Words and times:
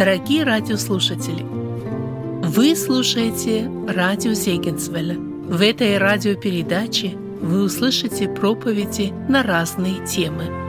Дорогие 0.00 0.44
радиослушатели, 0.44 1.42
вы 1.42 2.74
слушаете 2.74 3.70
радио 3.86 4.32
Зегенсвелля. 4.32 5.18
В 5.18 5.60
этой 5.60 5.98
радиопередаче 5.98 7.18
вы 7.42 7.64
услышите 7.64 8.26
проповеди 8.26 9.12
на 9.28 9.42
разные 9.42 10.02
темы. 10.06 10.59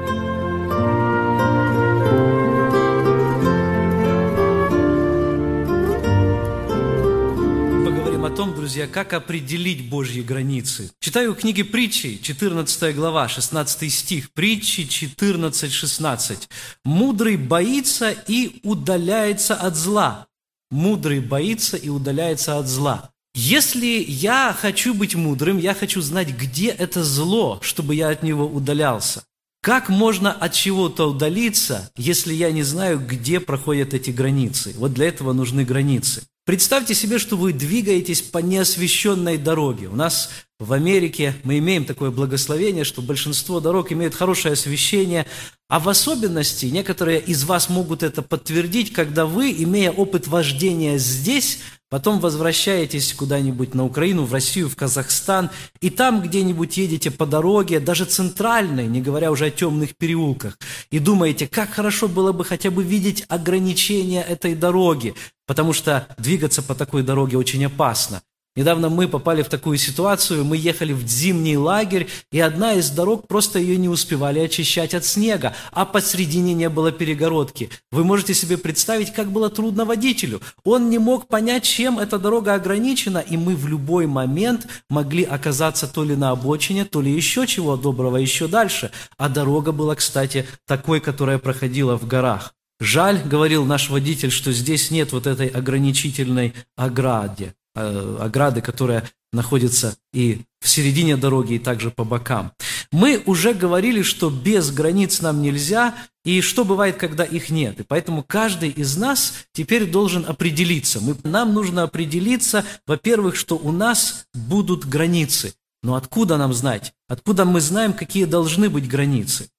Друзья, 8.62 8.86
как 8.86 9.14
определить 9.14 9.90
Божьи 9.90 10.22
границы. 10.22 10.92
Читаю 11.00 11.34
книги 11.34 11.64
притчи, 11.64 12.20
14 12.22 12.96
глава, 12.96 13.28
16 13.28 13.92
стих, 13.92 14.32
притчи 14.34 14.82
14-16. 14.82 16.48
«Мудрый 16.86 17.38
боится 17.38 18.12
и 18.12 18.60
удаляется 18.62 19.56
от 19.56 19.76
зла, 19.76 20.28
мудрый 20.70 21.22
боится 21.22 21.76
и 21.76 21.90
удаляется 21.90 22.60
от 22.60 22.68
зла. 22.68 23.10
Если 23.34 24.06
я 24.08 24.56
хочу 24.56 24.94
быть 24.94 25.16
мудрым, 25.16 25.58
я 25.58 25.74
хочу 25.74 26.00
знать, 26.00 26.30
где 26.30 26.68
это 26.68 27.04
зло, 27.04 27.58
чтобы 27.64 27.96
я 27.96 28.10
от 28.10 28.22
него 28.22 28.46
удалялся. 28.46 29.24
Как 29.64 29.90
можно 29.90 30.32
от 30.32 30.54
чего-то 30.54 31.10
удалиться, 31.10 31.92
если 31.98 32.32
я 32.32 32.52
не 32.52 32.62
знаю, 32.62 33.00
где 33.00 33.40
проходят 33.40 33.96
эти 33.96 34.12
границы? 34.12 34.76
Вот 34.78 34.94
для 34.94 35.08
этого 35.08 35.34
нужны 35.34 35.66
границы. 35.66 36.22
Представьте 36.52 36.94
себе, 36.94 37.18
что 37.18 37.38
вы 37.38 37.54
двигаетесь 37.54 38.22
по 38.22 38.40
неосвещенной 38.40 39.38
дороге. 39.38 39.88
У 39.88 39.96
нас 39.96 40.30
в 40.62 40.74
Америке 40.74 41.34
мы 41.44 41.58
имеем 41.58 41.86
такое 41.86 42.12
благословение, 42.12 42.84
что 42.84 43.02
большинство 43.02 43.60
дорог 43.60 43.92
имеют 43.92 44.14
хорошее 44.14 44.54
освещение, 44.54 45.26
а 45.68 45.80
в 45.80 45.90
особенности 45.90 46.68
некоторые 46.68 47.20
из 47.20 47.44
вас 47.46 47.68
могут 47.68 48.04
это 48.04 48.22
подтвердить, 48.22 48.94
когда 48.94 49.26
вы, 49.26 49.52
имея 49.52 49.92
опыт 49.92 50.28
вождения 50.28 51.00
здесь, 51.00 51.60
потом 51.90 52.20
возвращаетесь 52.20 53.12
куда-нибудь 53.14 53.74
на 53.74 53.86
Украину, 53.86 54.24
в 54.24 54.34
Россию, 54.34 54.70
в 54.70 54.76
Казахстан, 54.76 55.50
и 55.80 55.90
там 55.90 56.22
где-нибудь 56.22 56.78
едете 56.78 57.10
по 57.10 57.26
дороге, 57.26 57.80
даже 57.80 58.06
центральной, 58.06 58.86
не 58.86 59.02
говоря 59.02 59.32
уже 59.32 59.48
о 59.48 59.52
темных 59.52 59.96
переулках, 59.96 60.60
и 60.92 61.00
думаете, 61.00 61.48
как 61.48 61.72
хорошо 61.72 62.08
было 62.08 62.34
бы 62.34 62.46
хотя 62.46 62.70
бы 62.70 62.84
видеть 62.84 63.26
ограничения 63.30 64.22
этой 64.22 64.54
дороги, 64.54 65.16
потому 65.48 65.74
что 65.74 66.08
двигаться 66.20 66.62
по 66.62 66.76
такой 66.76 67.02
дороге 67.02 67.36
очень 67.36 67.66
опасно. 67.66 68.22
Недавно 68.58 68.90
мы 68.90 69.08
попали 69.08 69.44
в 69.44 69.48
такую 69.48 69.78
ситуацию, 69.78 70.44
мы 70.44 70.58
ехали 70.58 70.92
в 70.92 71.08
зимний 71.08 71.56
лагерь, 71.56 72.10
и 72.34 72.40
одна 72.42 72.74
из 72.74 72.90
дорог 72.90 73.26
просто 73.26 73.60
ее 73.60 73.78
не 73.78 73.88
успевали 73.88 74.40
очищать 74.40 74.94
от 74.94 75.06
снега, 75.06 75.56
а 75.72 75.86
посредине 75.86 76.54
не 76.54 76.68
было 76.68 76.92
перегородки. 76.92 77.70
Вы 77.92 78.04
можете 78.04 78.34
себе 78.34 78.58
представить, 78.58 79.14
как 79.14 79.32
было 79.32 79.50
трудно 79.50 79.86
водителю. 79.86 80.42
Он 80.66 80.90
не 80.90 80.98
мог 80.98 81.30
понять, 81.30 81.64
чем 81.64 81.98
эта 81.98 82.20
дорога 82.20 82.54
ограничена, 82.54 83.20
и 83.20 83.38
мы 83.38 83.56
в 83.56 83.68
любой 83.68 84.06
момент 84.06 84.68
могли 84.90 85.24
оказаться 85.24 85.88
то 85.88 86.04
ли 86.04 86.18
на 86.18 86.32
обочине, 86.32 86.84
то 86.84 87.00
ли 87.00 87.10
еще 87.10 87.48
чего 87.48 87.78
доброго, 87.78 88.18
еще 88.18 88.50
дальше. 88.50 88.92
А 89.18 89.30
дорога 89.30 89.72
была, 89.72 89.96
кстати, 89.96 90.46
такой, 90.68 91.00
которая 91.00 91.38
проходила 91.38 91.98
в 91.98 92.06
горах. 92.06 92.54
Жаль, 92.82 93.22
говорил 93.24 93.64
наш 93.64 93.90
водитель, 93.90 94.32
что 94.32 94.52
здесь 94.52 94.92
нет 94.92 95.14
вот 95.14 95.26
этой 95.26 95.48
ограничительной 95.48 96.54
ограде. 96.76 97.54
Э, 97.74 98.18
ограды, 98.20 98.60
которая 98.62 99.10
находится 99.32 99.96
и 100.12 100.42
в 100.60 100.68
середине 100.68 101.16
дороги, 101.16 101.54
и 101.54 101.60
также 101.60 101.90
по 101.90 102.04
бокам. 102.04 102.52
Мы 102.92 103.24
уже 103.26 103.54
говорили, 103.54 104.02
что 104.02 104.30
без 104.30 104.72
границ 104.72 105.22
нам 105.22 105.42
нельзя, 105.42 105.96
и 106.26 106.42
что 106.42 106.66
бывает, 106.66 106.98
когда 106.98 107.24
их 107.24 107.50
нет. 107.50 107.80
И 107.80 107.84
поэтому 107.84 108.24
каждый 108.24 108.72
из 108.72 108.98
нас 108.98 109.46
теперь 109.54 109.90
должен 109.90 110.26
определиться. 110.28 111.00
Мы, 111.00 111.16
нам 111.24 111.54
нужно 111.54 111.84
определиться, 111.84 112.66
во-первых, 112.86 113.38
что 113.38 113.56
у 113.56 113.72
нас 113.72 114.26
будут 114.34 114.86
границы. 114.86 115.54
Но 115.82 115.96
откуда 115.96 116.36
нам 116.36 116.54
знать? 116.54 116.94
Откуда 117.08 117.46
мы 117.46 117.62
знаем, 117.62 117.94
какие 117.94 118.26
должны 118.26 118.70
быть 118.70 118.86
границы? 118.86 119.50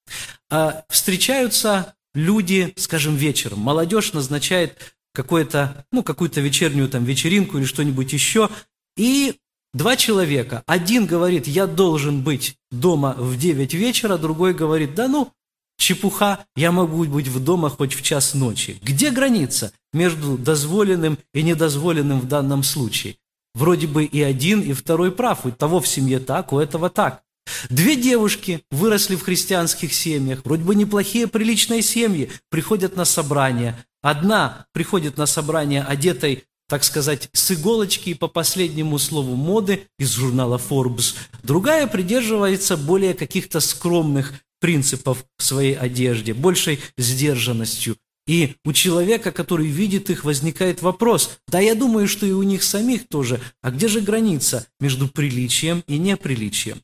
А, 0.51 0.85
встречаются 0.91 1.95
люди, 2.15 2.75
скажем, 2.77 3.17
вечером. 3.17 3.61
Молодежь 3.61 4.13
назначает 4.13 4.92
какое-то, 5.13 5.87
ну, 5.93 6.03
какую-то 6.03 6.41
вечернюю 6.41 6.89
там 6.89 7.05
вечеринку 7.05 7.59
или 7.59 7.65
что-нибудь 7.65 8.13
еще, 8.13 8.49
и 8.97 9.35
два 9.73 9.97
человека, 9.97 10.63
один 10.67 11.07
говорит, 11.07 11.47
я 11.47 11.67
должен 11.67 12.23
быть 12.23 12.57
дома 12.71 13.15
в 13.19 13.37
9 13.37 13.75
вечера, 13.75 14.17
другой 14.17 14.55
говорит, 14.55 14.95
да 14.95 15.09
ну, 15.09 15.33
чепуха, 15.79 16.45
я 16.57 16.73
могу 16.73 17.05
быть 17.05 17.29
в 17.29 17.43
дома 17.43 17.71
хоть 17.71 17.95
в 17.95 18.03
час 18.03 18.35
ночи. 18.35 18.79
Где 18.83 19.11
граница 19.11 19.73
между 19.93 20.39
дозволенным 20.39 21.19
и 21.35 21.43
недозволенным 21.43 22.21
в 22.21 22.29
данном 22.29 22.63
случае? 22.63 23.17
Вроде 23.55 23.87
бы 23.87 24.05
и 24.05 24.23
один, 24.23 24.61
и 24.63 24.73
второй 24.73 25.13
прав, 25.13 25.45
у 25.45 25.51
того 25.51 25.81
в 25.81 25.89
семье 25.89 26.21
так, 26.21 26.53
у 26.53 26.59
этого 26.59 26.89
так. 26.89 27.23
Две 27.69 27.97
девушки 27.97 28.63
выросли 28.71 29.17
в 29.17 29.23
христианских 29.23 29.93
семьях, 29.93 30.41
вроде 30.45 30.65
бы 30.65 30.75
неплохие, 30.75 31.27
приличные 31.27 31.83
семьи, 31.83 32.31
приходят 32.51 32.97
на 32.97 33.05
собрание. 33.05 33.85
Одна 34.03 34.67
приходит 34.73 35.17
на 35.17 35.27
собрание 35.27 35.83
одетой, 35.83 36.45
так 36.69 36.83
сказать, 36.83 37.29
с 37.33 37.53
иголочки 37.53 38.11
и 38.11 38.15
по 38.15 38.27
последнему 38.27 38.99
слову 38.99 39.37
моды 39.37 39.87
из 39.99 40.11
журнала 40.11 40.59
Forbes. 40.59 41.15
Другая 41.45 41.87
придерживается 41.87 42.77
более 42.77 43.15
каких-то 43.15 43.61
скромных 43.61 44.35
принципов 44.61 45.25
в 45.39 45.43
своей 45.43 45.75
одежде, 45.75 46.35
большей 46.35 46.81
сдержанностью. 46.97 47.97
И 48.27 48.55
у 48.65 48.73
человека, 48.73 49.33
который 49.33 49.67
видит 49.67 50.11
их, 50.11 50.25
возникает 50.25 50.83
вопрос, 50.83 51.39
да 51.49 51.59
я 51.59 51.75
думаю, 51.75 52.07
что 52.07 52.25
и 52.27 52.31
у 52.31 52.43
них 52.43 52.63
самих 52.63 53.09
тоже, 53.09 53.41
а 53.63 53.71
где 53.71 53.89
же 53.89 54.01
граница 54.01 54.67
между 54.81 55.09
приличием 55.09 55.83
и 55.89 55.99
неприличием? 55.99 56.81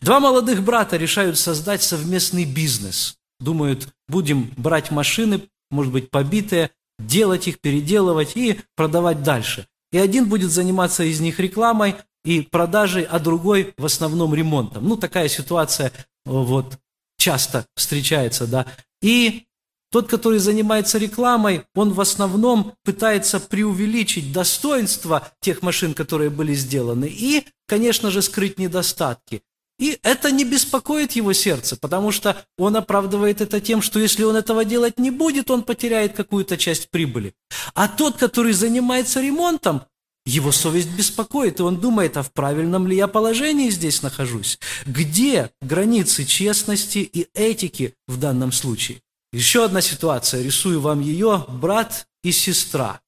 Два 0.00 0.20
молодых 0.20 0.62
брата 0.62 0.96
решают 0.96 1.38
создать 1.38 1.82
совместный 1.82 2.44
бизнес. 2.44 3.16
Думают, 3.38 3.88
будем 4.08 4.50
брать 4.56 4.90
машины, 4.90 5.42
может 5.70 5.92
быть, 5.92 6.10
побитые, 6.10 6.70
делать 6.98 7.48
их, 7.48 7.60
переделывать 7.60 8.36
и 8.36 8.60
продавать 8.76 9.22
дальше. 9.22 9.66
И 9.92 9.98
один 9.98 10.28
будет 10.28 10.50
заниматься 10.50 11.04
из 11.04 11.20
них 11.20 11.38
рекламой 11.38 11.96
и 12.24 12.42
продажей, 12.42 13.04
а 13.04 13.18
другой 13.18 13.74
в 13.76 13.84
основном 13.84 14.34
ремонтом. 14.34 14.86
Ну, 14.86 14.96
такая 14.96 15.28
ситуация 15.28 15.92
вот 16.24 16.78
часто 17.16 17.66
встречается, 17.74 18.46
да. 18.46 18.66
И 19.00 19.44
тот, 19.90 20.08
который 20.08 20.38
занимается 20.38 20.98
рекламой, 20.98 21.64
он 21.74 21.92
в 21.92 22.00
основном 22.00 22.74
пытается 22.84 23.40
преувеличить 23.40 24.32
достоинства 24.32 25.30
тех 25.40 25.62
машин, 25.62 25.94
которые 25.94 26.28
были 26.28 26.52
сделаны, 26.52 27.06
и, 27.06 27.46
конечно 27.66 28.10
же, 28.10 28.20
скрыть 28.20 28.58
недостатки. 28.58 29.42
И 29.78 29.98
это 30.02 30.32
не 30.32 30.44
беспокоит 30.44 31.12
его 31.12 31.32
сердце, 31.32 31.76
потому 31.76 32.10
что 32.10 32.44
он 32.56 32.76
оправдывает 32.76 33.40
это 33.40 33.60
тем, 33.60 33.80
что 33.80 34.00
если 34.00 34.24
он 34.24 34.34
этого 34.34 34.64
делать 34.64 34.98
не 34.98 35.10
будет, 35.10 35.50
он 35.50 35.62
потеряет 35.62 36.16
какую-то 36.16 36.56
часть 36.56 36.90
прибыли. 36.90 37.34
А 37.74 37.86
тот, 37.86 38.16
который 38.16 38.52
занимается 38.52 39.20
ремонтом, 39.20 39.82
его 40.26 40.52
совесть 40.52 40.90
беспокоит, 40.90 41.60
и 41.60 41.62
он 41.62 41.80
думает, 41.80 42.16
а 42.16 42.22
в 42.22 42.32
правильном 42.32 42.86
ли 42.86 42.96
я 42.96 43.06
положении 43.06 43.70
здесь 43.70 44.02
нахожусь? 44.02 44.58
Где 44.84 45.50
границы 45.62 46.24
честности 46.24 46.98
и 46.98 47.28
этики 47.32 47.94
в 48.06 48.18
данном 48.18 48.52
случае? 48.52 49.00
Еще 49.32 49.64
одна 49.64 49.80
ситуация, 49.80 50.42
рисую 50.42 50.80
вам 50.80 51.00
ее, 51.00 51.46
брат 51.48 52.08
и 52.22 52.32
сестра. 52.32 53.00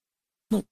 Ну, 0.51 0.65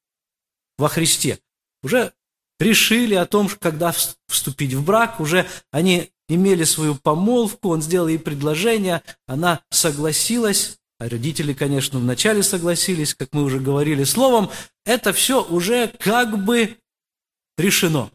во 0.78 0.88
Христе. 0.88 1.38
Уже 1.82 2.12
решили 2.58 3.14
о 3.14 3.26
том, 3.26 3.48
когда 3.48 3.94
вступить 4.28 4.74
в 4.74 4.84
брак, 4.84 5.20
уже 5.20 5.46
они 5.70 6.10
имели 6.28 6.64
свою 6.64 6.94
помолвку, 6.94 7.70
он 7.70 7.82
сделал 7.82 8.08
ей 8.08 8.18
предложение, 8.18 9.02
она 9.26 9.62
согласилась, 9.70 10.78
а 11.00 11.08
родители, 11.08 11.52
конечно, 11.52 11.98
вначале 11.98 12.42
согласились, 12.42 13.14
как 13.14 13.28
мы 13.32 13.44
уже 13.44 13.60
говорили. 13.60 14.04
Словом, 14.04 14.50
это 14.84 15.12
все 15.12 15.42
уже 15.42 15.88
как 15.98 16.44
бы 16.44 16.76
решено. 17.56 18.10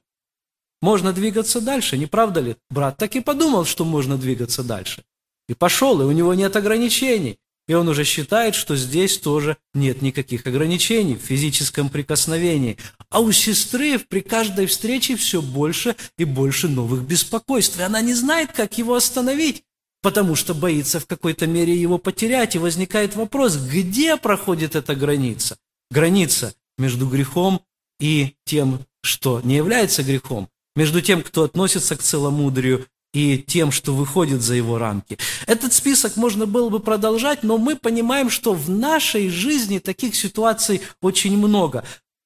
Можно 0.81 1.13
двигаться 1.13 1.61
дальше, 1.61 1.97
не 1.97 2.07
правда 2.07 2.41
ли? 2.41 2.57
Брат 2.69 2.97
так 2.97 3.15
и 3.15 3.21
подумал, 3.21 3.63
что 3.63 3.85
можно 3.85 4.17
двигаться 4.17 4.63
дальше. 4.63 5.03
И 5.47 5.53
пошел, 5.53 6.01
и 6.01 6.05
у 6.05 6.11
него 6.11 6.33
нет 6.33 6.55
ограничений. 6.55 7.39
И 7.67 7.73
он 7.73 7.87
уже 7.87 8.03
считает, 8.03 8.55
что 8.55 8.75
здесь 8.75 9.17
тоже 9.17 9.57
нет 9.73 10.01
никаких 10.01 10.45
ограничений 10.45 11.15
в 11.15 11.21
физическом 11.25 11.89
прикосновении. 11.89 12.77
А 13.09 13.21
у 13.21 13.31
сестры 13.31 13.99
при 13.99 14.19
каждой 14.19 14.65
встрече 14.65 15.15
все 15.15 15.41
больше 15.41 15.95
и 16.17 16.25
больше 16.25 16.67
новых 16.67 17.03
беспокойств. 17.03 17.79
И 17.79 17.83
она 17.83 18.01
не 18.01 18.13
знает, 18.13 18.51
как 18.51 18.77
его 18.77 18.95
остановить, 18.95 19.63
потому 20.01 20.35
что 20.35 20.53
боится 20.53 20.99
в 20.99 21.05
какой-то 21.05 21.47
мере 21.47 21.73
его 21.73 21.97
потерять. 21.97 22.55
И 22.55 22.59
возникает 22.59 23.15
вопрос, 23.15 23.55
где 23.55 24.17
проходит 24.17 24.75
эта 24.75 24.93
граница? 24.93 25.57
Граница 25.89 26.53
между 26.77 27.07
грехом 27.07 27.61
и 27.99 28.35
тем, 28.45 28.85
что 29.03 29.39
не 29.41 29.55
является 29.55 30.03
грехом. 30.03 30.49
Между 30.75 31.01
тем, 31.01 31.21
кто 31.21 31.43
относится 31.43 31.95
к 31.95 32.01
целомудрию 32.01 32.87
и 33.13 33.37
тем, 33.37 33.71
что 33.71 33.93
выходит 33.93 34.41
за 34.41 34.55
его 34.55 34.77
рамки. 34.77 35.17
Этот 35.45 35.71
список 35.71 36.15
можно 36.17 36.45
было 36.45 36.69
бы 36.69 36.79
продолжать, 36.79 37.43
но 37.43 37.57
мы 37.57 37.75
понимаем, 37.75 38.29
что 38.29 38.53
в 38.53 38.69
нашей 38.69 39.29
жизни 39.29 39.79
таких 39.79 40.15
ситуаций 40.15 40.81
очень 41.01 41.37
много. 41.37 41.85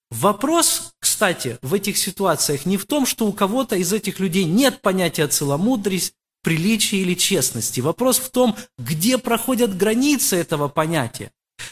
Вопрос, 0.10 0.94
кстати, 1.00 1.58
в 1.62 1.74
этих 1.74 1.98
ситуациях 1.98 2.66
не 2.66 2.78
в 2.78 2.86
том, 2.86 3.06
что 3.06 3.28
у 3.28 3.34
кого-то 3.34 3.76
из 3.76 3.92
этих 3.92 4.20
людей 4.20 4.46
нет 4.46 4.82
понятия 4.82 5.28
целомудрия, 5.28 6.02
приличия 6.44 7.02
или 7.02 7.14
честности. 7.14 7.82
Вопрос 7.82 8.20
в 8.20 8.30
том, 8.30 8.56
где 8.78 9.18
проходят 9.18 9.76
границы 9.76 10.38
этого 10.38 10.70
понятия. 10.70 11.32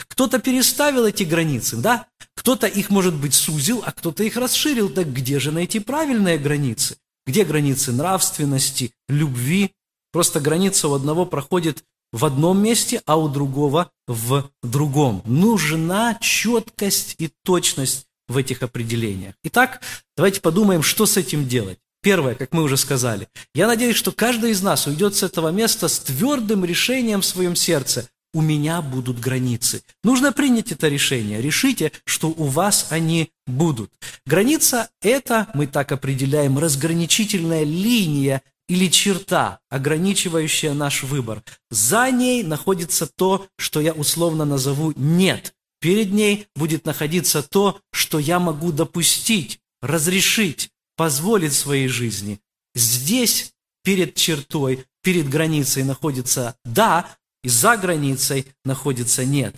Кто-то 0.09 0.39
переставил 0.39 1.05
эти 1.05 1.23
границы, 1.23 1.77
да? 1.77 2.07
Кто-то 2.35 2.67
их, 2.67 2.89
может 2.89 3.13
быть, 3.13 3.33
сузил, 3.33 3.83
а 3.85 3.93
кто-то 3.93 4.23
их 4.23 4.35
расширил. 4.35 4.89
Так 4.89 5.13
где 5.13 5.39
же 5.39 5.51
найти 5.51 5.79
правильные 5.79 6.37
границы? 6.37 6.97
Где 7.25 7.43
границы 7.43 7.91
нравственности, 7.91 8.91
любви? 9.07 9.71
Просто 10.11 10.39
граница 10.39 10.87
у 10.87 10.93
одного 10.93 11.25
проходит 11.25 11.83
в 12.11 12.23
одном 12.23 12.61
месте, 12.61 13.01
а 13.05 13.17
у 13.17 13.27
другого 13.27 13.91
в 14.07 14.49
другом. 14.63 15.21
Нужна 15.25 16.17
четкость 16.21 17.15
и 17.17 17.31
точность 17.43 18.05
в 18.27 18.37
этих 18.37 18.63
определениях. 18.63 19.35
Итак, 19.43 19.81
давайте 20.15 20.41
подумаем, 20.41 20.81
что 20.81 21.05
с 21.05 21.17
этим 21.17 21.47
делать. 21.47 21.79
Первое, 22.01 22.35
как 22.35 22.53
мы 22.53 22.61
уже 22.61 22.77
сказали, 22.77 23.27
я 23.55 23.65
надеюсь, 23.65 23.95
что 23.95 24.11
каждый 24.11 24.51
из 24.51 24.61
нас 24.61 24.85
уйдет 24.85 25.15
с 25.15 25.23
этого 25.23 25.49
места 25.49 25.87
с 25.87 25.99
твердым 25.99 26.63
решением 26.63 27.21
в 27.21 27.25
своем 27.25 27.55
сердце 27.55 28.07
у 28.35 28.41
меня 28.41 28.81
будут 28.81 29.17
границы. 29.21 29.81
Нужно 30.03 30.33
принять 30.33 30.73
это 30.73 30.89
решение. 30.89 31.41
Решите, 31.41 31.93
что 32.03 32.27
у 32.27 32.43
вас 32.43 32.87
они 32.89 33.31
будут. 33.47 33.93
Граница– 34.25 34.89
это, 35.01 35.47
мы 35.53 35.67
так 35.67 35.93
определяем, 35.93 36.59
разграничительная 36.59 37.63
линия 37.63 38.41
или 38.67 38.89
черта, 38.89 39.59
ограничивающая 39.69 40.73
наш 40.73 41.03
выбор. 41.03 41.43
За 41.71 42.11
ней 42.11 42.43
находится 42.43 43.07
то, 43.07 43.47
что 43.57 43.79
я 43.79 43.93
условно 43.93 44.43
назову 44.43 44.91
«нет». 44.97 45.53
Перед 45.79 46.11
ней 46.11 46.47
будет 46.55 46.85
находиться 46.85 47.41
то, 47.41 47.79
что 47.93 48.19
я 48.19 48.39
могу 48.39 48.73
допустить, 48.73 49.59
разрешить, 49.81 50.71
позволить 50.97 51.53
своей 51.53 51.87
жизни. 51.87 52.41
Здесь, 52.73 53.53
перед 53.81 54.15
чертой, 54.15 54.83
перед 55.03 55.29
границей 55.29 55.83
находится 55.83 56.57
«да», 56.65 57.07
и 57.45 57.49
за 57.49 57.77
границей 57.77 58.47
находится 58.65 59.23
«нет». 59.23 59.55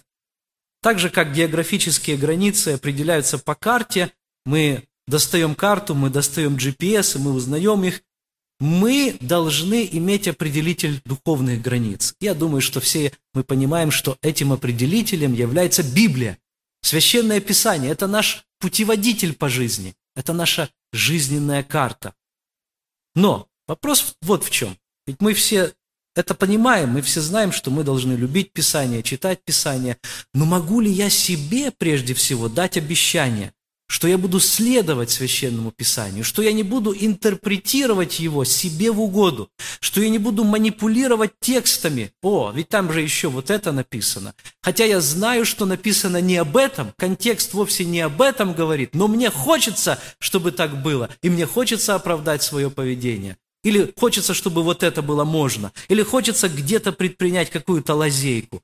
Так 0.82 1.00
же, 1.00 1.10
как 1.10 1.34
географические 1.34 2.18
границы 2.18 2.74
определяются 2.74 3.40
по 3.40 3.56
карте, 3.56 4.12
мы 4.46 4.84
достаем 5.08 5.56
карту, 5.56 5.96
мы 5.96 6.10
достаем 6.10 6.58
GPS, 6.58 7.18
и 7.18 7.22
мы 7.22 7.32
узнаем 7.32 7.86
их, 7.86 8.02
мы 8.60 9.16
должны 9.22 9.88
иметь 9.90 10.28
определитель 10.28 11.02
духовных 11.06 11.62
границ. 11.62 12.14
Я 12.20 12.34
думаю, 12.34 12.60
что 12.62 12.82
все 12.82 13.14
мы 13.34 13.46
понимаем, 13.46 13.90
что 13.90 14.18
этим 14.22 14.52
определителем 14.52 15.34
является 15.34 15.82
Библия. 15.82 16.38
Священное 16.82 17.40
Писание– 17.40 17.92
это 17.94 18.08
наш 18.08 18.46
путеводитель 18.60 19.34
по 19.34 19.48
жизни, 19.48 19.96
это 20.14 20.34
наша 20.34 20.70
жизненная 20.92 21.64
карта. 21.64 22.14
Но 23.16 23.48
вопрос 23.66 24.18
вот 24.22 24.44
в 24.44 24.50
чем. 24.50 24.78
Ведь 25.06 25.22
мы 25.22 25.34
все 25.34 25.74
это 26.18 26.34
понимаем, 26.34 26.90
мы 26.90 27.02
все 27.02 27.22
знаем, 27.22 27.52
что 27.52 27.70
мы 27.70 27.84
должны 27.84 28.14
любить 28.14 28.52
Писание, 28.52 29.04
читать 29.04 29.40
Писание. 29.46 29.98
Но 30.34 30.46
могу 30.46 30.80
ли 30.80 30.92
я 30.92 31.10
себе 31.10 31.72
прежде 31.72 32.16
всего 32.16 32.50
дать 32.50 32.76
обещание, 32.76 33.54
что 33.88 34.08
я 34.08 34.18
буду 34.18 34.40
следовать 34.40 35.12
Священному 35.12 35.72
Писанию, 35.72 36.24
что 36.24 36.42
я 36.42 36.52
не 36.52 36.64
буду 36.64 36.94
интерпретировать 36.94 38.20
его 38.20 38.44
себе 38.44 38.92
в 38.92 39.00
угоду, 39.00 39.50
что 39.80 40.02
я 40.02 40.10
не 40.10 40.18
буду 40.18 40.44
манипулировать 40.44 41.34
текстами. 41.40 42.12
О, 42.24 42.52
ведь 42.52 42.70
там 42.70 42.92
же 42.92 43.02
еще 43.02 43.30
вот 43.30 43.52
это 43.52 43.72
написано. 43.72 44.34
Хотя 44.62 44.86
я 44.86 45.00
знаю, 45.00 45.46
что 45.46 45.66
написано 45.66 46.20
не 46.20 46.38
об 46.38 46.58
этом, 46.58 46.94
контекст 46.98 47.54
вовсе 47.54 47.86
не 47.86 48.02
об 48.02 48.22
этом 48.22 48.54
говорит, 48.54 48.96
но 48.96 49.08
мне 49.08 49.30
хочется, 49.30 50.00
чтобы 50.20 50.52
так 50.52 50.82
было, 50.82 51.10
и 51.22 51.30
мне 51.30 51.46
хочется 51.46 51.94
оправдать 51.94 52.42
свое 52.42 52.70
поведение. 52.70 53.38
Или 53.68 53.94
хочется, 53.98 54.34
чтобы 54.34 54.64
вот 54.64 54.82
это 54.82 55.02
было 55.02 55.26
можно. 55.26 55.74
Или 55.90 56.02
хочется 56.02 56.48
где-то 56.48 56.94
предпринять 56.94 57.50
какую-то 57.50 57.96
лазейку. 57.96 58.62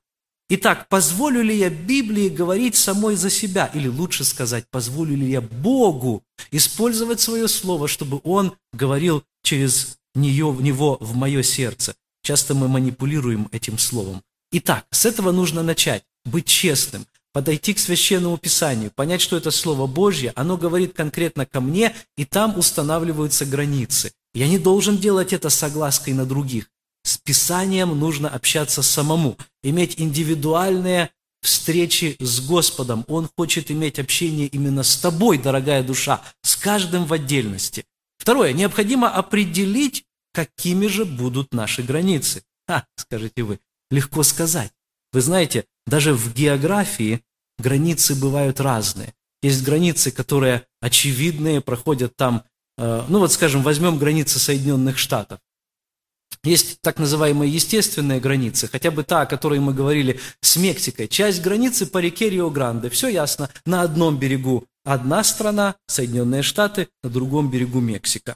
Итак, 0.48 0.88
позволю 0.88 1.42
ли 1.42 1.58
я 1.58 1.70
Библии 1.70 2.30
говорить 2.30 2.78
самой 2.78 3.18
за 3.18 3.30
себя? 3.30 3.70
Или 3.74 3.90
лучше 3.90 4.24
сказать, 4.24 4.64
позволю 4.72 5.18
ли 5.18 5.30
я 5.30 5.42
Богу 5.42 6.24
использовать 6.52 7.20
свое 7.20 7.50
слово, 7.50 7.90
чтобы 7.90 8.22
Он 8.24 8.54
говорил 8.72 9.26
через 9.44 9.98
нее, 10.16 10.50
в 10.50 10.62
него 10.62 10.98
в 11.02 11.18
мое 11.18 11.44
сердце? 11.44 11.96
Часто 12.22 12.54
мы 12.54 12.70
манипулируем 12.70 13.50
этим 13.52 13.78
словом. 13.78 14.22
Итак, 14.54 14.86
с 14.90 15.06
этого 15.06 15.34
нужно 15.34 15.64
начать. 15.64 16.04
Быть 16.24 16.46
честным, 16.46 17.06
подойти 17.34 17.74
к 17.74 17.80
Священному 17.80 18.38
Писанию, 18.38 18.90
понять, 18.90 19.20
что 19.20 19.36
это 19.36 19.52
Слово 19.52 19.86
Божье, 19.86 20.32
оно 20.38 20.56
говорит 20.56 20.94
конкретно 20.94 21.46
ко 21.46 21.60
мне, 21.60 21.94
и 22.16 22.24
там 22.24 22.58
устанавливаются 22.58 23.46
границы. 23.46 24.14
Я 24.34 24.48
не 24.48 24.58
должен 24.58 24.98
делать 24.98 25.34
это 25.34 25.50
с 25.50 25.56
соглаской 25.56 26.14
на 26.14 26.26
других. 26.26 26.70
С 27.04 27.18
Писанием 27.18 27.98
нужно 28.00 28.30
общаться 28.30 28.82
самому, 28.82 29.38
иметь 29.62 30.00
индивидуальные 30.00 31.10
встречи 31.42 32.16
с 32.20 32.40
Господом. 32.40 33.04
Он 33.08 33.30
хочет 33.38 33.70
иметь 33.70 34.00
общение 34.00 34.48
именно 34.48 34.84
с 34.84 34.98
тобой, 34.98 35.38
дорогая 35.38 35.84
душа, 35.84 36.22
с 36.42 36.56
каждым 36.56 37.06
в 37.06 37.14
отдельности. 37.14 37.86
Второе. 38.18 38.54
Необходимо 38.54 39.10
определить, 39.10 40.06
какими 40.34 40.88
же 40.88 41.04
будут 41.04 41.54
наши 41.54 41.84
границы. 41.84 42.44
А, 42.68 42.86
скажете 42.96 43.44
вы, 43.44 43.60
легко 43.92 44.24
сказать. 44.24 44.72
Вы 45.12 45.22
знаете, 45.22 45.66
даже 45.86 46.14
в 46.14 46.34
географии 46.34 47.22
границы 47.58 48.16
бывают 48.16 48.62
разные. 48.62 49.14
Есть 49.42 49.64
границы, 49.64 50.10
которые 50.10 50.66
очевидные, 50.80 51.60
проходят 51.60 52.16
там 52.16 52.46
ну 52.78 53.20
вот, 53.20 53.32
скажем, 53.32 53.62
возьмем 53.64 53.98
границы 53.98 54.40
Соединенных 54.40 54.98
Штатов. 54.98 55.40
Есть 56.44 56.82
так 56.82 57.00
называемые 57.00 57.54
естественные 57.54 58.20
границы, 58.20 58.68
хотя 58.68 58.92
бы 58.92 59.04
та, 59.04 59.22
о 59.22 59.26
которой 59.26 59.60
мы 59.60 59.74
говорили 59.74 60.20
с 60.42 60.58
Мексикой. 60.58 61.08
Часть 61.08 61.42
границы 61.42 61.86
по 61.86 62.00
реке 62.00 62.30
Рио-Гранде. 62.30 62.90
Все 62.90 63.08
ясно. 63.08 63.50
На 63.66 63.82
одном 63.82 64.18
берегу 64.18 64.66
одна 64.84 65.24
страна, 65.24 65.76
Соединенные 65.88 66.42
Штаты, 66.42 66.90
на 67.02 67.10
другом 67.10 67.50
берегу 67.50 67.80
Мексика. 67.80 68.36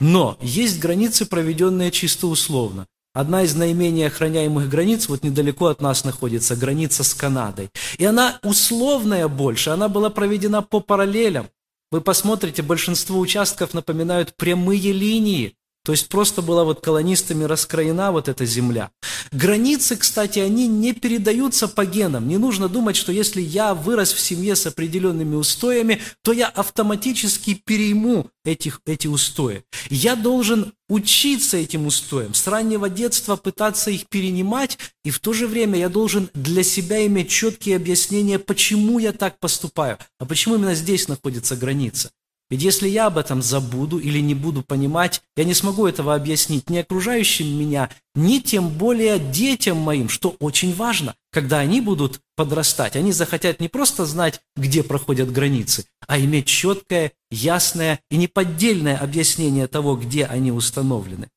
Но 0.00 0.36
есть 0.42 0.78
границы, 0.78 1.24
проведенные 1.24 1.90
чисто 1.90 2.26
условно. 2.26 2.86
Одна 3.14 3.42
из 3.42 3.54
наименее 3.54 4.08
охраняемых 4.08 4.68
границ 4.68 5.08
вот 5.08 5.24
недалеко 5.24 5.66
от 5.66 5.80
нас 5.80 6.04
находится, 6.04 6.54
граница 6.54 7.02
с 7.02 7.14
Канадой. 7.14 7.70
И 7.96 8.04
она 8.04 8.38
условная 8.44 9.26
больше, 9.26 9.70
она 9.70 9.88
была 9.88 10.10
проведена 10.10 10.62
по 10.62 10.80
параллелям. 10.80 11.48
Вы 11.90 12.00
посмотрите, 12.02 12.62
большинство 12.62 13.18
участков 13.18 13.72
напоминают 13.72 14.34
прямые 14.36 14.92
линии, 14.92 15.56
то 15.88 15.92
есть 15.92 16.10
просто 16.10 16.42
была 16.42 16.64
вот 16.64 16.82
колонистами 16.82 17.44
раскроена 17.44 18.12
вот 18.12 18.28
эта 18.28 18.44
земля. 18.44 18.90
Границы, 19.32 19.96
кстати, 19.96 20.38
они 20.38 20.68
не 20.68 20.92
передаются 20.92 21.66
по 21.66 21.86
генам. 21.86 22.28
Не 22.28 22.36
нужно 22.36 22.68
думать, 22.68 22.94
что 22.94 23.10
если 23.10 23.40
я 23.40 23.72
вырос 23.72 24.12
в 24.12 24.20
семье 24.20 24.54
с 24.54 24.66
определенными 24.66 25.34
устоями, 25.34 26.02
то 26.22 26.32
я 26.32 26.48
автоматически 26.48 27.54
перейму 27.64 28.28
этих, 28.44 28.82
эти 28.84 29.06
устои. 29.06 29.64
Я 29.88 30.14
должен 30.14 30.74
учиться 30.90 31.56
этим 31.56 31.86
устоям, 31.86 32.34
с 32.34 32.46
раннего 32.46 32.90
детства 32.90 33.36
пытаться 33.36 33.90
их 33.90 34.08
перенимать, 34.08 34.78
и 35.04 35.10
в 35.10 35.20
то 35.20 35.32
же 35.32 35.46
время 35.46 35.78
я 35.78 35.88
должен 35.88 36.28
для 36.34 36.64
себя 36.64 37.06
иметь 37.06 37.30
четкие 37.30 37.76
объяснения, 37.76 38.38
почему 38.38 38.98
я 38.98 39.14
так 39.14 39.38
поступаю, 39.38 39.96
а 40.18 40.26
почему 40.26 40.56
именно 40.56 40.74
здесь 40.74 41.08
находится 41.08 41.56
граница. 41.56 42.10
Ведь 42.50 42.62
если 42.62 42.88
я 42.88 43.06
об 43.06 43.18
этом 43.18 43.42
забуду 43.42 43.98
или 43.98 44.20
не 44.20 44.34
буду 44.34 44.62
понимать, 44.62 45.22
я 45.36 45.44
не 45.44 45.52
смогу 45.52 45.86
этого 45.86 46.14
объяснить 46.14 46.70
ни 46.70 46.78
окружающим 46.78 47.46
меня, 47.46 47.90
ни 48.14 48.38
тем 48.38 48.70
более 48.70 49.18
детям 49.18 49.76
моим, 49.76 50.08
что 50.08 50.34
очень 50.40 50.74
важно. 50.74 51.14
Когда 51.30 51.58
они 51.58 51.82
будут 51.82 52.20
подрастать, 52.36 52.96
они 52.96 53.12
захотят 53.12 53.60
не 53.60 53.68
просто 53.68 54.06
знать, 54.06 54.40
где 54.56 54.82
проходят 54.82 55.30
границы, 55.30 55.84
а 56.06 56.18
иметь 56.18 56.46
четкое, 56.46 57.12
ясное 57.30 58.00
и 58.10 58.16
неподдельное 58.16 58.96
объяснение 58.96 59.66
того, 59.66 59.96
где 59.96 60.24
они 60.24 60.50
установлены. 60.50 61.28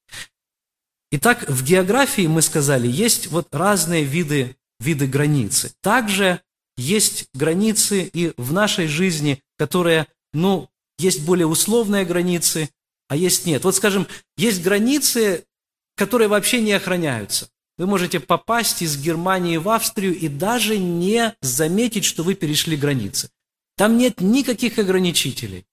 Итак, 1.12 1.44
в 1.50 1.62
географии, 1.66 2.28
мы 2.28 2.42
сказали, 2.42 2.88
есть 2.88 3.28
вот 3.28 3.54
разные 3.54 4.06
виды, 4.06 4.56
виды 4.80 5.08
границы. 5.08 5.74
Также 5.82 6.40
есть 6.78 7.28
границы 7.34 8.10
и 8.14 8.32
в 8.38 8.54
нашей 8.54 8.88
жизни, 8.88 9.44
которые, 9.58 10.08
ну, 10.32 10.70
есть 11.02 11.26
более 11.26 11.48
условные 11.48 12.06
границы, 12.06 12.70
а 13.08 13.16
есть 13.16 13.46
нет. 13.46 13.64
Вот, 13.64 13.76
скажем, 13.76 14.08
есть 14.38 14.62
границы, 14.62 15.46
которые 15.96 16.28
вообще 16.28 16.62
не 16.62 16.74
охраняются. 16.74 17.50
Вы 17.78 17.88
можете 17.88 18.20
попасть 18.20 18.82
из 18.82 19.02
Германии 19.02 19.58
в 19.58 19.68
Австрию 19.70 20.18
и 20.18 20.28
даже 20.28 20.78
не 20.78 21.36
заметить, 21.42 22.06
что 22.06 22.24
вы 22.24 22.36
перешли 22.36 22.78
границы. 22.78 23.30
Там 23.76 23.98
нет 23.98 24.22
никаких 24.22 24.78
ограничителей. 24.78 25.66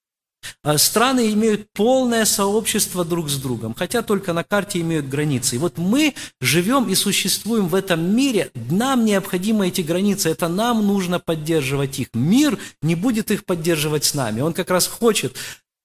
А 0.63 0.79
страны 0.79 1.33
имеют 1.33 1.73
полное 1.73 2.25
сообщество 2.25 3.05
друг 3.05 3.29
с 3.29 3.37
другом, 3.37 3.75
хотя 3.75 4.03
только 4.03 4.33
на 4.33 4.45
карте 4.45 4.81
имеют 4.81 5.09
границы. 5.09 5.57
И 5.57 5.59
вот 5.59 5.79
мы 5.79 6.15
живем 6.41 6.89
и 6.89 6.95
существуем 6.95 7.69
в 7.69 7.75
этом 7.75 8.15
мире, 8.15 8.51
нам 8.55 9.05
необходимы 9.05 9.69
эти 9.69 9.81
границы, 9.81 10.31
это 10.31 10.49
нам 10.49 10.87
нужно 10.87 11.21
поддерживать 11.21 11.99
их. 11.99 12.09
Мир 12.15 12.59
не 12.83 12.95
будет 12.95 13.31
их 13.31 13.45
поддерживать 13.45 14.05
с 14.05 14.15
нами. 14.15 14.41
Он 14.41 14.53
как 14.53 14.71
раз 14.71 14.87
хочет, 14.87 15.37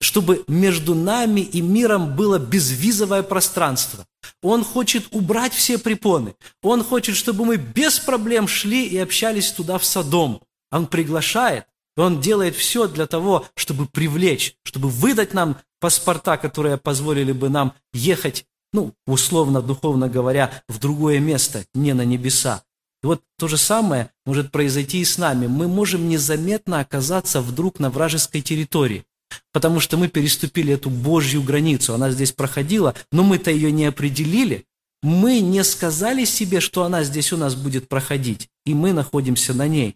чтобы 0.02 0.44
между 0.48 0.96
нами 0.96 1.42
и 1.42 1.62
миром 1.62 2.16
было 2.16 2.38
безвизовое 2.38 3.24
пространство. 3.24 4.06
Он 4.42 4.64
хочет 4.64 5.06
убрать 5.12 5.54
все 5.54 5.78
препоны. 5.78 6.36
Он 6.62 6.84
хочет, 6.84 7.16
чтобы 7.16 7.46
мы 7.46 7.58
без 7.58 8.00
проблем 8.00 8.48
шли 8.48 8.86
и 8.86 8.98
общались 8.98 9.52
туда 9.52 9.78
в 9.78 9.86
Содом. 9.86 10.42
Он 10.72 10.88
приглашает. 10.88 11.66
Он 11.96 12.22
делает 12.22 12.56
все 12.56 12.88
для 12.88 13.06
того, 13.06 13.46
чтобы 13.56 13.86
привлечь, 13.86 14.56
чтобы 14.64 14.90
выдать 14.90 15.34
нам 15.34 15.58
паспорта, 15.80 16.38
которые 16.38 16.78
позволили 16.78 17.32
бы 17.32 17.50
нам 17.50 17.74
ехать, 17.94 18.46
ну, 18.72 18.94
условно, 19.06 19.62
духовно 19.62 20.10
говоря, 20.10 20.52
в 20.68 20.80
другое 20.80 21.20
место, 21.20 21.66
не 21.74 21.94
на 21.94 22.04
небеса. 22.04 22.64
И 23.04 23.06
вот 23.06 23.22
то 23.38 23.48
же 23.48 23.58
самое 23.58 24.10
может 24.26 24.52
произойти 24.52 25.02
и 25.02 25.06
с 25.06 25.18
нами. 25.18 25.48
Мы 25.48 25.68
можем 25.68 26.08
незаметно 26.08 26.80
оказаться 26.80 27.42
вдруг 27.42 27.80
на 27.80 27.90
вражеской 27.90 28.42
территории, 28.42 29.06
потому 29.52 29.80
что 29.80 29.98
мы 29.98 30.08
переступили 30.08 30.74
эту 30.74 30.90
Божью 30.90 31.44
границу. 31.44 31.94
Она 31.94 32.10
здесь 32.12 32.32
проходила, 32.32 32.96
но 33.12 33.24
мы-то 33.24 33.52
ее 33.52 33.72
не 33.72 33.86
определили. 33.86 34.66
Мы 35.04 35.42
не 35.42 35.66
сказали 35.66 36.24
себе, 36.24 36.62
что 36.62 36.84
она 36.84 37.04
здесь 37.04 37.34
у 37.34 37.38
нас 37.38 37.56
будет 37.56 37.90
проходить, 37.90 38.50
и 38.66 38.74
мы 38.74 38.94
находимся 38.94 39.54
на 39.54 39.68
ней. 39.68 39.96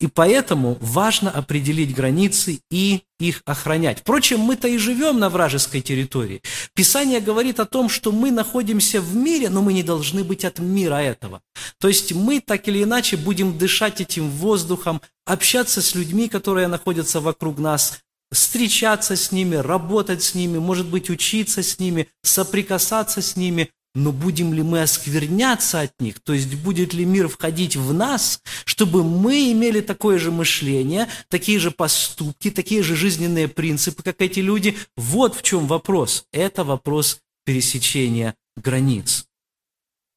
И 0.00 0.06
поэтому 0.06 0.76
важно 0.80 1.30
определить 1.30 1.94
границы 1.94 2.60
и 2.70 3.02
их 3.20 3.42
охранять. 3.46 4.00
Впрочем, 4.00 4.40
мы-то 4.40 4.66
и 4.68 4.76
живем 4.76 5.18
на 5.18 5.30
вражеской 5.30 5.80
территории. 5.80 6.42
Писание 6.74 7.20
говорит 7.20 7.60
о 7.60 7.64
том, 7.64 7.88
что 7.88 8.10
мы 8.10 8.30
находимся 8.30 9.00
в 9.00 9.14
мире, 9.14 9.50
но 9.50 9.62
мы 9.62 9.72
не 9.72 9.82
должны 9.82 10.24
быть 10.24 10.44
от 10.44 10.58
мира 10.58 10.96
этого. 10.96 11.40
То 11.78 11.88
есть 11.88 12.12
мы 12.12 12.40
так 12.40 12.66
или 12.68 12.82
иначе 12.82 13.16
будем 13.16 13.56
дышать 13.56 14.00
этим 14.00 14.28
воздухом, 14.30 15.00
общаться 15.26 15.80
с 15.80 15.94
людьми, 15.94 16.28
которые 16.28 16.66
находятся 16.66 17.20
вокруг 17.20 17.58
нас, 17.58 18.00
встречаться 18.32 19.16
с 19.16 19.30
ними, 19.32 19.56
работать 19.56 20.22
с 20.22 20.34
ними, 20.34 20.58
может 20.58 20.86
быть, 20.86 21.08
учиться 21.08 21.62
с 21.62 21.78
ними, 21.78 22.08
соприкасаться 22.22 23.22
с 23.22 23.36
ними, 23.36 23.70
но 23.94 24.10
будем 24.10 24.52
ли 24.52 24.62
мы 24.62 24.82
оскверняться 24.82 25.80
от 25.80 25.92
них? 26.00 26.20
То 26.20 26.32
есть 26.32 26.54
будет 26.56 26.94
ли 26.94 27.04
мир 27.04 27.28
входить 27.28 27.76
в 27.76 27.92
нас, 27.92 28.40
чтобы 28.64 29.04
мы 29.04 29.52
имели 29.52 29.80
такое 29.80 30.18
же 30.18 30.32
мышление, 30.32 31.08
такие 31.28 31.58
же 31.58 31.70
поступки, 31.70 32.50
такие 32.50 32.82
же 32.82 32.96
жизненные 32.96 33.48
принципы, 33.48 34.02
как 34.02 34.20
эти 34.20 34.40
люди? 34.40 34.76
Вот 34.96 35.36
в 35.36 35.42
чем 35.42 35.66
вопрос. 35.66 36.24
Это 36.32 36.64
вопрос 36.64 37.20
пересечения 37.44 38.34
границ. 38.56 39.26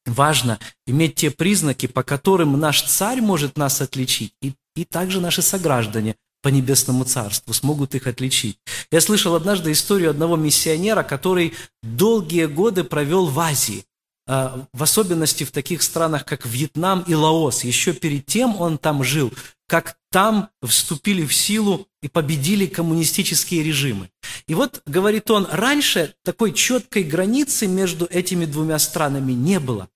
Важно 0.06 0.58
иметь 0.86 1.16
те 1.16 1.30
признаки, 1.30 1.86
по 1.86 2.02
которым 2.02 2.58
наш 2.58 2.82
царь 2.82 3.20
может 3.20 3.58
нас 3.58 3.80
отличить, 3.80 4.32
и, 4.40 4.54
и 4.74 4.84
также 4.84 5.20
наши 5.20 5.42
сограждане– 5.42 6.16
по 6.42 6.48
небесному 6.48 7.04
царству, 7.04 7.52
смогут 7.52 7.94
их 7.94 8.06
отличить. 8.06 8.58
Я 8.90 9.00
слышал 9.00 9.34
однажды 9.34 9.72
историю 9.72 10.10
одного 10.10 10.36
миссионера, 10.36 11.02
который 11.02 11.54
долгие 11.82 12.46
годы 12.46 12.84
провел 12.84 13.26
в 13.26 13.38
Азии, 13.40 13.84
а, 14.26 14.66
в 14.72 14.82
особенности 14.82 15.44
в 15.44 15.50
таких 15.50 15.82
странах, 15.82 16.24
как 16.24 16.46
Вьетнам 16.46 17.02
и 17.06 17.14
Лаос. 17.14 17.64
Еще 17.64 17.92
перед 17.92 18.26
тем 18.26 18.60
он 18.60 18.78
там 18.78 19.02
жил, 19.02 19.32
как 19.66 19.96
там 20.10 20.48
вступили 20.62 21.24
в 21.26 21.34
силу 21.34 21.86
и 22.02 22.08
победили 22.08 22.66
коммунистические 22.66 23.62
режимы. 23.62 24.10
И 24.46 24.54
вот, 24.54 24.82
говорит 24.86 25.30
он, 25.30 25.46
раньше 25.50 26.14
такой 26.24 26.52
четкой 26.52 27.04
границы 27.04 27.66
между 27.66 28.06
этими 28.06 28.46
двумя 28.46 28.78
странами 28.78 29.32
не 29.32 29.60
было. 29.60 29.88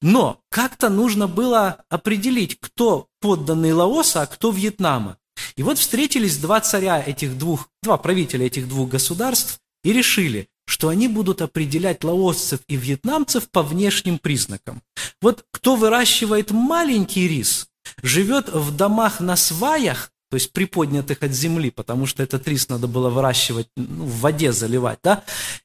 Но 0.00 0.40
как-то 0.48 0.88
нужно 0.88 1.26
было 1.26 1.84
определить, 1.90 2.58
кто 2.60 3.08
подданный 3.20 3.72
Лаоса, 3.72 4.22
а 4.22 4.26
кто 4.26 4.50
Вьетнама. 4.50 5.17
И 5.58 5.62
вот 5.64 5.76
встретились 5.76 6.36
два 6.38 6.60
царя 6.60 7.02
этих 7.04 7.36
двух, 7.36 7.68
два 7.82 7.98
правителя 7.98 8.46
этих 8.46 8.68
двух 8.68 8.88
государств 8.88 9.58
и 9.82 9.92
решили, 9.92 10.48
что 10.66 10.88
они 10.88 11.08
будут 11.08 11.42
определять 11.42 12.04
лаосцев 12.04 12.60
и 12.68 12.76
вьетнамцев 12.76 13.50
по 13.50 13.64
внешним 13.64 14.18
признакам. 14.18 14.82
Вот 15.20 15.44
кто 15.50 15.74
выращивает 15.74 16.52
маленький 16.52 17.26
рис, 17.26 17.66
живет 18.02 18.48
в 18.48 18.76
домах 18.76 19.18
на 19.18 19.34
сваях, 19.34 20.12
то 20.30 20.36
есть 20.36 20.52
приподнятых 20.52 21.24
от 21.24 21.32
земли, 21.32 21.72
потому 21.72 22.06
что 22.06 22.22
этот 22.22 22.46
рис 22.46 22.68
надо 22.68 22.86
было 22.86 23.10
выращивать, 23.10 23.66
ну, 23.76 24.04
в 24.04 24.20
воде 24.20 24.52
заливать, 24.52 25.00
да? 25.02 25.24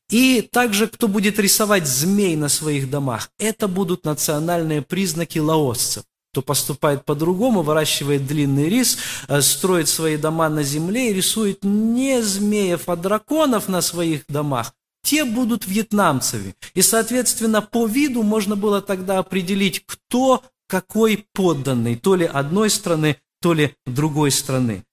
И 0.10 0.42
также, 0.42 0.88
кто 0.88 1.08
будет 1.08 1.38
рисовать 1.38 1.86
змей 1.86 2.36
на 2.36 2.50
своих 2.50 2.90
домах, 2.90 3.30
это 3.38 3.68
будут 3.68 4.06
национальные 4.06 4.82
признаки 4.82 5.38
лаосцев 5.38 6.04
кто 6.34 6.42
поступает 6.42 7.06
по-другому, 7.06 7.62
выращивает 7.62 8.26
длинный 8.26 8.68
рис, 8.68 8.98
э, 9.28 9.40
строит 9.42 9.88
свои 9.88 10.18
дома 10.18 10.50
на 10.50 10.64
земле 10.64 11.12
и 11.12 11.14
рисует 11.14 11.60
не 11.64 12.24
змеев, 12.24 12.90
а 12.90 12.96
драконов 12.96 13.68
на 13.68 13.82
своих 13.82 14.26
домах, 14.28 14.74
те 15.04 15.26
будут 15.26 15.68
вьетнамцами. 15.68 16.56
И, 16.74 16.82
соответственно, 16.82 17.62
по 17.62 17.86
виду 17.86 18.24
можно 18.24 18.56
было 18.56 18.82
тогда 18.82 19.20
определить, 19.20 19.84
кто 19.86 20.44
какой 20.68 21.28
подданный, 21.34 21.98
то 21.98 22.16
ли 22.16 22.26
одной 22.26 22.72
страны, 22.72 23.18
то 23.40 23.54
ли 23.54 23.76
другой 23.86 24.32
страны. 24.32 24.84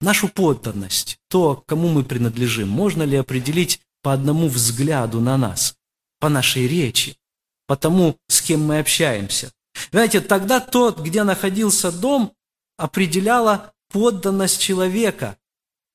Нашу 0.00 0.28
подданность, 0.28 1.18
то, 1.28 1.62
кому 1.66 1.88
мы 1.88 2.02
принадлежим, 2.02 2.70
можно 2.70 3.02
ли 3.02 3.18
определить 3.18 3.82
по 4.02 4.14
одному 4.14 4.48
взгляду 4.48 5.20
на 5.20 5.36
нас, 5.36 5.76
по 6.18 6.30
нашей 6.30 6.66
речи, 6.66 7.18
по 7.66 7.76
тому, 7.76 8.16
с 8.28 8.40
кем 8.40 8.64
мы 8.64 8.78
общаемся. 8.78 9.52
Знаете, 9.92 10.20
тогда 10.20 10.60
тот, 10.60 11.00
где 11.00 11.22
находился 11.22 11.92
дом, 11.92 12.32
определяла 12.76 13.72
подданность 13.90 14.60
человека. 14.60 15.36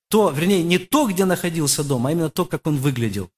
То, 0.10 0.30
вернее, 0.30 0.64
не 0.64 0.78
то, 0.78 1.08
где 1.08 1.26
находился 1.26 1.84
дом, 1.84 2.06
а 2.06 2.12
именно 2.12 2.30
то, 2.30 2.46
как 2.46 2.68
он 2.68 2.78
выглядел. 2.78 3.30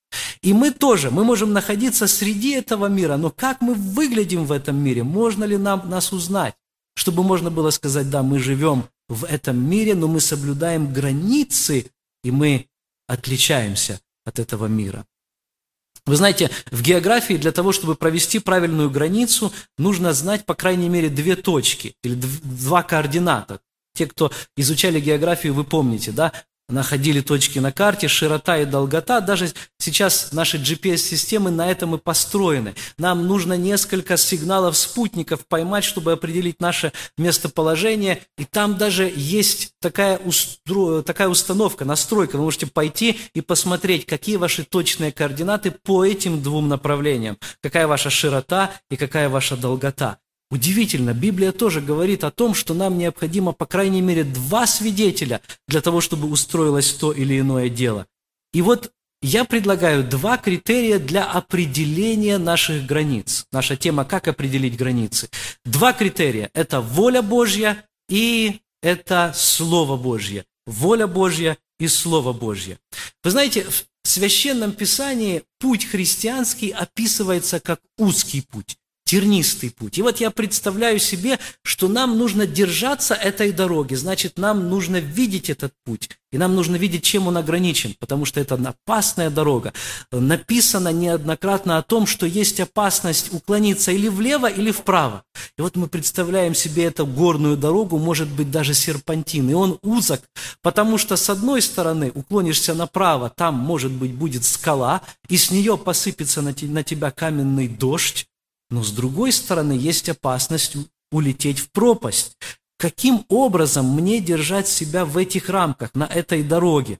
И 0.41 0.53
мы 0.53 0.71
тоже, 0.71 1.11
мы 1.11 1.23
можем 1.23 1.53
находиться 1.53 2.07
среди 2.07 2.51
этого 2.51 2.87
мира, 2.87 3.17
но 3.17 3.29
как 3.29 3.61
мы 3.61 3.73
выглядим 3.73 4.45
в 4.45 4.51
этом 4.51 4.77
мире? 4.77 5.03
Можно 5.03 5.43
ли 5.43 5.57
нам 5.57 5.89
нас 5.89 6.11
узнать? 6.11 6.55
Чтобы 6.95 7.23
можно 7.23 7.49
было 7.49 7.69
сказать, 7.69 8.09
да, 8.09 8.23
мы 8.23 8.39
живем 8.39 8.85
в 9.07 9.25
этом 9.25 9.57
мире, 9.57 9.95
но 9.95 10.07
мы 10.07 10.19
соблюдаем 10.19 10.91
границы, 10.91 11.91
и 12.23 12.31
мы 12.31 12.67
отличаемся 13.07 13.99
от 14.25 14.39
этого 14.39 14.67
мира. 14.67 15.05
Вы 16.05 16.17
знаете, 16.17 16.49
в 16.69 16.81
географии 16.81 17.35
для 17.35 17.51
того, 17.51 17.71
чтобы 17.71 17.95
провести 17.95 18.39
правильную 18.39 18.89
границу, 18.89 19.53
нужно 19.77 20.13
знать, 20.13 20.45
по 20.45 20.53
крайней 20.53 20.89
мере, 20.89 21.09
две 21.09 21.35
точки 21.35 21.95
или 22.03 22.15
два 22.15 22.83
координата. 22.83 23.61
Те, 23.95 24.07
кто 24.07 24.31
изучали 24.57 24.99
географию, 24.99 25.53
вы 25.53 25.63
помните, 25.63 26.11
да? 26.11 26.33
Находили 26.69 27.21
точки 27.21 27.59
на 27.59 27.71
карте, 27.71 28.07
широта 28.07 28.57
и 28.57 28.65
долгота. 28.65 29.21
Даже 29.21 29.51
сейчас 29.77 30.31
наши 30.31 30.57
GPS-системы 30.57 31.51
на 31.51 31.69
этом 31.69 31.95
и 31.95 31.97
построены. 31.97 32.75
Нам 32.97 33.27
нужно 33.27 33.53
несколько 33.53 34.17
сигналов 34.17 34.77
спутников 34.77 35.45
поймать, 35.47 35.83
чтобы 35.83 36.13
определить 36.13 36.61
наше 36.61 36.91
местоположение. 37.17 38.21
И 38.37 38.45
там 38.45 38.77
даже 38.77 39.11
есть 39.13 39.73
такая, 39.81 40.17
устро... 40.17 41.01
такая 41.01 41.27
установка, 41.27 41.85
настройка. 41.85 42.37
Вы 42.37 42.43
можете 42.43 42.67
пойти 42.67 43.19
и 43.33 43.41
посмотреть, 43.41 44.05
какие 44.05 44.37
ваши 44.37 44.63
точные 44.63 45.11
координаты 45.11 45.71
по 45.71 46.05
этим 46.05 46.41
двум 46.41 46.69
направлениям. 46.69 47.37
Какая 47.61 47.87
ваша 47.87 48.09
широта 48.09 48.71
и 48.89 48.95
какая 48.95 49.29
ваша 49.29 49.57
долгота. 49.57 50.17
Удивительно, 50.51 51.13
Библия 51.13 51.51
тоже 51.51 51.81
говорит 51.81 52.23
о 52.23 52.31
том, 52.31 52.53
что 52.53 52.73
нам 52.73 52.97
необходимо 52.97 53.53
по 53.53 53.65
крайней 53.65 54.01
мере 54.01 54.23
два 54.23 54.67
свидетеля 54.67 55.41
для 55.67 55.81
того, 55.81 55.99
чтобы 55.99 56.29
устроилось 56.29 56.91
то 56.93 57.11
или 57.11 57.39
иное 57.39 57.69
дело. 57.69 58.05
И 58.53 58.61
вот 58.61 58.91
я 59.23 59.45
предлагаю 59.45 60.03
два 60.03 60.37
критерия 60.37 60.99
для 60.99 61.25
определения 61.25 62.37
наших 62.37 62.85
границ. 62.85 63.47
Наша 63.51 63.77
тема 63.77 64.05
«Как 64.05 64.27
определить 64.27 64.77
границы». 64.77 65.29
Два 65.65 65.93
критерия– 65.93 66.51
это 66.53 66.81
воля 66.81 67.21
Божья 67.21 67.85
и 68.09 68.59
это 68.81 69.31
Слово 69.33 69.97
Божье. 69.97 70.45
Воля 70.67 71.07
Божья 71.07 71.57
и 71.79 71.87
Слово 71.87 72.33
Божье. 72.33 72.77
Вы 73.23 73.31
знаете, 73.31 73.63
в 73.63 73.85
Священном 74.03 74.73
Писании 74.73 75.43
путь 75.57 75.85
христианский 75.85 76.71
описывается 76.71 77.59
как 77.59 77.79
узкий 77.97 78.41
путь 78.41 78.77
тернистый 79.13 79.69
путь. 79.69 79.99
И 79.99 80.01
вот 80.01 80.19
я 80.19 80.31
представляю 80.31 80.97
себе, 80.97 81.37
что 81.61 81.87
нам 81.87 82.17
нужно 82.17 82.47
держаться 82.47 83.13
этой 83.13 83.51
дороги, 83.51 83.93
значит, 83.93 84.39
нам 84.39 84.69
нужно 84.69 84.97
видеть 84.97 85.51
этот 85.51 85.71
путь, 85.85 86.09
и 86.31 86.39
нам 86.39 86.55
нужно 86.55 86.77
видеть, 86.77 87.03
чем 87.03 87.27
он 87.27 87.37
ограничен, 87.37 87.95
потому 87.99 88.25
что 88.25 88.39
это 88.39 88.55
опасная 88.55 89.29
дорога. 89.29 89.71
Написано 90.11 90.87
неоднократно 90.87 91.77
о 91.77 91.83
том, 91.83 92.07
что 92.07 92.25
есть 92.25 92.59
опасность 92.59 93.31
уклониться 93.31 93.91
или 93.91 94.07
влево, 94.07 94.47
или 94.47 94.71
вправо. 94.71 95.23
И 95.59 95.61
вот 95.61 95.75
мы 95.75 95.85
представляем 95.85 96.55
себе 96.55 96.85
эту 96.85 97.05
горную 97.05 97.55
дорогу, 97.55 97.99
может 97.99 98.29
быть, 98.29 98.49
даже 98.49 98.73
серпантин, 98.73 99.47
и 99.47 99.53
он 99.53 99.77
узок, 99.83 100.21
потому 100.63 100.97
что 100.97 101.17
с 101.17 101.29
одной 101.29 101.61
стороны 101.61 102.11
уклонишься 102.15 102.73
направо, 102.73 103.29
там, 103.29 103.53
может 103.53 103.91
быть, 103.91 104.15
будет 104.15 104.43
скала, 104.43 105.03
и 105.29 105.37
с 105.37 105.51
нее 105.51 105.77
посыпется 105.77 106.41
на 106.41 106.83
тебя 106.83 107.11
каменный 107.11 107.67
дождь, 107.67 108.27
но 108.73 108.81
с 108.81 108.91
другой 108.91 109.31
стороны 109.31 109.73
есть 109.73 110.09
опасность 110.09 110.75
улететь 111.11 111.59
в 111.59 111.69
пропасть. 111.69 112.35
Каким 112.79 113.23
образом 113.29 113.85
мне 113.85 114.19
держать 114.19 114.67
себя 114.67 115.05
в 115.05 115.15
этих 115.15 115.47
рамках, 115.47 115.93
на 115.93 116.05
этой 116.05 116.41
дороге? 116.41 116.97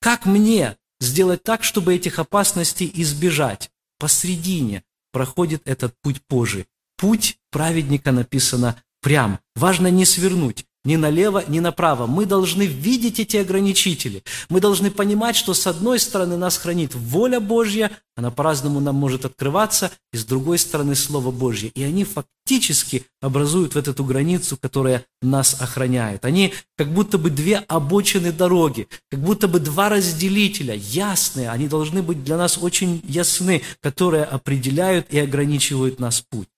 Как 0.00 0.24
мне 0.24 0.78
сделать 1.00 1.42
так, 1.42 1.64
чтобы 1.64 1.94
этих 1.94 2.18
опасностей 2.18 2.90
избежать? 2.94 3.70
Посредине 3.98 4.84
проходит 5.12 5.68
этот 5.68 5.94
путь 6.00 6.22
Божий. 6.30 6.66
Путь 6.96 7.36
праведника 7.50 8.10
написано 8.10 8.82
прям. 9.02 9.40
Важно 9.54 9.88
не 9.88 10.06
свернуть 10.06 10.64
ни 10.84 10.96
налево, 10.96 11.44
ни 11.48 11.60
направо. 11.60 12.06
Мы 12.06 12.26
должны 12.26 12.64
видеть 12.64 13.18
эти 13.18 13.36
ограничители. 13.38 14.22
Мы 14.48 14.60
должны 14.60 14.90
понимать, 14.90 15.36
что 15.36 15.54
с 15.54 15.66
одной 15.66 15.98
стороны 15.98 16.36
нас 16.36 16.58
хранит 16.58 16.94
воля 16.94 17.40
Божья, 17.40 17.90
она 18.16 18.30
по-разному 18.30 18.80
нам 18.80 18.94
может 18.94 19.24
открываться, 19.24 19.90
и 20.12 20.16
с 20.16 20.24
другой 20.24 20.58
стороны 20.58 20.94
Слово 20.94 21.30
Божье. 21.30 21.70
И 21.70 21.82
они 21.82 22.04
фактически 22.04 23.06
образуют 23.20 23.74
вот 23.74 23.88
эту 23.88 24.04
границу, 24.04 24.56
которая 24.60 25.04
нас 25.22 25.60
охраняет. 25.60 26.24
Они 26.24 26.52
как 26.76 26.92
будто 26.92 27.18
бы 27.18 27.30
две 27.30 27.56
обочины 27.56 28.30
дороги, 28.30 28.86
как 29.10 29.20
будто 29.20 29.48
бы 29.48 29.60
два 29.60 29.88
разделителя, 29.88 30.74
ясные, 30.74 31.50
они 31.50 31.66
должны 31.66 32.02
быть 32.02 32.22
для 32.22 32.36
нас 32.36 32.58
очень 32.58 33.00
ясны, 33.04 33.62
которые 33.80 34.24
определяют 34.24 35.06
и 35.10 35.18
ограничивают 35.18 35.98
нас 35.98 36.20
путь. 36.20 36.48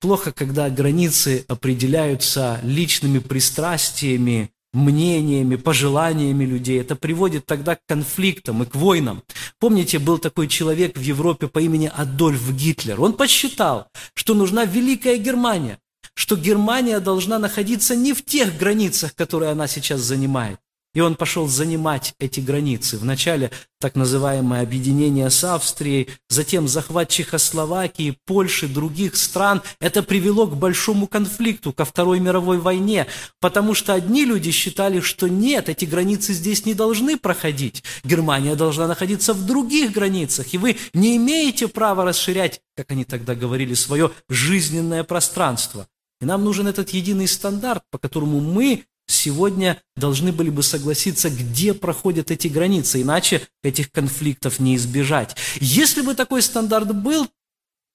Плохо, 0.00 0.32
когда 0.32 0.68
границы 0.70 1.44
определяются 1.48 2.60
личными 2.62 3.18
пристрастиями, 3.18 4.50
мнениями, 4.74 5.56
пожеланиями 5.56 6.44
людей. 6.44 6.80
Это 6.80 6.96
приводит 6.96 7.46
тогда 7.46 7.76
к 7.76 7.80
конфликтам 7.86 8.62
и 8.62 8.66
к 8.66 8.74
войнам. 8.74 9.22
Помните, 9.58 9.98
был 9.98 10.18
такой 10.18 10.48
человек 10.48 10.98
в 10.98 11.00
Европе 11.00 11.46
по 11.46 11.60
имени 11.60 11.90
Адольф 11.94 12.52
Гитлер. 12.52 13.00
Он 13.00 13.14
посчитал, 13.14 13.86
что 14.14 14.34
нужна 14.34 14.64
Великая 14.64 15.16
Германия, 15.16 15.78
что 16.14 16.36
Германия 16.36 17.00
должна 17.00 17.38
находиться 17.38 17.96
не 17.96 18.12
в 18.12 18.24
тех 18.24 18.58
границах, 18.58 19.14
которые 19.14 19.52
она 19.52 19.68
сейчас 19.68 20.00
занимает, 20.00 20.58
и 20.94 21.00
он 21.00 21.16
пошел 21.16 21.46
занимать 21.46 22.14
эти 22.18 22.40
границы. 22.40 22.96
Вначале 22.96 23.50
так 23.80 23.96
называемое 23.96 24.62
объединение 24.62 25.28
с 25.28 25.44
Австрией, 25.44 26.08
затем 26.30 26.68
захват 26.68 27.10
Чехословакии, 27.10 28.16
Польши, 28.24 28.66
других 28.66 29.14
стран. 29.14 29.60
Это 29.78 30.02
привело 30.02 30.46
к 30.46 30.56
большому 30.56 31.06
конфликту, 31.06 31.72
ко 31.72 31.84
Второй 31.84 32.18
мировой 32.18 32.58
войне, 32.58 33.06
потому 33.40 33.74
что 33.74 33.92
одни 33.92 34.24
люди 34.24 34.52
считали, 34.52 35.00
что 35.00 35.28
нет, 35.28 35.68
эти 35.68 35.84
границы 35.84 36.32
здесь 36.32 36.64
не 36.64 36.72
должны 36.72 37.18
проходить. 37.18 37.84
Германия 38.04 38.54
должна 38.54 38.86
находиться 38.86 39.34
в 39.34 39.44
других 39.44 39.92
границах, 39.92 40.54
и 40.54 40.58
вы 40.58 40.76
не 40.94 41.16
имеете 41.16 41.68
права 41.68 42.06
расширять, 42.06 42.62
как 42.76 42.90
они 42.90 43.04
тогда 43.04 43.34
говорили, 43.34 43.74
свое 43.74 44.12
жизненное 44.30 45.04
пространство. 45.04 45.86
И 46.20 46.24
нам 46.24 46.42
нужен 46.42 46.66
этот 46.66 46.88
единый 46.90 47.28
стандарт, 47.28 47.82
по 47.90 47.98
которому 47.98 48.40
мы 48.40 48.84
сегодня 49.06 49.80
должны 49.96 50.32
были 50.32 50.50
бы 50.50 50.62
согласиться, 50.62 51.30
где 51.30 51.74
проходят 51.74 52.30
эти 52.30 52.48
границы, 52.48 53.02
иначе 53.02 53.46
этих 53.62 53.90
конфликтов 53.90 54.60
не 54.60 54.76
избежать. 54.76 55.36
Если 55.60 56.02
бы 56.02 56.14
такой 56.14 56.42
стандарт 56.42 56.94
был, 56.94 57.28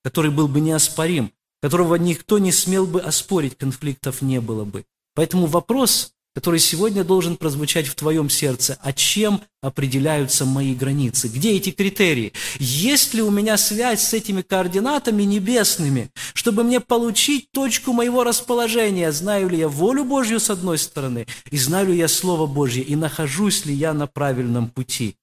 который 0.03 0.31
был 0.31 0.47
бы 0.47 0.59
неоспорим, 0.59 1.31
которого 1.61 1.95
никто 1.95 2.39
не 2.39 2.51
смел 2.51 2.85
бы 2.85 3.01
оспорить, 3.01 3.57
конфликтов 3.57 4.21
не 4.21 4.39
было 4.39 4.63
бы. 4.63 4.85
Поэтому 5.13 5.47
вопрос 5.47 6.13
который 6.35 6.59
сегодня 6.59 7.03
должен 7.03 7.37
прозвучать 7.37 7.87
в 7.87 7.95
твоем 7.95 8.29
сердце. 8.29 8.77
А 8.81 8.93
чем 8.93 9.41
определяются 9.61 10.45
мои 10.45 10.73
границы? 10.75 11.27
Где 11.27 11.53
эти 11.53 11.71
критерии? 11.71 12.33
Есть 12.59 13.13
ли 13.13 13.21
у 13.21 13.31
меня 13.31 13.57
связь 13.57 14.01
с 14.01 14.13
этими 14.13 14.41
координатами 14.41 15.23
небесными, 15.23 16.09
чтобы 16.33 16.63
мне 16.63 16.79
получить 16.79 17.51
точку 17.51 17.93
моего 17.93 18.23
расположения? 18.23 19.11
Знаю 19.11 19.49
ли 19.49 19.57
я 19.57 19.67
волю 19.67 20.05
Божью 20.05 20.39
с 20.39 20.49
одной 20.49 20.77
стороны, 20.77 21.25
и 21.49 21.57
знаю 21.57 21.87
ли 21.87 21.97
я 21.97 22.07
Слово 22.07 22.45
Божье, 22.45 22.83
и 22.83 22.95
нахожусь 22.95 23.65
ли 23.65 23.73
я 23.73 23.93
на 23.93 24.07
правильном 24.07 24.69
пути? 24.69 25.15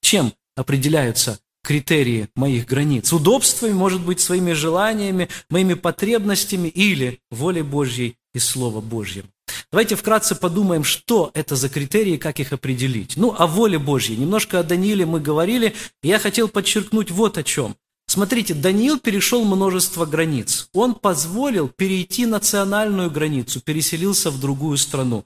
Чем 0.00 0.32
определяются 0.56 1.38
критерии 1.62 2.28
моих 2.34 2.66
границ? 2.66 3.12
Удобствами, 3.12 3.72
может 3.72 4.00
быть, 4.00 4.20
своими 4.20 4.52
желаниями, 4.52 5.28
моими 5.50 5.74
потребностями 5.74 6.68
или 6.68 7.20
волей 7.30 7.62
Божьей 7.62 8.16
и 8.34 8.38
Слова 8.38 8.80
Божьим. 8.80 9.26
Давайте 9.72 9.96
вкратце 9.96 10.34
подумаем, 10.34 10.84
что 10.84 11.30
это 11.32 11.56
за 11.56 11.70
критерии, 11.70 12.18
как 12.18 12.38
их 12.40 12.52
определить. 12.52 13.14
Ну, 13.16 13.34
о 13.36 13.46
воле 13.46 13.78
Божьей. 13.78 14.18
Немножко 14.18 14.58
о 14.58 14.62
Данииле 14.62 15.06
мы 15.06 15.18
говорили, 15.18 15.74
я 16.02 16.18
хотел 16.18 16.48
подчеркнуть 16.48 17.10
вот 17.10 17.38
о 17.38 17.42
чем. 17.42 17.74
Смотрите, 18.06 18.52
Даниил 18.52 18.98
перешел 18.98 19.42
множество 19.46 20.04
границ. 20.04 20.68
Он 20.74 20.94
позволил 20.94 21.68
перейти 21.68 22.26
национальную 22.26 23.10
границу, 23.10 23.62
переселился 23.62 24.30
в 24.30 24.38
другую 24.38 24.76
страну 24.76 25.24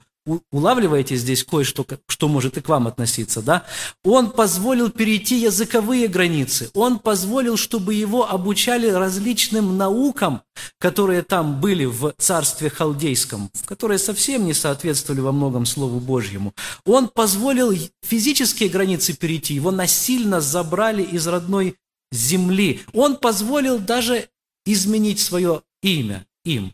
улавливаете 0.51 1.15
здесь 1.15 1.43
кое-что, 1.43 1.85
что 2.07 2.27
может 2.27 2.57
и 2.57 2.61
к 2.61 2.69
вам 2.69 2.87
относиться, 2.87 3.41
да? 3.41 3.65
Он 4.03 4.31
позволил 4.31 4.89
перейти 4.89 5.39
языковые 5.39 6.07
границы. 6.07 6.69
Он 6.73 6.99
позволил, 6.99 7.57
чтобы 7.57 7.93
его 7.93 8.29
обучали 8.29 8.87
различным 8.87 9.77
наукам, 9.77 10.41
которые 10.79 11.21
там 11.21 11.59
были 11.59 11.85
в 11.85 12.13
царстве 12.17 12.69
халдейском, 12.69 13.49
которые 13.65 13.99
совсем 13.99 14.45
не 14.45 14.53
соответствовали 14.53 15.21
во 15.21 15.31
многом 15.31 15.65
Слову 15.65 15.99
Божьему. 15.99 16.53
Он 16.85 17.07
позволил 17.07 17.73
физические 18.03 18.69
границы 18.69 19.13
перейти. 19.13 19.53
Его 19.53 19.71
насильно 19.71 20.41
забрали 20.41 21.03
из 21.03 21.27
родной 21.27 21.75
земли. 22.11 22.81
Он 22.93 23.15
позволил 23.15 23.79
даже 23.79 24.29
изменить 24.65 25.19
свое 25.19 25.61
имя 25.81 26.25
им, 26.43 26.73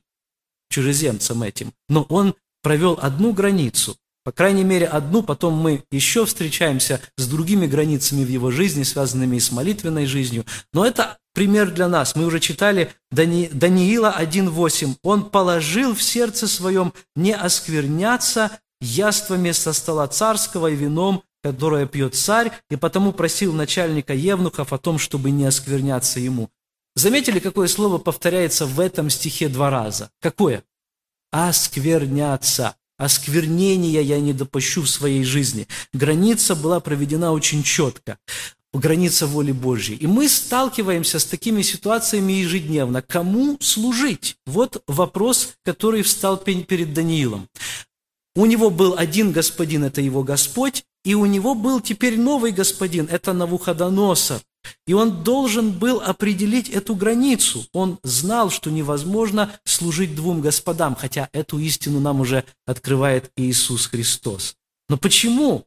чужеземцам 0.69 1.43
этим. 1.43 1.73
Но 1.89 2.03
он 2.09 2.35
провел 2.63 2.97
одну 2.99 3.33
границу, 3.33 3.95
по 4.23 4.31
крайней 4.31 4.63
мере 4.63 4.87
одну, 4.87 5.21
потом 5.21 5.53
мы 5.55 5.83
еще 5.91 6.25
встречаемся 6.25 7.01
с 7.17 7.27
другими 7.27 7.67
границами 7.67 8.23
в 8.23 8.29
его 8.29 8.51
жизни, 8.51 8.83
связанными 8.83 9.35
и 9.35 9.41
с 9.41 9.51
молитвенной 9.51 10.05
жизнью. 10.05 10.45
Но 10.71 10.85
это 10.85 11.17
пример 11.33 11.71
для 11.71 11.89
нас. 11.89 12.15
Мы 12.15 12.25
уже 12.25 12.39
читали 12.39 12.93
Дани... 13.11 13.49
Даниила 13.51 14.15
1.8. 14.17 14.95
«Он 15.03 15.29
положил 15.29 15.93
в 15.93 16.01
сердце 16.01 16.47
своем 16.47 16.93
не 17.17 17.33
оскверняться 17.33 18.51
яствами 18.79 19.51
со 19.51 19.73
стола 19.73 20.07
царского 20.07 20.67
и 20.67 20.75
вином, 20.75 21.23
которое 21.43 21.85
пьет 21.85 22.15
царь, 22.15 22.53
и 22.69 22.77
потому 22.77 23.11
просил 23.11 23.51
начальника 23.51 24.13
Евнухов 24.13 24.71
о 24.71 24.77
том, 24.77 24.99
чтобы 24.99 25.31
не 25.31 25.43
оскверняться 25.43 26.21
ему». 26.21 26.49
Заметили, 26.95 27.39
какое 27.39 27.67
слово 27.67 27.97
повторяется 27.97 28.65
в 28.65 28.79
этом 28.79 29.09
стихе 29.09 29.49
два 29.49 29.69
раза? 29.69 30.11
Какое? 30.21 30.63
Оскверняться. 31.33 32.75
Осквернения 32.97 34.01
я 34.01 34.19
не 34.19 34.33
допущу 34.33 34.83
в 34.83 34.89
своей 34.89 35.23
жизни. 35.23 35.67
Граница 35.91 36.55
была 36.55 36.79
проведена 36.79 37.31
очень 37.31 37.63
четко. 37.63 38.19
Граница 38.71 39.25
воли 39.25 39.51
Божьей. 39.51 39.97
И 39.97 40.05
мы 40.05 40.29
сталкиваемся 40.29 41.17
с 41.17 41.25
такими 41.25 41.63
ситуациями 41.63 42.33
ежедневно. 42.33 43.01
Кому 43.01 43.57
служить? 43.59 44.37
Вот 44.45 44.83
вопрос, 44.87 45.55
который 45.63 46.03
встал 46.03 46.37
перед 46.37 46.93
Даниилом. 46.93 47.49
У 48.35 48.45
него 48.45 48.69
был 48.69 48.95
один 48.97 49.31
господин, 49.31 49.83
это 49.83 50.01
его 50.01 50.23
Господь, 50.23 50.85
и 51.03 51.15
у 51.15 51.25
него 51.25 51.55
был 51.55 51.81
теперь 51.81 52.19
новый 52.19 52.51
господин, 52.51 53.07
это 53.11 53.33
Навуходоносор. 53.33 54.41
И 54.87 54.93
он 54.93 55.23
должен 55.23 55.71
был 55.71 56.01
определить 56.01 56.69
эту 56.69 56.95
границу. 56.95 57.65
Он 57.73 57.99
знал, 58.03 58.49
что 58.49 58.69
невозможно 58.69 59.51
служить 59.65 60.15
двум 60.15 60.41
господам, 60.41 60.95
хотя 60.95 61.29
эту 61.33 61.59
истину 61.59 61.99
нам 61.99 62.21
уже 62.21 62.43
открывает 62.65 63.31
Иисус 63.35 63.87
Христос. 63.87 64.55
Но 64.89 64.97
почему? 64.97 65.65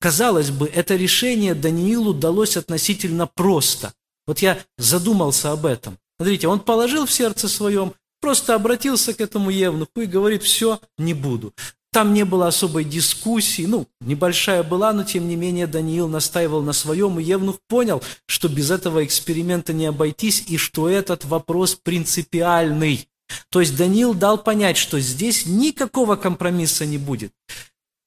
Казалось 0.00 0.50
бы, 0.50 0.66
это 0.66 0.96
решение 0.96 1.54
Даниилу 1.54 2.14
далось 2.14 2.56
относительно 2.56 3.26
просто. 3.26 3.92
Вот 4.26 4.38
я 4.38 4.58
задумался 4.78 5.52
об 5.52 5.66
этом. 5.66 5.98
Смотрите, 6.16 6.48
он 6.48 6.60
положил 6.60 7.06
в 7.06 7.12
сердце 7.12 7.48
своем, 7.48 7.94
просто 8.20 8.54
обратился 8.54 9.14
к 9.14 9.20
этому 9.20 9.50
евнуху 9.50 10.00
и 10.00 10.06
говорит, 10.06 10.42
все, 10.42 10.80
не 10.98 11.14
буду. 11.14 11.54
Там 11.92 12.14
не 12.14 12.24
было 12.24 12.46
особой 12.46 12.84
дискуссии, 12.84 13.66
ну, 13.66 13.88
небольшая 14.00 14.62
была, 14.62 14.92
но 14.92 15.02
тем 15.02 15.28
не 15.28 15.34
менее 15.34 15.66
Даниил 15.66 16.06
настаивал 16.06 16.62
на 16.62 16.72
своем, 16.72 17.18
и 17.18 17.24
Евнух 17.24 17.56
понял, 17.66 18.00
что 18.26 18.48
без 18.48 18.70
этого 18.70 19.04
эксперимента 19.04 19.72
не 19.72 19.86
обойтись, 19.86 20.44
и 20.46 20.56
что 20.56 20.88
этот 20.88 21.24
вопрос 21.24 21.74
принципиальный. 21.74 23.08
То 23.50 23.60
есть 23.60 23.76
Даниил 23.76 24.14
дал 24.14 24.38
понять, 24.38 24.76
что 24.76 25.00
здесь 25.00 25.46
никакого 25.46 26.16
компромисса 26.16 26.86
не 26.86 26.98
будет. 26.98 27.32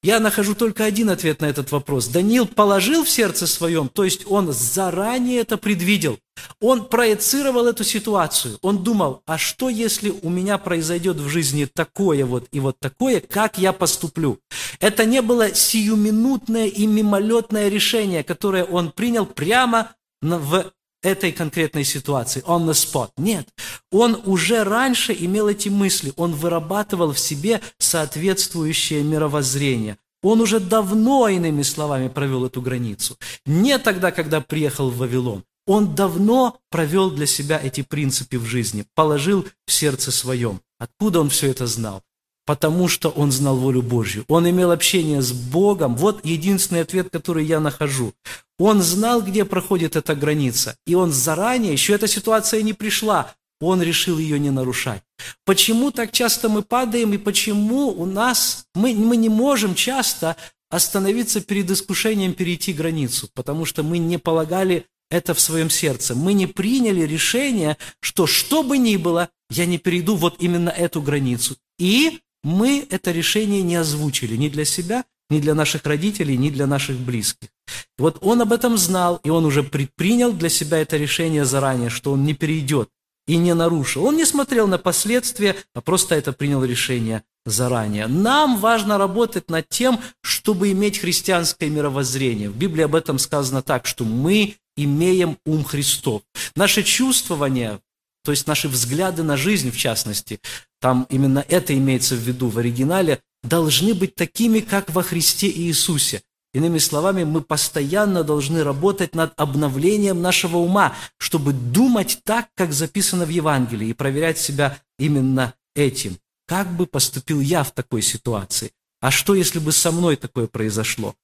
Я 0.03 0.19
нахожу 0.19 0.53
только 0.53 0.83
один 0.83 1.09
ответ 1.09 1.39
на 1.39 1.45
этот 1.45 1.71
вопрос. 1.71 2.07
Даниил 2.07 2.45
положил 2.45 3.05
в 3.05 3.09
сердце 3.09 3.47
своем, 3.47 3.87
то 3.87 4.03
есть 4.03 4.25
он 4.27 4.51
заранее 4.51 5.39
это 5.39 5.57
предвидел. 5.57 6.19
Он 6.59 6.83
проецировал 6.85 7.67
эту 7.67 7.85
ситуацию. 7.85 8.57
Он 8.61 8.83
думал, 8.83 9.21
а 9.25 9.37
что 9.37 9.69
если 9.69 10.09
у 10.09 10.29
меня 10.29 10.57
произойдет 10.57 11.17
в 11.17 11.29
жизни 11.29 11.69
такое 11.73 12.25
вот 12.25 12.49
и 12.51 12.59
вот 12.59 12.75
такое, 12.81 13.21
как 13.21 13.57
я 13.57 13.71
поступлю? 13.71 14.39
Это 14.81 15.05
не 15.05 15.21
было 15.21 15.55
сиюминутное 15.55 16.67
и 16.67 16.85
мимолетное 16.85 17.69
решение, 17.69 18.25
которое 18.25 18.65
он 18.65 18.91
принял 18.91 19.25
прямо 19.25 19.91
в 20.21 20.71
этой 21.03 21.31
конкретной 21.31 21.83
ситуации, 21.83 22.43
on 22.47 22.65
the 22.65 22.73
spot. 22.73 23.11
Нет, 23.17 23.47
он 23.91 24.19
уже 24.25 24.63
раньше 24.63 25.13
имел 25.13 25.47
эти 25.47 25.69
мысли, 25.69 26.13
он 26.15 26.33
вырабатывал 26.33 27.11
в 27.13 27.19
себе 27.19 27.61
соответствующее 27.77 29.03
мировоззрение. 29.03 29.97
Он 30.23 30.39
уже 30.39 30.59
давно, 30.59 31.27
иными 31.27 31.63
словами, 31.63 32.07
провел 32.07 32.45
эту 32.45 32.61
границу. 32.61 33.17
Не 33.45 33.77
тогда, 33.77 34.11
когда 34.11 34.39
приехал 34.39 34.89
в 34.89 34.97
Вавилон. 34.97 35.43
Он 35.65 35.95
давно 35.95 36.59
провел 36.69 37.11
для 37.11 37.25
себя 37.25 37.59
эти 37.61 37.81
принципы 37.81 38.37
в 38.37 38.45
жизни, 38.45 38.85
положил 38.95 39.45
в 39.65 39.71
сердце 39.71 40.11
своем. 40.11 40.61
Откуда 40.79 41.21
он 41.21 41.29
все 41.29 41.51
это 41.51 41.67
знал? 41.67 42.03
Потому 42.45 42.87
что 42.89 43.09
он 43.09 43.31
знал 43.31 43.55
волю 43.55 43.81
Божью. 43.81 44.25
Он 44.27 44.49
имел 44.49 44.71
общение 44.71 45.21
с 45.21 45.31
Богом. 45.31 45.95
Вот 45.95 46.25
единственный 46.25 46.81
ответ, 46.81 47.09
который 47.09 47.45
я 47.45 47.59
нахожу. 47.59 48.13
Он 48.59 48.81
знал, 48.81 49.21
где 49.21 49.45
проходит 49.45 49.95
эта 49.95 50.13
граница. 50.15 50.75
И 50.85 50.95
он 50.95 51.11
заранее, 51.11 51.71
еще 51.71 51.93
эта 51.93 52.07
ситуация 52.07 52.61
не 52.61 52.73
пришла, 52.73 53.33
он 53.61 53.81
решил 53.81 54.17
ее 54.17 54.39
не 54.39 54.51
нарушать. 54.51 55.01
Почему 55.45 55.91
так 55.91 56.11
часто 56.11 56.49
мы 56.49 56.63
падаем 56.63 57.13
и 57.13 57.17
почему 57.17 57.87
у 57.89 58.05
нас, 58.05 58.65
мы, 58.75 58.93
мы 58.93 59.15
не 59.15 59.29
можем 59.29 59.73
часто 59.73 60.35
остановиться 60.69 61.39
перед 61.39 61.71
искушением 61.71 62.33
перейти 62.33 62.73
границу? 62.73 63.29
Потому 63.33 63.63
что 63.63 63.83
мы 63.83 63.99
не 63.99 64.17
полагали 64.17 64.85
это 65.09 65.33
в 65.33 65.39
своем 65.39 65.69
сердце. 65.69 66.15
Мы 66.15 66.33
не 66.33 66.47
приняли 66.47 67.01
решение, 67.01 67.77
что 68.01 68.27
что 68.27 68.63
бы 68.63 68.77
ни 68.77 68.97
было, 68.97 69.29
я 69.49 69.65
не 69.65 69.77
перейду 69.77 70.15
вот 70.15 70.35
именно 70.39 70.69
эту 70.69 71.01
границу. 71.01 71.55
И 71.77 72.19
мы 72.43 72.85
это 72.89 73.11
решение 73.11 73.61
не 73.61 73.75
озвучили 73.75 74.35
ни 74.35 74.49
для 74.49 74.65
себя, 74.65 75.05
ни 75.29 75.39
для 75.39 75.55
наших 75.55 75.85
родителей, 75.85 76.37
ни 76.37 76.49
для 76.49 76.67
наших 76.67 76.97
близких. 76.97 77.49
вот 77.97 78.17
он 78.21 78.41
об 78.41 78.53
этом 78.53 78.77
знал, 78.77 79.19
и 79.23 79.29
он 79.29 79.45
уже 79.45 79.63
предпринял 79.63 80.31
для 80.33 80.49
себя 80.49 80.79
это 80.79 80.97
решение 80.97 81.45
заранее, 81.45 81.89
что 81.89 82.11
он 82.11 82.23
не 82.23 82.33
перейдет 82.33 82.89
и 83.27 83.37
не 83.37 83.53
нарушил. 83.53 84.05
Он 84.05 84.17
не 84.17 84.25
смотрел 84.25 84.67
на 84.67 84.77
последствия, 84.77 85.55
а 85.73 85.81
просто 85.81 86.15
это 86.15 86.33
принял 86.33 86.63
решение 86.63 87.23
заранее. 87.45 88.07
Нам 88.07 88.57
важно 88.57 88.97
работать 88.97 89.49
над 89.49 89.67
тем, 89.69 89.99
чтобы 90.21 90.71
иметь 90.71 90.99
христианское 90.99 91.69
мировоззрение. 91.69 92.49
В 92.49 92.57
Библии 92.57 92.83
об 92.83 92.95
этом 92.95 93.19
сказано 93.19 93.61
так, 93.61 93.85
что 93.85 94.03
мы 94.03 94.55
имеем 94.75 95.37
ум 95.45 95.63
Христов. 95.63 96.23
Наше 96.55 96.83
чувствование, 96.83 97.79
то 98.23 98.31
есть 98.31 98.47
наши 98.47 98.67
взгляды 98.67 99.23
на 99.23 99.37
жизнь, 99.37 99.71
в 99.71 99.77
частности, 99.77 100.39
там 100.79 101.05
именно 101.09 101.45
это 101.47 101.75
имеется 101.77 102.15
в 102.15 102.19
виду 102.19 102.49
в 102.49 102.57
оригинале, 102.57 103.19
должны 103.43 103.93
быть 103.93 104.15
такими, 104.15 104.59
как 104.59 104.89
во 104.89 105.03
Христе 105.03 105.49
Иисусе. 105.49 106.21
Иными 106.53 106.77
словами, 106.77 107.23
мы 107.23 107.41
постоянно 107.41 108.23
должны 108.23 108.63
работать 108.63 109.15
над 109.15 109.33
обновлением 109.37 110.21
нашего 110.21 110.57
ума, 110.57 110.95
чтобы 111.17 111.51
думать 111.51 112.19
так, 112.23 112.49
как 112.55 112.73
записано 112.73 113.25
в 113.25 113.29
Евангелии, 113.29 113.89
и 113.89 113.93
проверять 113.93 114.37
себя 114.37 114.77
именно 114.99 115.55
этим. 115.75 116.17
Как 116.47 116.71
бы 116.75 116.85
поступил 116.85 117.41
я 117.41 117.63
в 117.63 117.71
такой 117.71 118.01
ситуации? 118.01 118.71
А 119.01 119.09
что, 119.09 119.33
если 119.33 119.59
бы 119.59 119.71
со 119.71 119.91
мной 119.91 120.15
такое 120.15 120.47
произошло? 120.47 121.15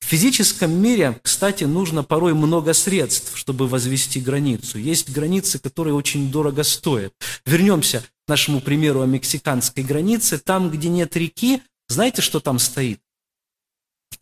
В 0.00 0.04
физическом 0.04 0.72
мире, 0.72 1.18
кстати, 1.22 1.64
нужно 1.64 2.04
порой 2.04 2.34
много 2.34 2.74
средств, 2.74 3.36
чтобы 3.36 3.66
возвести 3.66 4.20
границу. 4.20 4.78
Есть 4.78 5.10
границы, 5.10 5.58
которые 5.58 5.94
очень 5.94 6.30
дорого 6.30 6.62
стоят. 6.62 7.12
Вернемся 7.44 8.00
к 8.00 8.28
нашему 8.28 8.60
примеру 8.60 9.02
о 9.02 9.06
мексиканской 9.06 9.82
границе. 9.82 10.38
Там, 10.38 10.70
где 10.70 10.88
нет 10.88 11.16
реки, 11.16 11.62
знаете, 11.88 12.22
что 12.22 12.40
там 12.40 12.58
стоит? 12.58 13.00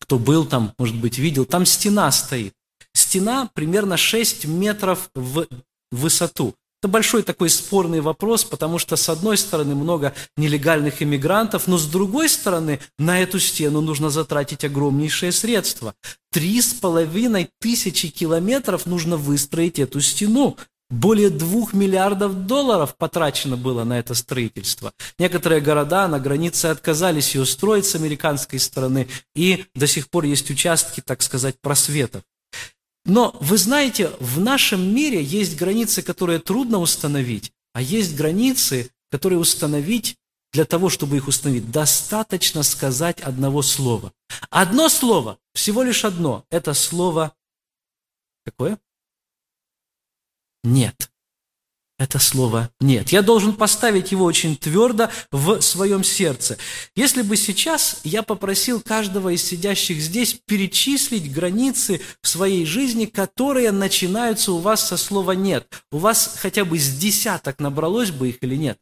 кто 0.04 0.18
был 0.18 0.44
там, 0.44 0.74
может 0.78 0.96
быть, 0.96 1.18
видел, 1.18 1.46
там 1.46 1.64
стена 1.64 2.10
стоит. 2.12 2.52
Стена 2.92 3.50
примерно 3.54 3.96
6 3.96 4.44
метров 4.44 5.10
в 5.14 5.46
высоту. 5.90 6.54
Это 6.84 6.90
большой 6.90 7.22
такой 7.22 7.48
спорный 7.48 8.02
вопрос, 8.02 8.44
потому 8.44 8.76
что 8.76 8.96
с 8.96 9.08
одной 9.08 9.38
стороны 9.38 9.74
много 9.74 10.12
нелегальных 10.36 11.02
иммигрантов, 11.02 11.66
но 11.66 11.78
с 11.78 11.86
другой 11.86 12.28
стороны 12.28 12.78
на 12.98 13.22
эту 13.22 13.40
стену 13.40 13.80
нужно 13.80 14.10
затратить 14.10 14.66
огромнейшие 14.66 15.32
средства. 15.32 15.94
Три 16.30 16.60
с 16.60 16.74
половиной 16.74 17.48
тысячи 17.58 18.08
километров 18.08 18.84
нужно 18.84 19.16
выстроить 19.16 19.78
эту 19.78 20.02
стену. 20.02 20.58
Более 20.90 21.30
двух 21.30 21.72
миллиардов 21.72 22.46
долларов 22.46 22.96
потрачено 22.98 23.56
было 23.56 23.84
на 23.84 23.98
это 23.98 24.12
строительство. 24.12 24.92
Некоторые 25.18 25.62
города 25.62 26.06
на 26.06 26.20
границе 26.20 26.66
отказались 26.66 27.34
ее 27.34 27.46
строить 27.46 27.86
с 27.86 27.94
американской 27.94 28.58
стороны, 28.58 29.08
и 29.34 29.64
до 29.74 29.86
сих 29.86 30.10
пор 30.10 30.24
есть 30.24 30.50
участки, 30.50 31.00
так 31.00 31.22
сказать, 31.22 31.54
просветов. 31.62 32.24
Но 33.04 33.36
вы 33.40 33.58
знаете, 33.58 34.10
в 34.20 34.40
нашем 34.40 34.94
мире 34.94 35.22
есть 35.22 35.56
границы, 35.56 36.02
которые 36.02 36.38
трудно 36.38 36.78
установить, 36.78 37.52
а 37.72 37.82
есть 37.82 38.16
границы, 38.16 38.90
которые 39.10 39.38
установить 39.38 40.16
для 40.52 40.64
того, 40.64 40.88
чтобы 40.88 41.16
их 41.16 41.28
установить, 41.28 41.70
достаточно 41.70 42.62
сказать 42.62 43.20
одного 43.20 43.60
слова. 43.62 44.12
Одно 44.50 44.88
слово, 44.88 45.38
всего 45.52 45.82
лишь 45.82 46.04
одно, 46.04 46.44
это 46.50 46.74
слово 46.74 47.34
какое? 48.44 48.78
нет. 50.64 51.10
Это 51.96 52.18
слово 52.18 52.70
«нет». 52.80 53.10
Я 53.10 53.22
должен 53.22 53.52
поставить 53.52 54.10
его 54.10 54.24
очень 54.24 54.56
твердо 54.56 55.10
в 55.30 55.60
своем 55.60 56.02
сердце. 56.02 56.58
Если 56.96 57.22
бы 57.22 57.36
сейчас 57.36 58.00
я 58.02 58.24
попросил 58.24 58.80
каждого 58.80 59.28
из 59.28 59.44
сидящих 59.44 60.00
здесь 60.00 60.40
перечислить 60.44 61.32
границы 61.32 62.00
в 62.20 62.26
своей 62.26 62.66
жизни, 62.66 63.04
которые 63.06 63.70
начинаются 63.70 64.52
у 64.52 64.58
вас 64.58 64.88
со 64.88 64.96
слова 64.96 65.32
«нет», 65.32 65.68
у 65.92 65.98
вас 65.98 66.36
хотя 66.36 66.64
бы 66.64 66.78
с 66.78 66.96
десяток 66.96 67.60
набралось 67.60 68.10
бы 68.10 68.30
их 68.30 68.38
или 68.42 68.56
нет? 68.56 68.78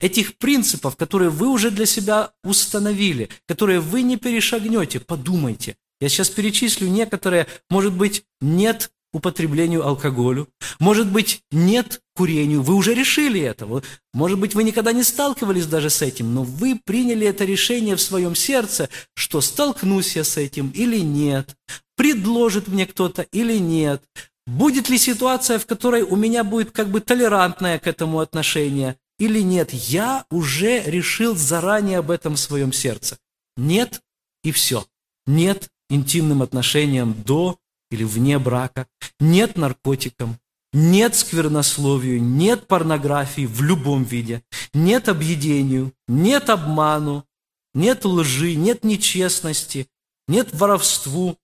Этих 0.00 0.38
принципов, 0.38 0.96
которые 0.96 1.28
вы 1.28 1.48
уже 1.48 1.70
для 1.70 1.84
себя 1.84 2.30
установили, 2.42 3.28
которые 3.46 3.80
вы 3.80 4.00
не 4.00 4.16
перешагнете, 4.16 5.00
подумайте. 5.00 5.76
Я 6.00 6.08
сейчас 6.08 6.30
перечислю 6.30 6.88
некоторые, 6.88 7.46
может 7.70 7.92
быть, 7.92 8.24
нет 8.40 8.90
употреблению 9.14 9.86
алкоголю, 9.86 10.48
может 10.78 11.10
быть, 11.10 11.40
нет 11.50 12.00
курению, 12.14 12.62
вы 12.62 12.74
уже 12.74 12.94
решили 12.94 13.40
это, 13.40 13.66
может 14.12 14.38
быть, 14.38 14.54
вы 14.54 14.64
никогда 14.64 14.92
не 14.92 15.02
сталкивались 15.02 15.66
даже 15.66 15.88
с 15.88 16.02
этим, 16.02 16.34
но 16.34 16.42
вы 16.42 16.80
приняли 16.84 17.26
это 17.26 17.44
решение 17.44 17.96
в 17.96 18.02
своем 18.02 18.34
сердце, 18.34 18.88
что 19.14 19.40
столкнусь 19.40 20.16
я 20.16 20.24
с 20.24 20.36
этим 20.36 20.70
или 20.70 20.98
нет, 20.98 21.56
предложит 21.96 22.68
мне 22.68 22.86
кто-то 22.86 23.22
или 23.22 23.56
нет, 23.58 24.02
будет 24.46 24.88
ли 24.88 24.98
ситуация, 24.98 25.58
в 25.58 25.66
которой 25.66 26.02
у 26.02 26.16
меня 26.16 26.44
будет 26.44 26.72
как 26.72 26.88
бы 26.88 27.00
толерантное 27.00 27.78
к 27.78 27.86
этому 27.86 28.20
отношение 28.20 28.96
или 29.18 29.40
нет, 29.40 29.72
я 29.72 30.24
уже 30.30 30.82
решил 30.82 31.36
заранее 31.36 31.98
об 31.98 32.10
этом 32.10 32.34
в 32.34 32.40
своем 32.40 32.72
сердце. 32.72 33.16
Нет 33.56 34.00
и 34.42 34.50
все. 34.50 34.84
Нет 35.26 35.68
интимным 35.88 36.42
отношениям 36.42 37.14
до 37.24 37.58
или 37.94 38.04
вне 38.04 38.38
брака, 38.38 38.86
нет 39.20 39.56
наркотикам, 39.56 40.38
нет 40.72 41.14
сквернословию, 41.14 42.20
нет 42.22 42.66
порнографии 42.66 43.46
в 43.46 43.62
любом 43.62 44.04
виде, 44.04 44.42
нет 44.72 45.08
объедению, 45.08 45.92
нет 46.08 46.50
обману, 46.50 47.26
нет 47.72 48.04
лжи, 48.04 48.54
нет 48.56 48.84
нечестности, 48.84 49.88
нет 50.28 50.52
воровству, 50.52 51.38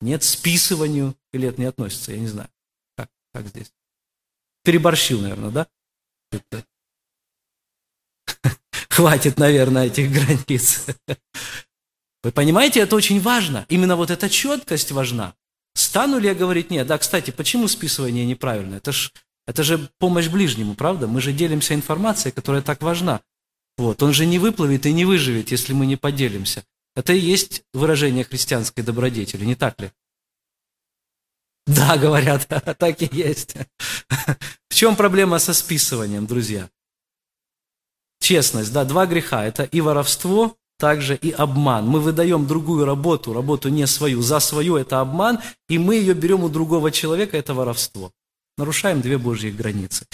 нет 0.00 0.22
списыванию, 0.24 1.14
или 1.32 1.48
это 1.48 1.60
не 1.60 1.66
относится, 1.66 2.12
я 2.12 2.18
не 2.18 2.28
знаю, 2.28 2.48
как, 2.96 3.08
как 3.32 3.46
здесь. 3.48 3.72
Переборщил, 4.64 5.20
наверное, 5.20 5.50
да? 5.50 5.66
Хватит, 8.88 9.38
наверное, 9.38 9.86
этих 9.86 10.10
границ. 10.10 10.86
Вы 12.22 12.32
понимаете, 12.32 12.80
это 12.80 12.96
очень 12.96 13.20
важно. 13.20 13.64
Именно 13.68 13.96
вот 13.96 14.10
эта 14.10 14.28
четкость 14.28 14.92
важна. 14.92 15.34
Стану 15.74 16.18
ли 16.18 16.28
я 16.28 16.34
говорить 16.34 16.70
нет? 16.70 16.86
Да, 16.86 16.98
кстати, 16.98 17.30
почему 17.30 17.68
списывание 17.68 18.26
неправильно? 18.26 18.76
Это 18.76 18.92
же 18.92 19.10
это 19.50 19.64
же 19.64 19.90
помощь 19.98 20.28
ближнему, 20.28 20.74
правда? 20.74 21.08
Мы 21.08 21.20
же 21.20 21.32
делимся 21.32 21.74
информацией, 21.74 22.32
которая 22.32 22.62
так 22.62 22.82
важна. 22.82 23.20
Вот. 23.76 24.00
Он 24.00 24.12
же 24.12 24.24
не 24.24 24.38
выплывет 24.38 24.86
и 24.86 24.92
не 24.92 25.04
выживет, 25.04 25.50
если 25.50 25.72
мы 25.72 25.86
не 25.86 25.96
поделимся. 25.96 26.64
Это 26.94 27.12
и 27.12 27.18
есть 27.18 27.64
выражение 27.72 28.22
христианской 28.22 28.84
добродетели, 28.84 29.44
не 29.44 29.56
так 29.56 29.80
ли? 29.80 29.90
Да, 31.66 31.96
говорят, 31.96 32.46
так 32.78 33.02
и 33.02 33.08
есть. 33.10 33.56
В 34.68 34.74
чем 34.74 34.94
проблема 34.94 35.40
со 35.40 35.52
списыванием, 35.52 36.26
друзья? 36.26 36.70
Честность, 38.20 38.72
да, 38.72 38.84
два 38.84 39.06
греха. 39.06 39.44
Это 39.44 39.64
и 39.64 39.80
воровство, 39.80 40.56
также 40.80 41.14
и 41.14 41.30
обман. 41.30 41.86
Мы 41.86 42.00
выдаем 42.00 42.46
другую 42.46 42.84
работу, 42.86 43.32
работу 43.32 43.68
не 43.68 43.86
свою, 43.86 44.22
за 44.22 44.40
свою 44.40 44.76
это 44.76 45.00
обман, 45.00 45.38
и 45.68 45.78
мы 45.78 45.94
ее 45.96 46.14
берем 46.14 46.42
у 46.42 46.48
другого 46.48 46.90
человека, 46.90 47.36
это 47.36 47.54
воровство. 47.54 48.10
Нарушаем 48.58 49.00
две 49.00 49.18
Божьи 49.18 49.50
границы. 49.50 50.06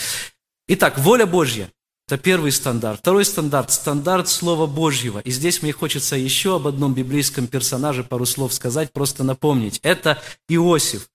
Итак, 0.69 0.99
воля 0.99 1.25
Божья– 1.25 1.71
это 2.09 2.19
первый 2.19 2.51
стандарт. 2.51 2.99
Второй 2.99 3.25
стандарт– 3.25 3.71
стандарт 3.73 4.29
Слова 4.29 4.67
Божьего. 4.67 5.21
И 5.21 5.31
здесь 5.31 5.63
мне 5.63 5.73
хочется 5.73 6.17
еще 6.17 6.57
об 6.57 6.67
одном 6.67 6.93
библейском 6.93 7.47
персонаже 7.47 8.03
пару 8.03 8.27
слов 8.27 8.53
сказать, 8.53 8.93
просто 8.93 9.23
напомнить. 9.25 9.79
Это 9.83 10.21
Иосиф. 10.49 11.09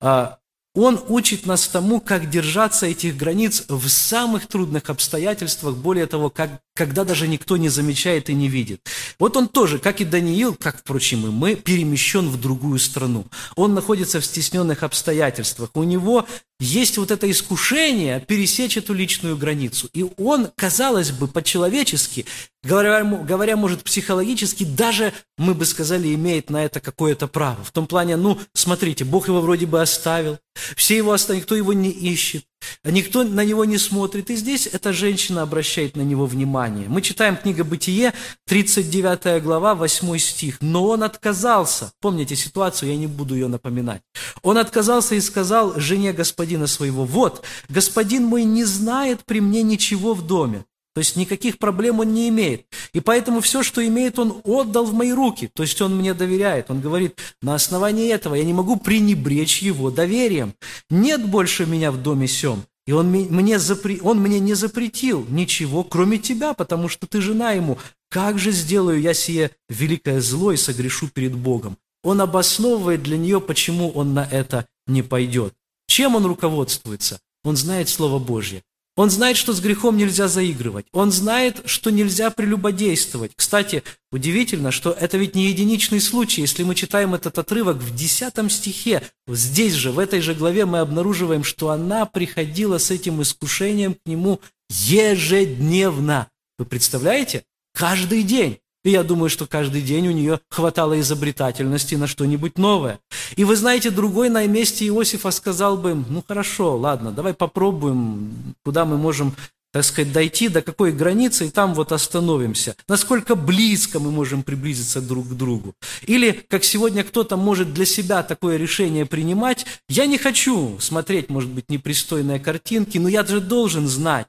А, 0.00 0.38
он 0.74 1.00
учит 1.08 1.46
нас 1.46 1.66
тому, 1.66 2.00
как 2.00 2.30
держаться 2.30 2.86
этих 2.86 3.16
границ 3.16 3.64
в 3.68 3.88
самых 3.88 4.46
трудных 4.46 4.88
обстоятельствах, 4.88 5.74
более 5.76 6.06
того, 6.06 6.30
как, 6.30 6.60
когда 6.80 7.04
даже 7.04 7.28
никто 7.28 7.58
не 7.58 7.68
замечает 7.68 8.30
и 8.30 8.34
не 8.34 8.48
видит. 8.48 8.80
Вот 9.18 9.36
он 9.36 9.48
тоже, 9.48 9.78
как 9.78 10.00
и 10.00 10.06
Даниил, 10.06 10.54
как, 10.54 10.78
впрочем, 10.78 11.26
и 11.26 11.30
мы, 11.30 11.54
перемещен 11.54 12.30
в 12.30 12.40
другую 12.40 12.78
страну. 12.78 13.26
Он 13.54 13.74
находится 13.74 14.18
в 14.18 14.24
стесненных 14.24 14.82
обстоятельствах. 14.82 15.68
У 15.74 15.82
него 15.82 16.26
есть 16.58 16.96
вот 16.96 17.10
это 17.10 17.30
искушение 17.30 18.20
пересечь 18.20 18.78
эту 18.78 18.94
личную 18.94 19.36
границу. 19.36 19.90
И 19.92 20.06
он, 20.16 20.48
казалось 20.56 21.10
бы, 21.10 21.28
по-человечески, 21.28 22.24
говоря, 22.62 23.04
говоря, 23.04 23.56
может, 23.58 23.82
психологически, 23.82 24.64
даже, 24.64 25.12
мы 25.36 25.52
бы 25.52 25.66
сказали, 25.66 26.14
имеет 26.14 26.48
на 26.48 26.64
это 26.64 26.80
какое-то 26.80 27.28
право. 27.28 27.62
В 27.62 27.72
том 27.72 27.86
плане, 27.86 28.16
ну, 28.16 28.38
смотрите, 28.54 29.04
Бог 29.04 29.28
его 29.28 29.42
вроде 29.42 29.66
бы 29.66 29.82
оставил, 29.82 30.38
все 30.76 30.96
его 30.96 31.12
оставили, 31.12 31.42
никто 31.42 31.54
его 31.56 31.74
не 31.74 31.90
ищет, 31.90 32.44
никто 32.84 33.24
на 33.24 33.44
него 33.44 33.64
не 33.64 33.78
смотрит. 33.78 34.30
И 34.30 34.36
здесь 34.36 34.66
эта 34.66 34.92
женщина 34.92 35.42
обращает 35.42 35.96
на 35.96 36.02
него 36.02 36.26
внимание. 36.26 36.88
Мы 36.88 37.02
читаем 37.02 37.36
книга 37.36 37.64
«Бытие», 37.64 38.12
39 38.46 39.42
глава, 39.42 39.74
8 39.74 40.18
стих. 40.18 40.58
«Но 40.60 40.86
он 40.86 41.02
отказался». 41.02 41.92
Помните 42.00 42.36
ситуацию, 42.36 42.90
я 42.90 42.96
не 42.96 43.06
буду 43.06 43.34
ее 43.34 43.48
напоминать. 43.48 44.02
«Он 44.42 44.58
отказался 44.58 45.14
и 45.14 45.20
сказал 45.20 45.78
жене 45.78 46.12
господина 46.12 46.66
своего, 46.66 47.04
«Вот, 47.04 47.44
господин 47.68 48.24
мой 48.24 48.44
не 48.44 48.64
знает 48.64 49.24
при 49.24 49.40
мне 49.40 49.62
ничего 49.62 50.14
в 50.14 50.26
доме, 50.26 50.64
то 50.94 50.98
есть 50.98 51.16
никаких 51.16 51.58
проблем 51.58 52.00
он 52.00 52.12
не 52.12 52.28
имеет. 52.28 52.66
И 52.92 53.00
поэтому 53.00 53.40
все, 53.40 53.62
что 53.62 53.86
имеет, 53.86 54.18
он 54.18 54.40
отдал 54.44 54.84
в 54.84 54.92
мои 54.92 55.12
руки. 55.12 55.48
То 55.54 55.62
есть 55.62 55.80
он 55.80 55.96
мне 55.96 56.14
доверяет. 56.14 56.70
Он 56.70 56.80
говорит, 56.80 57.18
на 57.42 57.54
основании 57.54 58.12
этого 58.12 58.34
я 58.34 58.44
не 58.44 58.52
могу 58.52 58.76
пренебречь 58.76 59.62
его 59.62 59.90
доверием. 59.90 60.54
Нет 60.90 61.24
больше 61.24 61.66
меня 61.66 61.92
в 61.92 62.02
доме 62.02 62.26
сем. 62.26 62.64
И 62.86 62.92
он 62.92 63.08
мне, 63.08 63.58
запре... 63.60 64.00
он 64.02 64.20
мне 64.20 64.40
не 64.40 64.54
запретил 64.54 65.24
ничего, 65.28 65.84
кроме 65.84 66.18
тебя, 66.18 66.54
потому 66.54 66.88
что 66.88 67.06
ты 67.06 67.20
жена 67.20 67.52
ему. 67.52 67.78
Как 68.10 68.38
же 68.38 68.50
сделаю 68.50 69.00
я 69.00 69.14
сие 69.14 69.52
великое 69.68 70.20
зло 70.20 70.50
и 70.50 70.56
согрешу 70.56 71.08
перед 71.08 71.36
Богом? 71.36 71.76
Он 72.02 72.20
обосновывает 72.20 73.04
для 73.04 73.16
нее, 73.16 73.40
почему 73.40 73.90
он 73.90 74.14
на 74.14 74.26
это 74.28 74.66
не 74.88 75.02
пойдет. 75.02 75.54
Чем 75.86 76.16
он 76.16 76.26
руководствуется? 76.26 77.20
Он 77.44 77.56
знает 77.56 77.88
Слово 77.88 78.18
Божье. 78.18 78.62
Он 79.00 79.08
знает, 79.08 79.38
что 79.38 79.54
с 79.54 79.60
грехом 79.60 79.96
нельзя 79.96 80.28
заигрывать. 80.28 80.84
Он 80.92 81.10
знает, 81.10 81.62
что 81.64 81.88
нельзя 81.88 82.28
прелюбодействовать. 82.30 83.32
Кстати, 83.34 83.82
удивительно, 84.12 84.70
что 84.70 84.90
это 84.90 85.16
ведь 85.16 85.34
не 85.34 85.46
единичный 85.46 86.02
случай. 86.02 86.42
Если 86.42 86.64
мы 86.64 86.74
читаем 86.74 87.14
этот 87.14 87.38
отрывок 87.38 87.78
в 87.78 87.96
10 87.96 88.52
стихе, 88.52 89.02
здесь 89.26 89.72
же, 89.72 89.90
в 89.90 89.98
этой 89.98 90.20
же 90.20 90.34
главе 90.34 90.66
мы 90.66 90.80
обнаруживаем, 90.80 91.44
что 91.44 91.70
она 91.70 92.04
приходила 92.04 92.76
с 92.76 92.90
этим 92.90 93.22
искушением 93.22 93.94
к 93.94 94.00
нему 94.04 94.38
ежедневно. 94.68 96.28
Вы 96.58 96.66
представляете? 96.66 97.44
Каждый 97.72 98.22
день. 98.22 98.58
И 98.82 98.90
я 98.90 99.02
думаю, 99.02 99.28
что 99.28 99.46
каждый 99.46 99.82
день 99.82 100.08
у 100.08 100.12
нее 100.12 100.40
хватало 100.48 100.98
изобретательности 101.00 101.96
на 101.96 102.06
что-нибудь 102.06 102.56
новое. 102.56 102.98
И 103.36 103.44
вы 103.44 103.54
знаете, 103.56 103.90
другой 103.90 104.30
на 104.30 104.46
месте 104.46 104.86
Иосифа 104.86 105.30
сказал 105.30 105.76
бы, 105.76 105.94
ну 105.94 106.24
хорошо, 106.26 106.76
ладно, 106.76 107.12
давай 107.12 107.34
попробуем, 107.34 108.54
куда 108.64 108.86
мы 108.86 108.96
можем, 108.96 109.34
так 109.70 109.84
сказать, 109.84 110.12
дойти, 110.12 110.48
до 110.48 110.62
какой 110.62 110.92
границы, 110.92 111.46
и 111.46 111.50
там 111.50 111.74
вот 111.74 111.92
остановимся. 111.92 112.74
Насколько 112.88 113.34
близко 113.34 114.00
мы 114.00 114.10
можем 114.10 114.42
приблизиться 114.42 115.02
друг 115.02 115.28
к 115.28 115.32
другу. 115.32 115.74
Или, 116.06 116.42
как 116.48 116.64
сегодня 116.64 117.04
кто-то 117.04 117.36
может 117.36 117.74
для 117.74 117.84
себя 117.84 118.22
такое 118.22 118.56
решение 118.56 119.04
принимать, 119.04 119.66
я 119.90 120.06
не 120.06 120.16
хочу 120.16 120.78
смотреть, 120.80 121.28
может 121.28 121.50
быть, 121.50 121.68
непристойные 121.68 122.40
картинки, 122.40 122.96
но 122.96 123.10
я 123.10 123.26
же 123.26 123.40
должен 123.40 123.86
знать, 123.86 124.26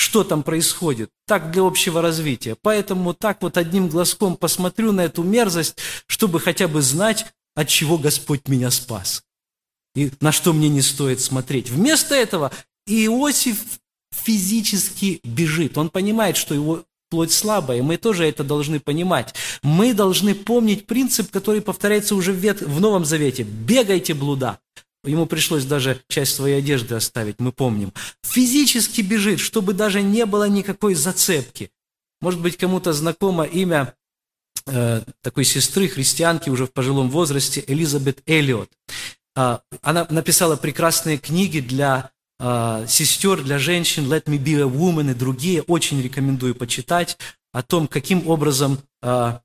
что 0.00 0.24
там 0.24 0.42
происходит, 0.42 1.10
так 1.26 1.50
для 1.50 1.62
общего 1.62 2.00
развития. 2.00 2.56
Поэтому 2.62 3.12
так 3.12 3.42
вот 3.42 3.58
одним 3.58 3.88
глазком 3.88 4.34
посмотрю 4.34 4.92
на 4.92 5.02
эту 5.02 5.22
мерзость, 5.22 5.76
чтобы 6.06 6.40
хотя 6.40 6.68
бы 6.68 6.80
знать, 6.80 7.26
от 7.54 7.68
чего 7.68 7.98
Господь 7.98 8.48
меня 8.48 8.70
спас. 8.70 9.22
И 9.94 10.10
на 10.20 10.32
что 10.32 10.54
мне 10.54 10.70
не 10.70 10.80
стоит 10.80 11.20
смотреть. 11.20 11.68
Вместо 11.68 12.14
этого 12.14 12.50
Иосиф 12.86 13.58
физически 14.10 15.20
бежит. 15.22 15.76
Он 15.76 15.90
понимает, 15.90 16.38
что 16.38 16.54
его 16.54 16.82
плоть 17.10 17.32
слабая, 17.32 17.78
и 17.78 17.82
мы 17.82 17.98
тоже 17.98 18.24
это 18.24 18.42
должны 18.42 18.80
понимать. 18.80 19.34
Мы 19.62 19.92
должны 19.92 20.34
помнить 20.34 20.86
принцип, 20.86 21.30
который 21.30 21.60
повторяется 21.60 22.14
уже 22.14 22.32
в, 22.32 22.40
в 22.40 22.80
Новом 22.80 23.04
Завете. 23.04 23.42
Бегайте, 23.42 24.14
блуда. 24.14 24.60
Ему 25.04 25.26
пришлось 25.26 25.64
даже 25.64 26.02
часть 26.08 26.34
своей 26.34 26.58
одежды 26.58 26.94
оставить, 26.94 27.40
мы 27.40 27.52
помним. 27.52 27.92
Физически 28.22 29.00
бежит, 29.00 29.40
чтобы 29.40 29.72
даже 29.72 30.02
не 30.02 30.26
было 30.26 30.48
никакой 30.48 30.94
зацепки. 30.94 31.70
Может 32.20 32.40
быть, 32.40 32.58
кому-то 32.58 32.92
знакомо 32.92 33.44
имя 33.44 33.94
э, 34.66 35.02
такой 35.22 35.44
сестры, 35.44 35.88
христианки 35.88 36.50
уже 36.50 36.66
в 36.66 36.72
пожилом 36.72 37.10
возрасте, 37.10 37.64
Элизабет 37.66 38.22
Эллиот. 38.26 38.70
Э, 39.36 39.58
она 39.80 40.06
написала 40.10 40.56
прекрасные 40.56 41.16
книги 41.16 41.60
для 41.60 42.10
э, 42.38 42.84
сестер, 42.86 43.42
для 43.42 43.58
женщин, 43.58 44.04
«Let 44.04 44.24
me 44.24 44.36
be 44.36 44.60
a 44.60 44.68
woman» 44.68 45.12
и 45.12 45.14
другие. 45.14 45.62
Очень 45.62 46.02
рекомендую 46.02 46.54
почитать 46.54 47.16
о 47.52 47.62
том, 47.62 47.88
каким 47.88 48.28
образом 48.28 48.78
э, 49.02 49.38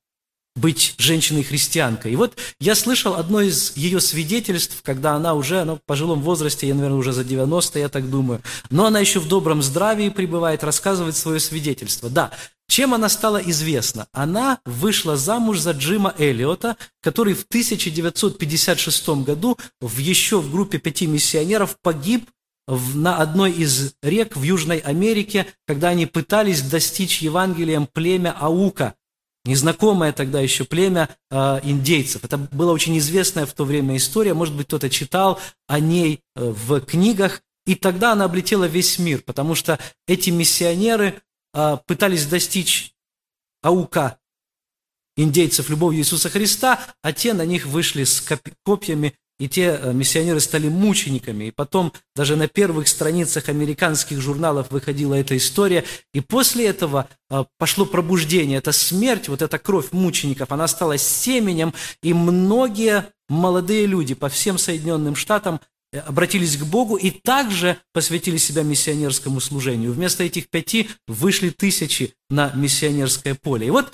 быть 0.56 0.96
женщиной-христианкой. 0.98 2.13
И 2.13 2.15
вот 2.15 2.38
я 2.60 2.76
слышал 2.76 3.15
одно 3.15 3.41
из 3.41 3.76
ее 3.76 4.00
свидетельств, 4.00 4.82
когда 4.84 5.13
она 5.13 5.34
уже, 5.34 5.62
она 5.62 5.76
в 5.76 5.82
пожилом 5.86 6.22
возрасте, 6.22 6.68
я, 6.68 6.76
наверное, 6.76 6.98
уже 6.98 7.12
за 7.12 7.24
90, 7.24 7.80
я 7.80 7.89
так 7.89 8.10
думаю, 8.10 8.41
но 8.70 8.86
она 8.86 9.00
еще 9.00 9.20
в 9.20 9.28
добром 9.28 9.62
здравии 9.62 10.10
пребывает, 10.10 10.63
рассказывает 10.63 11.15
свое 11.15 11.39
свидетельство. 11.39 12.10
Да, 12.10 12.32
чем 12.68 12.94
она 12.94 13.10
стала 13.10 13.38
известна? 13.38 14.08
Она 14.12 14.60
вышла 14.65 15.18
замуж 15.18 15.60
за 15.60 15.72
Джима 15.72 16.15
Эллиота, 16.18 16.78
который 17.02 17.34
в 17.34 17.44
1956 17.44 19.10
году 19.24 19.58
в 19.82 19.98
еще 20.00 20.39
в 20.39 20.52
группе 20.52 20.80
пяти 20.80 21.06
миссионеров 21.06 21.78
погиб 21.82 22.30
в, 22.68 22.98
на 22.98 23.18
одной 23.18 23.52
из 23.52 23.94
рек 24.02 24.36
в 24.36 24.41
Южной 24.41 24.80
Америке, 24.80 25.46
когда 25.68 25.89
они 25.89 26.06
пытались 26.06 26.63
достичь 26.63 27.22
Евангелием 27.22 27.88
племя 27.88 28.36
Аука, 28.39 28.96
незнакомое 29.45 30.12
тогда 30.12 30.41
еще 30.41 30.65
племя 30.65 31.10
э, 31.29 31.60
индейцев. 31.63 32.23
Это 32.23 32.38
была 32.38 32.73
очень 32.73 32.97
известная 32.97 33.45
в 33.45 33.53
то 33.53 33.63
время 33.63 33.95
история, 33.97 34.34
может 34.34 34.55
быть, 34.55 34.67
кто-то 34.67 34.89
читал 34.89 35.39
о 35.67 35.79
ней 35.79 36.21
э, 36.36 36.49
в 36.49 36.81
книгах, 36.81 37.41
и 37.65 37.75
тогда 37.75 38.12
она 38.12 38.25
облетела 38.25 38.65
весь 38.65 38.99
мир, 38.99 39.21
потому 39.21 39.55
что 39.55 39.79
эти 40.08 40.29
миссионеры 40.29 41.21
э, 41.53 41.77
пытались 41.86 42.25
достичь 42.25 42.93
аука 43.62 44.17
индейцев 45.17 45.69
любовью 45.69 46.01
Иисуса 46.01 46.29
Христа, 46.29 46.79
а 47.01 47.13
те 47.13 47.34
на 47.34 47.45
них 47.45 47.65
вышли 47.65 48.03
с 48.03 48.21
копьями 48.63 49.15
и 49.38 49.50
те 49.50 49.80
э, 49.82 49.93
миссионеры 49.93 50.39
стали 50.39 50.69
мучениками. 50.69 51.45
И 51.45 51.52
потом 51.52 51.91
даже 52.15 52.36
на 52.36 52.48
первых 52.48 52.88
страницах 52.88 53.50
американских 53.50 54.21
журналов 54.21 54.67
выходила 54.71 55.13
эта 55.13 55.36
история. 55.36 55.84
И 56.13 56.21
после 56.21 56.67
этого 56.67 57.10
э, 57.30 57.43
пошло 57.58 57.86
пробуждение. 57.86 58.60
Эта 58.60 58.71
смерть, 58.71 59.28
вот 59.28 59.41
эта 59.41 59.58
кровь 59.60 59.91
мучеников, 59.91 60.52
она 60.52 60.67
стала 60.67 60.98
семенем. 60.98 61.74
И 62.02 62.13
многие 62.13 63.12
молодые 63.28 63.86
люди 63.88 64.13
по 64.13 64.30
всем 64.30 64.58
Соединенным 64.58 65.17
Штатам 65.17 65.60
э, 65.91 66.00
обратились 66.00 66.56
к 66.56 66.63
Богу 66.63 66.95
и 66.95 67.12
также 67.12 67.78
посвятили 67.91 68.38
себя 68.38 68.63
миссионерскому 68.63 69.41
служению. 69.41 69.91
Вместо 69.91 70.24
этих 70.24 70.50
пяти 70.50 70.89
вышли 71.08 71.50
тысячи 71.50 72.13
на 72.30 72.54
миссионерское 72.56 73.36
поле. 73.36 73.67
И 73.67 73.71
вот 73.71 73.91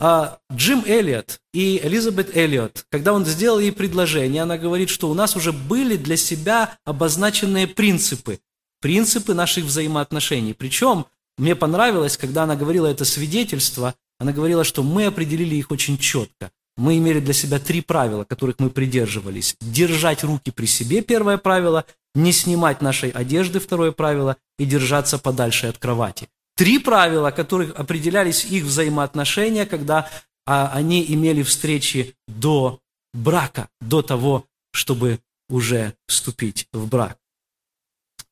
а 0.00 0.38
Джим 0.52 0.84
Эллиот 0.86 1.40
и 1.52 1.80
Элизабет 1.82 2.36
Эллиот, 2.36 2.86
когда 2.90 3.12
он 3.12 3.26
сделал 3.26 3.58
ей 3.58 3.72
предложение, 3.72 4.42
она 4.42 4.56
говорит, 4.56 4.90
что 4.90 5.10
у 5.10 5.14
нас 5.14 5.34
уже 5.36 5.52
были 5.52 5.96
для 5.96 6.16
себя 6.16 6.78
обозначенные 6.84 7.66
принципы, 7.66 8.38
принципы 8.80 9.34
наших 9.34 9.64
взаимоотношений. 9.64 10.54
Причем 10.54 11.06
мне 11.36 11.56
понравилось, 11.56 12.16
когда 12.16 12.44
она 12.44 12.54
говорила 12.54 12.86
это 12.86 13.04
свидетельство, 13.04 13.94
она 14.18 14.32
говорила, 14.32 14.64
что 14.64 14.82
мы 14.82 15.06
определили 15.06 15.56
их 15.56 15.70
очень 15.70 15.98
четко. 15.98 16.50
Мы 16.76 16.98
имели 16.98 17.18
для 17.18 17.34
себя 17.34 17.58
три 17.58 17.80
правила, 17.80 18.22
которых 18.22 18.60
мы 18.60 18.70
придерживались. 18.70 19.56
Держать 19.60 20.22
руки 20.22 20.52
при 20.52 20.66
себе, 20.66 21.02
первое 21.02 21.36
правило, 21.36 21.84
не 22.14 22.32
снимать 22.32 22.82
нашей 22.82 23.10
одежды, 23.10 23.58
второе 23.58 23.90
правило, 23.90 24.36
и 24.58 24.64
держаться 24.64 25.18
подальше 25.18 25.66
от 25.66 25.78
кровати. 25.78 26.28
Три 26.58 26.80
правила, 26.80 27.30
которых 27.30 27.78
определялись 27.78 28.44
их 28.44 28.64
взаимоотношения, 28.64 29.64
когда 29.64 30.10
а, 30.44 30.72
они 30.74 31.04
имели 31.08 31.44
встречи 31.44 32.16
до 32.26 32.80
брака, 33.14 33.68
до 33.80 34.02
того, 34.02 34.44
чтобы 34.72 35.20
уже 35.48 35.94
вступить 36.08 36.66
в 36.72 36.88
брак. 36.88 37.16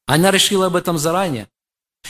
Она 0.07 0.33
решила 0.33 0.67
об 0.67 0.75
этом 0.75 0.99
заранее. 0.99 1.49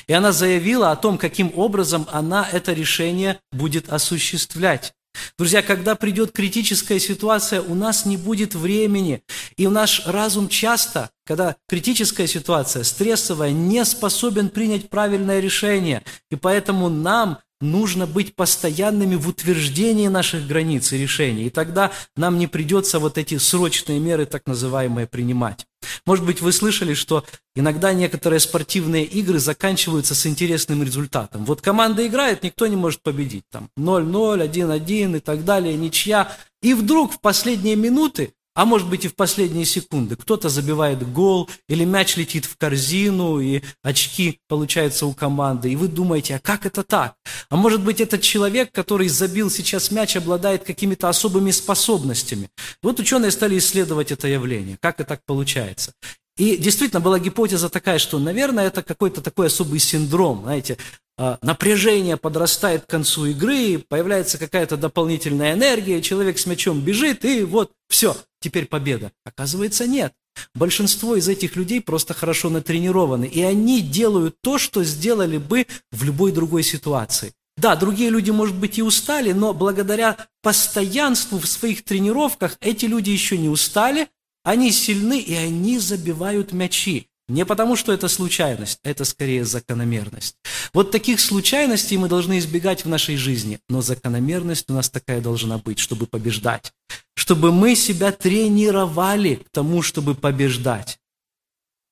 И 0.06 0.14
она 0.14 0.32
заявила 0.32 0.90
о 0.90 0.96
том, 0.96 1.18
каким 1.18 1.52
образом 1.54 2.08
она 2.10 2.48
это 2.50 2.72
решение 2.72 3.38
будет 3.52 3.90
осуществлять. 3.90 4.94
Друзья, 5.38 5.62
когда 5.62 5.94
придет 5.94 6.32
критическая 6.32 6.98
ситуация, 6.98 7.60
у 7.60 7.74
нас 7.74 8.06
не 8.06 8.16
будет 8.16 8.54
времени. 8.54 9.22
И 9.56 9.66
наш 9.68 10.06
разум 10.06 10.48
часто, 10.48 11.10
когда 11.24 11.56
критическая 11.68 12.26
ситуация, 12.26 12.84
стрессовая, 12.84 13.50
не 13.50 13.84
способен 13.84 14.48
принять 14.48 14.88
правильное 14.88 15.40
решение. 15.40 16.02
И 16.30 16.36
поэтому 16.36 16.88
нам 16.88 17.38
нужно 17.60 18.06
быть 18.06 18.34
постоянными 18.34 19.14
в 19.14 19.28
утверждении 19.28 20.08
наших 20.08 20.46
границ 20.46 20.92
и 20.92 20.98
решений. 20.98 21.44
И 21.44 21.50
тогда 21.50 21.92
нам 22.16 22.38
не 22.38 22.46
придется 22.46 22.98
вот 22.98 23.18
эти 23.18 23.38
срочные 23.38 23.98
меры, 23.98 24.26
так 24.26 24.42
называемые, 24.46 25.06
принимать. 25.06 25.66
Может 26.04 26.24
быть, 26.24 26.40
вы 26.40 26.52
слышали, 26.52 26.94
что 26.94 27.24
иногда 27.54 27.92
некоторые 27.92 28.40
спортивные 28.40 29.04
игры 29.04 29.38
заканчиваются 29.38 30.14
с 30.14 30.26
интересным 30.26 30.82
результатом. 30.82 31.44
Вот 31.44 31.60
команда 31.60 32.06
играет, 32.06 32.42
никто 32.42 32.66
не 32.66 32.76
может 32.76 33.02
победить. 33.02 33.44
Там 33.50 33.70
0-0, 33.78 34.48
1-1 34.50 35.16
и 35.16 35.20
так 35.20 35.44
далее, 35.44 35.74
ничья. 35.74 36.36
И 36.62 36.74
вдруг 36.74 37.12
в 37.12 37.20
последние 37.20 37.76
минуты 37.76 38.32
а 38.56 38.64
может 38.64 38.88
быть 38.88 39.04
и 39.04 39.08
в 39.08 39.14
последние 39.14 39.66
секунды. 39.66 40.16
Кто-то 40.16 40.48
забивает 40.48 41.08
гол, 41.12 41.48
или 41.68 41.84
мяч 41.84 42.16
летит 42.16 42.46
в 42.46 42.56
корзину, 42.56 43.38
и 43.38 43.62
очки 43.82 44.40
получаются 44.48 45.04
у 45.06 45.12
команды. 45.12 45.70
И 45.70 45.76
вы 45.76 45.88
думаете, 45.88 46.36
а 46.36 46.38
как 46.38 46.64
это 46.64 46.82
так? 46.82 47.14
А 47.50 47.56
может 47.56 47.84
быть 47.84 48.00
этот 48.00 48.22
человек, 48.22 48.72
который 48.72 49.08
забил 49.08 49.50
сейчас 49.50 49.90
мяч, 49.90 50.16
обладает 50.16 50.64
какими-то 50.64 51.10
особыми 51.10 51.50
способностями. 51.50 52.48
Вот 52.82 52.98
ученые 52.98 53.30
стали 53.30 53.58
исследовать 53.58 54.10
это 54.10 54.26
явление, 54.26 54.78
как 54.80 55.00
это 55.00 55.10
так 55.10 55.20
получается. 55.26 55.92
И 56.38 56.56
действительно 56.56 57.00
была 57.00 57.18
гипотеза 57.18 57.68
такая, 57.68 57.98
что, 57.98 58.18
наверное, 58.18 58.66
это 58.66 58.82
какой-то 58.82 59.20
такой 59.20 59.48
особый 59.48 59.80
синдром, 59.80 60.42
знаете, 60.44 60.78
а, 61.18 61.38
напряжение 61.40 62.18
подрастает 62.18 62.84
к 62.84 62.90
концу 62.90 63.26
игры, 63.26 63.78
появляется 63.78 64.36
какая-то 64.36 64.76
дополнительная 64.76 65.54
энергия, 65.54 66.02
человек 66.02 66.38
с 66.38 66.44
мячом 66.44 66.80
бежит, 66.82 67.24
и 67.24 67.42
вот 67.42 67.72
все, 67.88 68.16
теперь 68.46 68.66
победа. 68.66 69.10
Оказывается, 69.24 69.88
нет. 69.88 70.12
Большинство 70.54 71.16
из 71.16 71.26
этих 71.26 71.56
людей 71.56 71.80
просто 71.80 72.14
хорошо 72.14 72.48
натренированы, 72.48 73.24
и 73.24 73.42
они 73.42 73.80
делают 73.80 74.36
то, 74.40 74.56
что 74.56 74.84
сделали 74.84 75.38
бы 75.38 75.66
в 75.90 76.04
любой 76.04 76.30
другой 76.30 76.62
ситуации. 76.62 77.32
Да, 77.56 77.74
другие 77.74 78.08
люди, 78.10 78.30
может 78.30 78.54
быть, 78.54 78.78
и 78.78 78.82
устали, 78.82 79.32
но 79.32 79.52
благодаря 79.52 80.16
постоянству 80.42 81.40
в 81.40 81.46
своих 81.48 81.82
тренировках 81.82 82.56
эти 82.60 82.84
люди 82.84 83.10
еще 83.10 83.36
не 83.36 83.48
устали, 83.48 84.06
они 84.44 84.70
сильны, 84.70 85.18
и 85.18 85.34
они 85.34 85.80
забивают 85.80 86.52
мячи. 86.52 87.08
Не 87.28 87.44
потому, 87.44 87.74
что 87.74 87.92
это 87.92 88.06
случайность, 88.06 88.78
это 88.84 89.04
скорее 89.04 89.44
закономерность. 89.44 90.36
Вот 90.72 90.92
таких 90.92 91.18
случайностей 91.18 91.98
мы 91.98 92.08
должны 92.08 92.38
избегать 92.38 92.84
в 92.84 92.88
нашей 92.88 93.16
жизни, 93.16 93.58
но 93.68 93.82
закономерность 93.82 94.70
у 94.70 94.74
нас 94.74 94.88
такая 94.88 95.20
должна 95.20 95.58
быть, 95.58 95.80
чтобы 95.80 96.06
побеждать. 96.06 96.72
Чтобы 97.16 97.50
мы 97.50 97.74
себя 97.74 98.12
тренировали 98.12 99.36
к 99.36 99.50
тому, 99.50 99.82
чтобы 99.82 100.14
побеждать. 100.14 101.00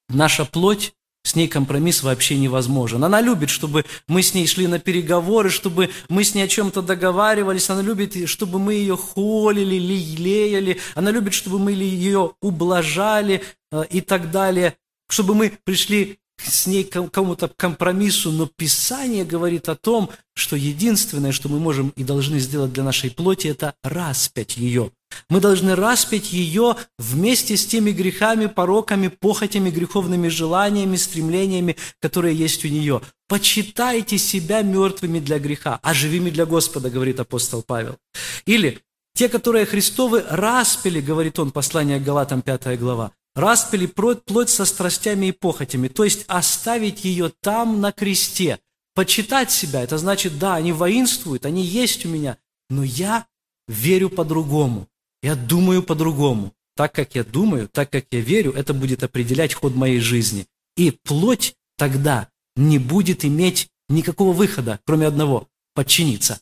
Наша 0.08 0.44
плоть, 0.44 0.92
с 1.24 1.34
ней 1.34 1.48
компромисс 1.48 2.04
вообще 2.04 2.38
невозможен. 2.38 3.02
Она 3.02 3.20
любит, 3.20 3.50
чтобы 3.50 3.86
мы 4.06 4.22
с 4.22 4.34
ней 4.34 4.46
шли 4.46 4.68
на 4.68 4.78
переговоры, 4.78 5.50
чтобы 5.50 5.90
мы 6.08 6.22
с 6.22 6.34
ней 6.34 6.42
о 6.42 6.48
чем-то 6.48 6.80
договаривались. 6.80 7.70
Она 7.70 7.82
любит, 7.82 8.28
чтобы 8.28 8.60
мы 8.60 8.74
ее 8.74 8.96
холили, 8.96 9.74
лелеяли. 9.74 10.78
Она 10.94 11.10
любит, 11.10 11.34
чтобы 11.34 11.58
мы 11.58 11.72
ее 11.72 12.34
ублажали 12.40 13.42
э, 13.72 13.84
и 13.90 14.00
так 14.02 14.30
далее 14.30 14.76
чтобы 15.14 15.36
мы 15.36 15.56
пришли 15.62 16.18
с 16.42 16.66
ней 16.66 16.82
к 16.82 16.92
какому-то 16.92 17.46
компромиссу, 17.46 18.32
но 18.32 18.46
Писание 18.46 19.24
говорит 19.24 19.68
о 19.68 19.76
том, 19.76 20.10
что 20.34 20.56
единственное, 20.56 21.30
что 21.30 21.48
мы 21.48 21.60
можем 21.60 21.90
и 21.90 22.02
должны 22.02 22.40
сделать 22.40 22.72
для 22.72 22.82
нашей 22.82 23.12
плоти, 23.12 23.46
это 23.46 23.74
распять 23.84 24.56
ее. 24.56 24.90
Мы 25.28 25.38
должны 25.40 25.76
распять 25.76 26.32
ее 26.32 26.74
вместе 26.98 27.56
с 27.56 27.64
теми 27.64 27.92
грехами, 27.92 28.46
пороками, 28.46 29.06
похотями, 29.06 29.70
греховными 29.70 30.26
желаниями, 30.26 30.96
стремлениями, 30.96 31.76
которые 32.00 32.34
есть 32.34 32.64
у 32.64 32.68
нее. 32.68 33.00
Почитайте 33.28 34.18
себя 34.18 34.62
мертвыми 34.62 35.20
для 35.20 35.38
греха, 35.38 35.78
а 35.80 35.94
живыми 35.94 36.30
для 36.30 36.44
Господа, 36.44 36.90
говорит 36.90 37.20
апостол 37.20 37.62
Павел. 37.62 37.98
Или 38.46 38.80
те, 39.14 39.28
которые 39.28 39.64
Христовы 39.64 40.24
распили, 40.28 41.00
говорит 41.00 41.38
он, 41.38 41.52
послание 41.52 42.00
Галатам, 42.00 42.42
5 42.42 42.76
глава, 42.80 43.12
распили 43.34 43.86
плоть 43.86 44.50
со 44.50 44.64
страстями 44.64 45.26
и 45.26 45.32
похотями, 45.32 45.88
то 45.88 46.04
есть 46.04 46.24
оставить 46.28 47.04
ее 47.04 47.32
там 47.40 47.80
на 47.80 47.92
кресте. 47.92 48.60
Почитать 48.94 49.50
себя, 49.50 49.82
это 49.82 49.98
значит, 49.98 50.38
да, 50.38 50.54
они 50.54 50.72
воинствуют, 50.72 51.46
они 51.46 51.62
есть 51.64 52.06
у 52.06 52.08
меня, 52.08 52.38
но 52.70 52.84
я 52.84 53.26
верю 53.66 54.08
по-другому, 54.08 54.88
я 55.22 55.34
думаю 55.34 55.82
по-другому. 55.82 56.52
Так, 56.76 56.92
как 56.92 57.14
я 57.14 57.24
думаю, 57.24 57.68
так, 57.68 57.90
как 57.90 58.06
я 58.10 58.20
верю, 58.20 58.52
это 58.52 58.74
будет 58.74 59.02
определять 59.04 59.54
ход 59.54 59.74
моей 59.74 60.00
жизни. 60.00 60.46
И 60.76 60.90
плоть 60.90 61.54
тогда 61.76 62.28
не 62.56 62.78
будет 62.78 63.24
иметь 63.24 63.68
никакого 63.88 64.32
выхода, 64.32 64.80
кроме 64.84 65.06
одного– 65.06 65.48
подчиниться. 65.74 66.40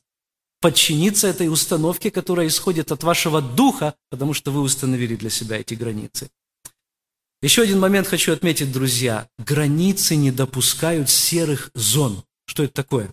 Подчиниться 0.61 1.29
этой 1.29 1.49
установке, 1.49 2.11
которая 2.11 2.47
исходит 2.47 2.93
от 2.93 3.03
вашего 3.03 3.43
духа, 3.43 3.95
потому 4.11 4.33
что 4.33 4.51
вы 4.53 4.61
установили 4.61 5.17
для 5.17 5.29
себя 5.29 5.59
эти 5.59 5.75
границы. 5.75 6.31
Еще 7.43 7.63
один 7.63 7.81
момент 7.81 8.07
хочу 8.07 8.33
отметить, 8.33 8.71
друзья. 8.71 9.27
Границы 9.37 10.15
не 10.15 10.31
допускают 10.31 11.11
серых 11.11 11.71
зон. 11.75 12.23
Что 12.47 12.63
это 12.63 12.73
такое? 12.73 13.13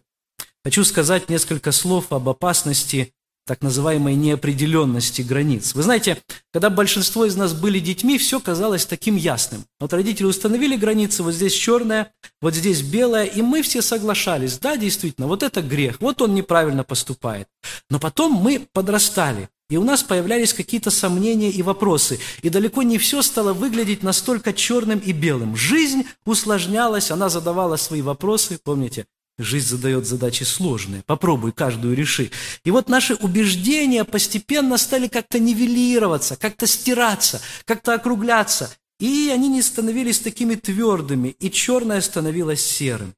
Хочу 0.63 0.84
сказать 0.84 1.30
несколько 1.30 1.72
слов 1.72 2.13
об 2.13 2.30
опасности 2.30 3.12
так 3.48 3.63
называемой 3.63 4.13
неопределенности 4.13 5.24
границ. 5.24 5.74
Вы 5.74 5.82
знаете, 5.82 6.22
когда 6.54 6.70
большинство 6.70 7.26
из 7.26 7.36
нас 7.36 7.54
были 7.54 7.80
детьми, 7.80 8.20
все 8.20 8.39
казалось 8.39 8.86
таким 8.86 9.15
ясным. 9.15 9.65
Вот 9.80 9.92
родители 9.94 10.26
установили 10.26 10.76
границы, 10.76 11.24
вот 11.24 11.34
здесь 11.34 11.54
черное, 11.54 12.12
вот 12.39 12.54
здесь 12.54 12.84
белое, 12.84 13.24
и 13.24 13.42
мы 13.42 13.63
все 13.63 13.82
соглашались, 13.82 14.60
да, 14.60 14.78
действительно, 14.78 15.26
вот 15.26 15.42
это 15.42 15.63
грех, 15.63 16.00
вот 16.00 16.22
он 16.22 16.36
неправильно 16.36 16.84
поступает. 16.84 17.48
Но 17.89 17.98
потом 17.98 18.34
мы 18.34 18.68
подрастали, 18.72 19.50
и 19.70 19.78
у 19.78 19.84
нас 19.84 20.04
появлялись 20.04 20.54
какие-то 20.54 20.90
сомнения 20.90 21.52
и 21.52 21.62
вопросы. 21.62 22.20
И 22.42 22.50
далеко 22.50 22.82
не 22.84 22.98
все 22.98 23.22
стало 23.22 23.54
выглядеть 23.54 24.04
настолько 24.04 24.52
черным 24.52 25.00
и 25.00 25.12
белым. 25.12 25.56
Жизнь 25.56 26.06
усложнялась, 26.26 27.12
она 27.12 27.30
задавала 27.30 27.76
свои 27.76 28.02
вопросы. 28.02 28.60
Помните, 28.64 29.06
жизнь 29.38 29.68
задает 29.68 30.08
задачи 30.08 30.44
сложные. 30.44 31.04
Попробуй, 31.06 31.52
каждую 31.52 31.96
реши. 31.96 32.32
И 32.64 32.72
вот 32.72 32.90
наши 32.90 33.14
убеждения 33.14 34.04
постепенно 34.06 34.78
стали 34.78 35.08
как-то 35.08 35.38
нивелироваться, 35.38 36.36
как-то 36.36 36.66
стираться, 36.66 37.40
как-то 37.66 37.94
округляться. 37.94 38.72
И 39.00 39.32
они 39.32 39.48
не 39.48 39.62
становились 39.62 40.20
такими 40.20 40.56
твердыми, 40.56 41.30
и 41.40 41.50
черное 41.52 42.02
становилось 42.02 42.66
серым. 42.66 43.14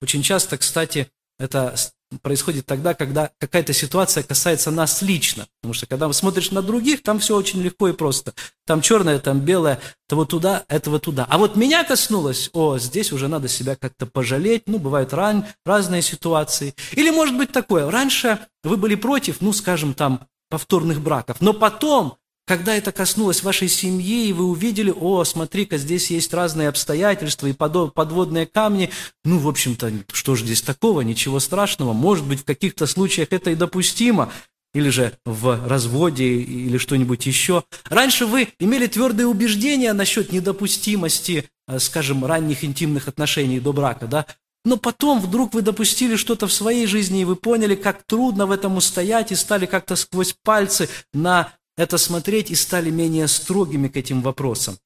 Очень 0.00 0.22
часто, 0.22 0.56
кстати, 0.56 1.08
это 1.38 1.76
происходит 2.22 2.66
тогда, 2.66 2.94
когда 2.94 3.30
какая-то 3.38 3.72
ситуация 3.72 4.22
касается 4.22 4.70
нас 4.70 5.02
лично. 5.02 5.46
Потому 5.60 5.74
что 5.74 5.86
когда 5.86 6.12
смотришь 6.12 6.50
на 6.50 6.62
других, 6.62 7.02
там 7.02 7.18
все 7.18 7.36
очень 7.36 7.60
легко 7.62 7.88
и 7.88 7.92
просто. 7.92 8.34
Там 8.66 8.80
черное, 8.80 9.18
там 9.18 9.40
белое, 9.40 9.80
того 10.08 10.24
туда, 10.24 10.64
этого 10.68 10.98
туда. 10.98 11.26
А 11.28 11.38
вот 11.38 11.56
меня 11.56 11.84
коснулось, 11.84 12.50
о, 12.52 12.78
здесь 12.78 13.12
уже 13.12 13.28
надо 13.28 13.48
себя 13.48 13.76
как-то 13.76 14.06
пожалеть. 14.06 14.64
Ну, 14.66 14.78
бывают 14.78 15.12
ран, 15.12 15.46
разные 15.64 16.02
ситуации. 16.02 16.74
Или 16.92 17.10
может 17.10 17.36
быть 17.36 17.52
такое, 17.52 17.90
раньше 17.90 18.38
вы 18.62 18.76
были 18.76 18.94
против, 18.94 19.40
ну, 19.40 19.52
скажем, 19.52 19.94
там, 19.94 20.26
повторных 20.48 21.00
браков. 21.00 21.38
Но 21.40 21.52
потом 21.52 22.18
когда 22.46 22.74
это 22.74 22.92
коснулось 22.92 23.42
вашей 23.42 23.68
семьи, 23.68 24.28
и 24.28 24.32
вы 24.32 24.44
увидели, 24.44 24.92
о, 24.94 25.24
смотри-ка, 25.24 25.78
здесь 25.78 26.10
есть 26.10 26.32
разные 26.32 26.68
обстоятельства 26.68 27.48
и 27.48 27.52
подводные 27.52 28.46
камни, 28.46 28.90
ну, 29.24 29.38
в 29.38 29.48
общем-то, 29.48 29.92
что 30.12 30.36
же 30.36 30.44
здесь 30.44 30.62
такого, 30.62 31.00
ничего 31.00 31.40
страшного, 31.40 31.92
может 31.92 32.24
быть, 32.24 32.40
в 32.40 32.44
каких-то 32.44 32.86
случаях 32.86 33.28
это 33.32 33.50
и 33.50 33.56
допустимо, 33.56 34.32
или 34.74 34.90
же 34.90 35.12
в 35.24 35.66
разводе, 35.66 36.24
или 36.24 36.78
что-нибудь 36.78 37.26
еще. 37.26 37.64
Раньше 37.88 38.26
вы 38.26 38.48
имели 38.60 38.86
твердые 38.86 39.26
убеждения 39.26 39.92
насчет 39.92 40.32
недопустимости, 40.32 41.48
э, 41.66 41.78
скажем, 41.78 42.24
ранних 42.24 42.62
интимных 42.62 43.08
отношений 43.08 43.58
до 43.58 43.72
брака, 43.72 44.06
да? 44.06 44.26
но 44.66 44.76
потом 44.76 45.20
вдруг 45.20 45.54
вы 45.54 45.62
допустили 45.62 46.16
что-то 46.16 46.48
в 46.48 46.52
своей 46.52 46.86
жизни, 46.86 47.20
и 47.20 47.24
вы 47.24 47.36
поняли, 47.36 47.76
как 47.76 48.02
трудно 48.04 48.46
в 48.46 48.50
этом 48.50 48.76
устоять, 48.76 49.30
и 49.30 49.36
стали 49.36 49.64
как-то 49.64 49.94
сквозь 49.94 50.34
пальцы 50.42 50.88
на 51.14 51.52
это 51.76 51.98
смотреть, 51.98 52.50
и 52.50 52.54
стали 52.54 52.90
менее 52.90 53.28
строгими 53.28 53.88
к 53.88 53.96
этим 53.96 54.22
вопросам 54.22 54.78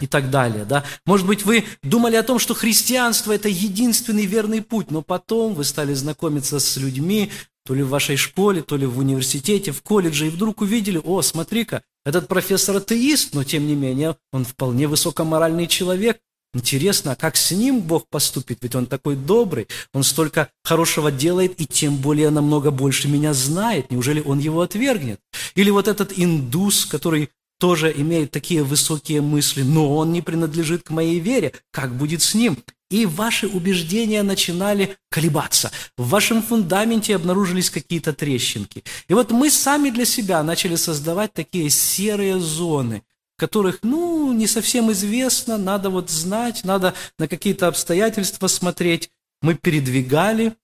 и 0.00 0.06
так 0.06 0.30
далее. 0.30 0.64
Да? 0.64 0.84
Может 1.04 1.26
быть, 1.26 1.44
вы 1.44 1.64
думали 1.82 2.16
о 2.16 2.22
том, 2.22 2.38
что 2.38 2.54
христианство– 2.54 3.32
это 3.34 3.48
единственный 3.48 4.26
верный 4.26 4.62
путь, 4.62 4.90
но 4.90 5.02
потом 5.02 5.54
вы 5.54 5.64
стали 5.64 5.94
знакомиться 5.94 6.58
с 6.58 6.76
людьми, 6.76 7.30
то 7.64 7.74
ли 7.74 7.82
в 7.82 7.88
вашей 7.88 8.16
школе, 8.16 8.62
то 8.62 8.76
ли 8.76 8.86
в 8.86 8.98
университете, 8.98 9.72
в 9.72 9.82
колледже, 9.82 10.26
и 10.26 10.30
вдруг 10.30 10.60
увидели, 10.60 11.00
о, 11.02 11.22
смотри-ка, 11.22 11.82
этот 12.04 12.28
профессор 12.28 12.76
атеист, 12.76 13.34
но 13.34 13.42
тем 13.42 13.66
не 13.66 13.74
менее 13.74 14.16
он 14.32 14.44
вполне 14.44 14.86
высокоморальный 14.86 15.66
человек. 15.66 16.20
Интересно, 16.54 17.12
а 17.12 17.16
как 17.16 17.36
с 17.36 17.50
ним 17.50 17.80
Бог 17.80 18.08
поступит? 18.08 18.58
Ведь 18.62 18.74
он 18.74 18.86
такой 18.86 19.14
добрый, 19.14 19.68
он 19.92 20.02
столько 20.02 20.48
хорошего 20.64 21.12
делает, 21.12 21.60
и 21.60 21.66
тем 21.66 21.96
более 21.96 22.30
намного 22.30 22.70
больше 22.70 23.08
меня 23.08 23.34
знает. 23.34 23.90
Неужели 23.90 24.22
он 24.24 24.38
его 24.38 24.62
отвергнет? 24.62 25.20
Или 25.54 25.70
вот 25.70 25.86
этот 25.86 26.12
индус, 26.16 26.86
который 26.86 27.30
тоже 27.58 27.92
имеет 27.96 28.30
такие 28.30 28.62
высокие 28.62 29.20
мысли, 29.20 29.62
но 29.62 29.96
он 29.96 30.12
не 30.12 30.22
принадлежит 30.22 30.82
к 30.82 30.90
моей 30.90 31.20
вере. 31.20 31.52
Как 31.70 31.94
будет 31.94 32.22
с 32.22 32.34
ним? 32.34 32.58
И 32.90 33.04
ваши 33.04 33.48
убеждения 33.48 34.22
начинали 34.22 34.96
колебаться. 35.10 35.72
В 35.96 36.08
вашем 36.08 36.42
фундаменте 36.42 37.16
обнаружились 37.16 37.68
какие-то 37.68 38.12
трещинки. 38.12 38.84
И 39.08 39.14
вот 39.14 39.32
мы 39.32 39.50
сами 39.50 39.90
для 39.90 40.04
себя 40.04 40.42
начали 40.42 40.76
создавать 40.76 41.32
такие 41.32 41.68
серые 41.68 42.38
зоны, 42.38 43.02
которых, 43.36 43.80
ну, 43.82 44.32
не 44.32 44.46
совсем 44.46 44.90
известно, 44.92 45.58
надо 45.58 45.90
вот 45.90 46.10
знать, 46.10 46.64
надо 46.64 46.94
на 47.18 47.28
какие-то 47.28 47.68
обстоятельства 47.68 48.46
смотреть. 48.46 49.10
Мы 49.42 49.54
передвигали 49.54 50.54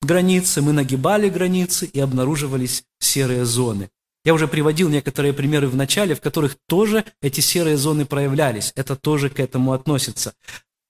границы, 0.00 0.62
мы 0.62 0.72
нагибали 0.72 1.28
границы, 1.28 1.86
и 1.86 2.00
обнаруживались 2.00 2.84
серые 2.98 3.44
зоны. 3.44 3.90
Я 4.24 4.34
уже 4.34 4.48
приводил 4.48 4.88
некоторые 4.88 5.32
примеры 5.32 5.68
в 5.68 5.76
начале, 5.76 6.14
в 6.14 6.20
которых 6.20 6.56
тоже 6.68 7.04
эти 7.22 7.40
серые 7.40 7.76
зоны 7.76 8.04
проявлялись. 8.04 8.72
Это 8.76 8.94
тоже 8.94 9.30
к 9.30 9.40
этому 9.40 9.72
относится. 9.72 10.34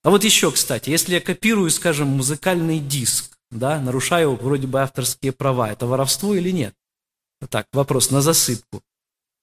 А 0.03 0.11
вот 0.11 0.25
еще, 0.25 0.51
кстати, 0.51 0.91
если 0.91 1.15
я 1.15 1.21
копирую, 1.21 1.71
скажем, 1.71 2.09
музыкальный 2.09 2.81
диск, 2.81 3.37
да, 3.51 3.81
нарушаю 3.81 4.37
вроде 4.37 4.67
бы 4.67 4.81
авторские 4.81 5.33
права, 5.33 5.71
это 5.71 5.87
воровство 5.87 6.35
или 6.35 6.51
нет? 6.51 6.75
Так, 7.49 7.67
вопрос 7.73 8.11
на 8.11 8.21
засыпку. 8.21 8.83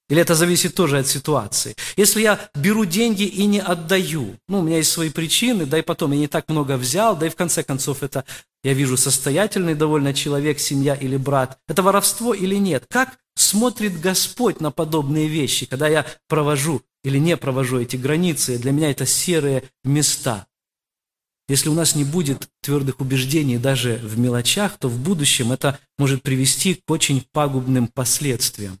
Или 0.08 0.22
это 0.22 0.34
зависит 0.34 0.74
тоже 0.74 0.98
от 0.98 1.06
ситуации? 1.06 1.76
Если 1.96 2.22
я 2.22 2.40
беру 2.54 2.86
деньги 2.86 3.24
и 3.24 3.44
не 3.44 3.60
отдаю, 3.60 4.36
ну, 4.48 4.60
у 4.60 4.62
меня 4.62 4.78
есть 4.78 4.90
свои 4.90 5.10
причины, 5.10 5.66
да 5.66 5.78
и 5.78 5.82
потом 5.82 6.12
я 6.12 6.18
не 6.18 6.28
так 6.28 6.48
много 6.48 6.78
взял, 6.78 7.14
да 7.14 7.26
и 7.26 7.30
в 7.30 7.36
конце 7.36 7.62
концов 7.62 8.02
это, 8.02 8.24
я 8.64 8.72
вижу, 8.72 8.96
состоятельный 8.96 9.74
довольно 9.74 10.14
человек, 10.14 10.60
семья 10.60 10.94
или 10.94 11.18
брат, 11.18 11.58
это 11.68 11.82
воровство 11.82 12.32
или 12.32 12.54
нет? 12.54 12.86
Как 12.88 13.18
смотрит 13.36 14.00
Господь 14.00 14.60
на 14.60 14.70
подобные 14.70 15.28
вещи, 15.28 15.66
когда 15.66 15.88
я 15.88 16.06
провожу 16.26 16.82
или 17.04 17.18
не 17.18 17.36
провожу 17.36 17.78
эти 17.78 17.96
границы? 17.96 18.58
Для 18.58 18.72
меня 18.72 18.90
это 18.90 19.04
серые 19.04 19.64
места. 19.84 20.46
Если 21.48 21.68
у 21.68 21.74
нас 21.74 21.94
не 21.94 22.04
будет 22.04 22.48
твердых 22.62 23.00
убеждений 23.00 23.58
даже 23.58 23.96
в 23.96 24.18
мелочах, 24.18 24.78
то 24.78 24.88
в 24.88 24.98
будущем 24.98 25.52
это 25.52 25.78
может 25.98 26.22
привести 26.22 26.74
к 26.74 26.90
очень 26.90 27.26
пагубным 27.32 27.88
последствиям. 27.88 28.78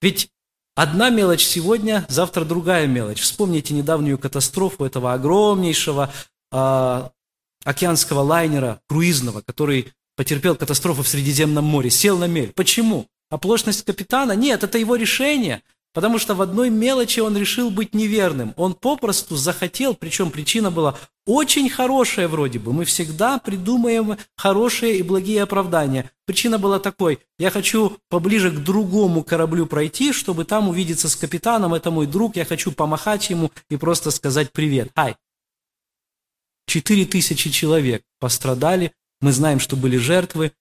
Ведь 0.00 0.30
одна 0.78 1.10
мелочь 1.10 1.44
сегодня, 1.44 2.06
завтра 2.08 2.44
другая 2.44 2.86
мелочь. 2.86 3.20
Вспомните 3.20 3.74
недавнюю 3.74 4.16
катастрофу 4.16 4.84
этого 4.84 5.12
огромнейшего 5.12 6.12
э, 6.52 7.08
океанского 7.64 8.20
лайнера 8.20 8.80
круизного, 8.88 9.40
который 9.40 9.92
потерпел 10.16 10.54
катастрофу 10.54 11.02
в 11.02 11.08
Средиземном 11.08 11.64
море, 11.64 11.90
сел 11.90 12.16
на 12.16 12.28
мель. 12.28 12.52
Почему? 12.52 13.08
Оплошность 13.28 13.84
капитана? 13.84 14.32
Нет, 14.32 14.62
это 14.62 14.78
его 14.78 14.94
решение– 14.96 15.62
Потому 15.94 16.18
что 16.18 16.34
в 16.34 16.42
одной 16.42 16.70
мелочи 16.70 17.20
он 17.20 17.36
решил 17.36 17.70
быть 17.70 17.94
неверным. 17.94 18.52
Он 18.56 18.74
попросту 18.74 19.36
захотел, 19.36 19.94
причем 19.94 20.30
причина 20.30 20.70
была 20.70 20.96
очень 21.26 21.68
хорошая 21.68 22.28
вроде 22.28 22.58
бы. 22.58 22.72
Мы 22.72 22.84
всегда 22.84 23.38
придумаем 23.38 24.16
хорошие 24.36 24.96
и 24.96 25.02
благие 25.02 25.42
оправдания. 25.42 26.10
Причина 26.26 26.58
была 26.58 26.78
такой. 26.78 27.18
Я 27.38 27.50
хочу 27.50 27.98
поближе 28.08 28.50
к 28.50 28.58
другому 28.62 29.22
кораблю 29.24 29.66
пройти, 29.66 30.12
чтобы 30.12 30.44
там 30.44 30.68
увидеться 30.68 31.08
с 31.08 31.16
капитаном. 31.16 31.74
Это 31.74 31.90
мой 31.90 32.06
друг. 32.06 32.36
Я 32.36 32.44
хочу 32.44 32.72
помахать 32.72 33.28
ему 33.30 33.50
и 33.70 33.76
просто 33.76 34.10
сказать 34.10 34.52
привет. 34.52 34.90
Ай. 34.96 35.16
Четыре 36.66 37.06
тысячи 37.06 37.50
человек 37.50 38.02
пострадали. 38.20 38.92
Мы 39.20 39.32
знаем, 39.32 39.58
что 39.58 39.74
были 39.74 39.96
жертвы 39.96 40.52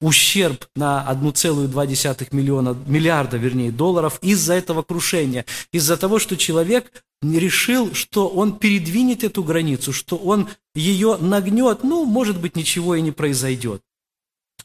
ущерб 0.00 0.66
на 0.76 1.04
1,2 1.10 2.28
миллиона, 2.32 2.76
миллиарда 2.86 3.36
вернее, 3.36 3.72
долларов 3.72 4.18
из-за 4.22 4.54
этого 4.54 4.82
крушения, 4.82 5.44
из-за 5.72 5.96
того, 5.96 6.18
что 6.18 6.36
человек 6.36 7.04
решил, 7.22 7.94
что 7.94 8.28
он 8.28 8.58
передвинет 8.58 9.24
эту 9.24 9.42
границу, 9.42 9.92
что 9.92 10.16
он 10.16 10.48
ее 10.74 11.16
нагнет, 11.16 11.82
ну, 11.82 12.04
может 12.04 12.40
быть, 12.40 12.56
ничего 12.56 12.94
и 12.94 13.02
не 13.02 13.10
произойдет. 13.10 13.82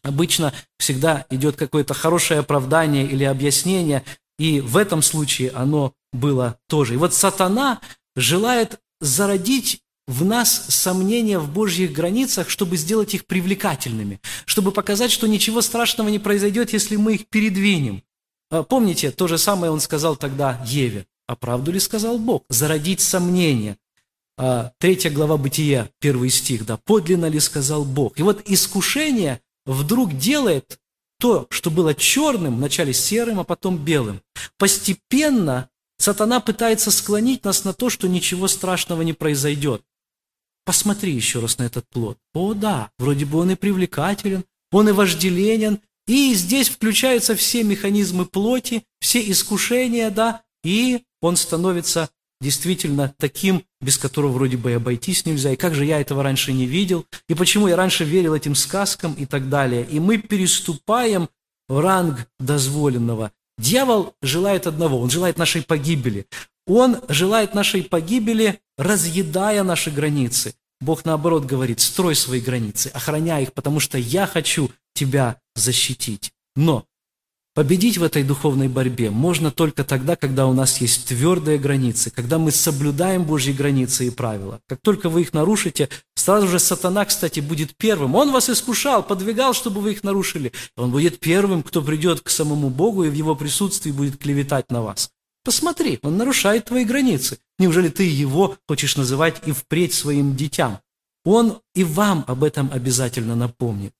Обычно 0.04 0.54
всегда 0.78 1.26
идет 1.30 1.56
какое-то 1.56 1.94
хорошее 1.94 2.42
оправдание 2.42 3.06
или 3.06 3.24
объяснение, 3.24 4.04
и 4.38 4.60
в 4.60 4.78
этом 4.78 5.02
случае 5.02 5.52
оно 5.52 5.94
было 6.12 6.60
тоже. 6.68 6.94
И 6.94 6.98
вот 6.98 7.14
сатана 7.14 7.80
желает 8.16 8.80
зародить 9.00 9.82
в 10.08 10.26
нас 10.26 10.66
сомнения 10.70 11.40
в 11.40 11.52
Божьих 11.52 11.94
границах, 11.94 12.50
чтобы 12.50 12.78
сделать 12.78 13.14
их 13.14 13.26
привлекательными, 13.26 14.20
чтобы 14.46 14.72
показать, 14.72 15.12
что 15.12 15.28
ничего 15.28 15.62
страшного 15.62 16.10
не 16.10 16.20
произойдет, 16.20 16.74
если 16.74 16.96
мы 16.96 17.16
их 17.16 17.28
передвинем. 17.28 18.04
А, 18.52 18.64
помните, 18.64 19.12
то 19.12 19.28
же 19.28 19.38
самое 19.38 19.72
он 19.72 19.80
сказал 19.80 20.16
тогда 20.16 20.62
Еве. 20.66 21.08
А 21.28 21.36
правду 21.36 21.72
ли 21.72 21.80
сказал 21.80 22.18
Бог? 22.18 22.44
Зародить 22.50 23.00
сомнения. 23.00 23.78
А, 24.38 24.72
третья 24.78 25.10
глава 25.10 25.38
Бытия, 25.38 25.90
первый 26.00 26.30
стих, 26.30 26.66
да, 26.66 26.78
подлинно 26.78 27.28
ли 27.28 27.40
сказал 27.40 27.86
Бог? 27.86 28.20
И 28.20 28.24
вот 28.24 28.42
искушение 28.46 29.40
вдруг 29.66 30.18
делает 30.18 30.80
то, 31.20 31.48
что 31.50 31.72
было 31.72 31.94
черным, 31.94 32.58
вначале 32.58 32.94
серым, 32.94 33.40
а 33.40 33.44
потом 33.46 33.78
белым. 33.78 34.22
Постепенно 34.58 35.70
сатана 35.98 36.42
пытается 36.42 36.92
склонить 36.92 37.46
нас 37.46 37.64
на 37.64 37.74
то, 37.74 37.90
что 37.90 38.10
ничего 38.10 38.50
страшного 38.50 39.04
не 39.04 39.14
произойдет. 39.14 39.84
Посмотри 40.66 41.14
еще 41.14 41.40
раз 41.40 41.58
на 41.58 41.64
этот 41.64 41.86
плод. 41.90 42.18
О 42.34 42.54
да, 42.54 42.90
вроде 42.98 43.26
бы 43.26 43.40
он 43.40 43.52
и 43.52 43.56
привлекателен, 43.56 44.46
он 44.72 44.90
и 44.90 44.92
вожделенен, 44.92 45.80
и 46.08 46.34
здесь 46.34 46.70
включаются 46.70 47.36
все 47.36 47.64
механизмы 47.64 48.26
плоти, 48.26 48.84
все 49.00 49.20
искушения, 49.30 50.10
да, 50.10 50.42
и 50.64 51.04
он 51.22 51.36
становится 51.36 52.10
действительно 52.42 53.14
таким, 53.18 53.64
без 53.82 53.98
которого 53.98 54.34
вроде 54.34 54.58
бы 54.58 54.72
и 54.72 54.76
обойтись 54.76 55.26
нельзя, 55.26 55.52
и 55.52 55.56
как 55.56 55.74
же 55.74 55.86
я 55.86 56.02
этого 56.02 56.24
раньше 56.24 56.52
не 56.52 56.66
видел, 56.66 57.06
и 57.30 57.34
почему 57.34 57.68
я 57.68 57.76
раньше 57.76 58.04
верил 58.04 58.34
этим 58.34 58.56
сказкам 58.56 59.14
и 59.14 59.26
так 59.26 59.50
далее. 59.50 59.88
И 59.90 60.00
мы 60.00 60.18
переступаем 60.18 61.30
в 61.70 61.80
ранг 61.80 62.28
дозволенного. 62.40 63.32
Дьявол 63.58 64.16
желает 64.22 64.68
одного, 64.68 65.00
он 65.00 65.10
желает 65.10 65.38
нашей 65.38 65.62
погибели. 65.62 66.26
Он 66.66 67.02
желает 67.10 67.54
нашей 67.54 67.84
погибели, 67.84 68.60
разъедая 68.78 69.64
наши 69.64 69.92
границы. 69.92 70.54
Бог 70.80 71.06
наоборот 71.06 71.46
говорит, 71.46 71.80
строй 71.80 72.16
свои 72.16 72.42
границы, 72.42 72.88
охраняй 72.88 73.44
их, 73.44 73.54
потому 73.54 73.80
что 73.80 73.98
я 73.98 74.28
хочу 74.28 74.72
тебя 74.94 75.38
защитить. 75.56 76.32
Но 76.56 76.86
победить 77.54 77.98
в 77.98 78.04
этой 78.04 78.24
духовной 78.24 78.68
борьбе 78.68 79.10
можно 79.10 79.52
только 79.52 79.84
тогда, 79.84 80.16
когда 80.16 80.46
у 80.46 80.54
нас 80.54 80.80
есть 80.82 81.08
твердые 81.08 81.58
границы, 81.58 82.12
когда 82.12 82.38
мы 82.38 82.52
соблюдаем 82.52 83.24
Божьи 83.24 83.54
границы 83.54 84.08
и 84.08 84.10
правила. 84.10 84.60
Как 84.68 84.82
только 84.82 85.10
вы 85.10 85.22
их 85.22 85.34
нарушите, 85.34 85.90
сразу 86.16 86.48
же 86.48 86.60
сатана, 86.60 87.06
кстати, 87.06 87.40
будет 87.40 87.76
первым. 87.78 88.16
Он 88.16 88.32
вас 88.32 88.50
искушал, 88.50 89.04
подвигал, 89.04 89.54
чтобы 89.54 89.82
вы 89.82 89.94
их 89.94 90.04
нарушили. 90.04 90.52
Он 90.76 90.92
будет 90.92 91.20
первым, 91.20 91.64
кто 91.64 91.82
придет 91.82 92.22
к 92.22 92.30
самому 92.30 92.70
Богу 92.70 93.04
и 93.06 93.10
в 93.10 93.14
его 93.14 93.36
присутствии 93.36 93.92
будет 93.92 94.18
клеветать 94.18 94.70
на 94.70 94.82
вас. 94.82 95.12
Посмотри, 95.44 96.00
он 96.02 96.18
нарушает 96.18 96.66
твои 96.66 96.86
границы. 96.86 97.38
Неужели 97.60 97.90
ты 97.90 98.04
его 98.04 98.58
хочешь 98.68 98.96
называть 98.96 99.42
и 99.46 99.52
впредь 99.52 99.94
своим 99.94 100.36
детям? 100.36 100.80
Он 101.26 101.60
и 101.76 101.84
вам 101.84 102.24
об 102.28 102.44
этом 102.44 102.70
обязательно 102.72 103.36
напомнит. 103.36 103.94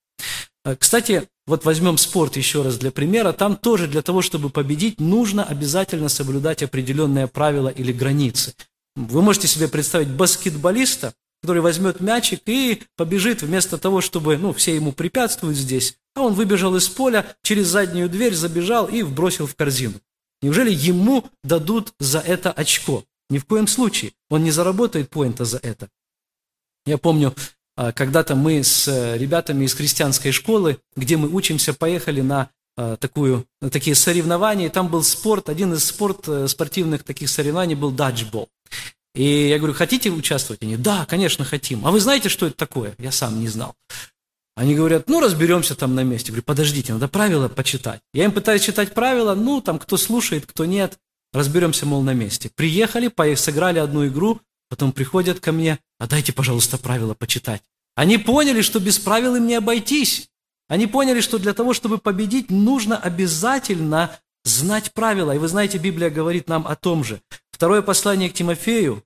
А, 0.64 0.76
кстати, 0.76 1.28
вот 1.46 1.66
возьмем 1.66 1.98
спорт 1.98 2.38
еще 2.38 2.62
раз 2.62 2.78
для 2.78 2.92
примера. 2.92 3.34
Там 3.34 3.58
тоже 3.58 3.88
для 3.88 4.02
того, 4.02 4.22
чтобы 4.22 4.50
победить, 4.50 5.00
нужно 5.02 5.44
обязательно 5.44 6.08
соблюдать 6.08 6.64
определенные 6.64 7.28
правила 7.28 7.68
или 7.68 7.92
границы. 7.92 8.54
Вы 8.96 9.22
можете 9.22 9.48
себе 9.48 9.68
представить 9.68 10.10
баскетболиста, 10.10 11.14
который 11.42 11.62
возьмет 11.62 12.00
мячик 12.00 12.42
и 12.46 12.84
побежит 12.96 13.42
вместо 13.42 13.78
того, 13.78 14.00
чтобы, 14.00 14.38
ну, 14.38 14.54
все 14.54 14.76
ему 14.76 14.94
препятствуют 14.94 15.58
здесь, 15.58 15.98
а 16.16 16.22
он 16.22 16.34
выбежал 16.34 16.76
из 16.78 16.88
поля, 16.88 17.36
через 17.42 17.68
заднюю 17.68 18.08
дверь 18.08 18.34
забежал 18.34 18.86
и 18.86 19.02
вбросил 19.02 19.48
в 19.48 19.56
корзину. 19.56 19.96
Неужели 20.44 20.72
ему 20.72 21.24
дадут 21.44 21.94
за 22.00 22.20
это 22.20 22.52
очко? 22.52 23.06
Ни 23.30 23.40
в 23.40 23.46
коем 23.46 23.66
случае. 23.66 24.12
Он 24.30 24.44
не 24.44 24.52
заработает 24.52 25.10
поинта 25.10 25.46
за 25.46 25.58
это. 25.58 25.88
Я 26.86 26.98
помню, 26.98 27.34
а, 27.78 27.94
когда-то 27.94 28.36
мы 28.36 28.62
с 28.62 28.88
э, 28.90 29.18
ребятами 29.18 29.64
из 29.64 29.74
христианской 29.74 30.34
школы, 30.34 30.80
где 30.98 31.16
мы 31.16 31.30
учимся, 31.30 31.74
поехали 31.74 32.20
на 32.20 32.50
а, 32.76 32.98
такую, 32.98 33.48
на 33.62 33.70
такие 33.70 33.96
соревнования, 33.96 34.68
и 34.68 34.70
там 34.70 34.90
был 34.90 35.02
спорт, 35.02 35.48
один 35.48 35.74
из 35.74 35.86
спорт, 35.86 36.28
э, 36.28 36.50
спортивных 36.50 37.04
таких 37.04 37.30
соревнований 37.30 37.76
был 37.76 37.92
даджбол. 37.92 38.50
И 39.16 39.48
я 39.48 39.60
говорю, 39.60 39.74
хотите 39.74 40.10
участвовать? 40.10 40.62
Они, 40.62 40.76
да, 40.76 41.06
конечно, 41.06 41.46
хотим. 41.46 41.88
А 41.88 41.92
вы 41.92 42.02
знаете, 42.02 42.28
что 42.28 42.48
это 42.48 42.58
такое? 42.58 42.96
Я 42.98 43.12
сам 43.12 43.40
не 43.40 43.48
знал. 43.48 43.76
Они 44.56 44.76
говорят, 44.76 45.10
ну, 45.10 45.20
разберемся 45.20 45.76
там 45.76 45.96
на 45.96 46.04
месте. 46.04 46.28
Я 46.28 46.34
говорю, 46.34 46.44
подождите, 46.44 46.94
надо 46.94 47.08
правила 47.08 47.50
почитать. 47.50 48.02
Я 48.14 48.26
им 48.26 48.32
пытаюсь 48.32 48.62
читать 48.62 48.94
правила, 48.94 49.34
ну, 49.34 49.62
там, 49.62 49.80
кто 49.80 49.98
слушает, 49.98 50.46
кто 50.46 50.66
нет, 50.66 51.00
разберемся, 51.32 51.86
мол, 51.86 52.04
на 52.04 52.14
месте. 52.14 52.52
Приехали, 52.56 53.12
сыграли 53.36 53.80
одну 53.80 54.08
игру, 54.08 54.42
потом 54.70 54.92
приходят 54.92 55.40
ко 55.40 55.52
мне, 55.52 55.80
а 56.00 56.08
дайте, 56.08 56.34
пожалуйста, 56.34 56.78
правила 56.78 57.16
почитать. 57.16 57.64
Они 57.96 58.18
поняли, 58.18 58.62
что 58.62 58.80
без 58.80 59.00
правил 59.00 59.36
им 59.36 59.48
не 59.48 59.56
обойтись. 59.56 60.30
Они 60.68 60.88
поняли, 60.88 61.22
что 61.22 61.40
для 61.40 61.54
того, 61.54 61.74
чтобы 61.74 61.98
победить, 61.98 62.50
нужно 62.50 62.98
обязательно 62.98 64.18
знать 64.44 64.94
правила. 64.94 65.34
И 65.34 65.38
вы 65.38 65.48
знаете, 65.48 65.78
Библия 65.78 66.10
говорит 66.10 66.48
нам 66.48 66.68
о 66.68 66.76
том 66.76 67.04
же. 67.04 67.22
Второе 67.52 67.82
послание 67.82 68.30
к 68.30 68.34
Тимофею, 68.34 69.04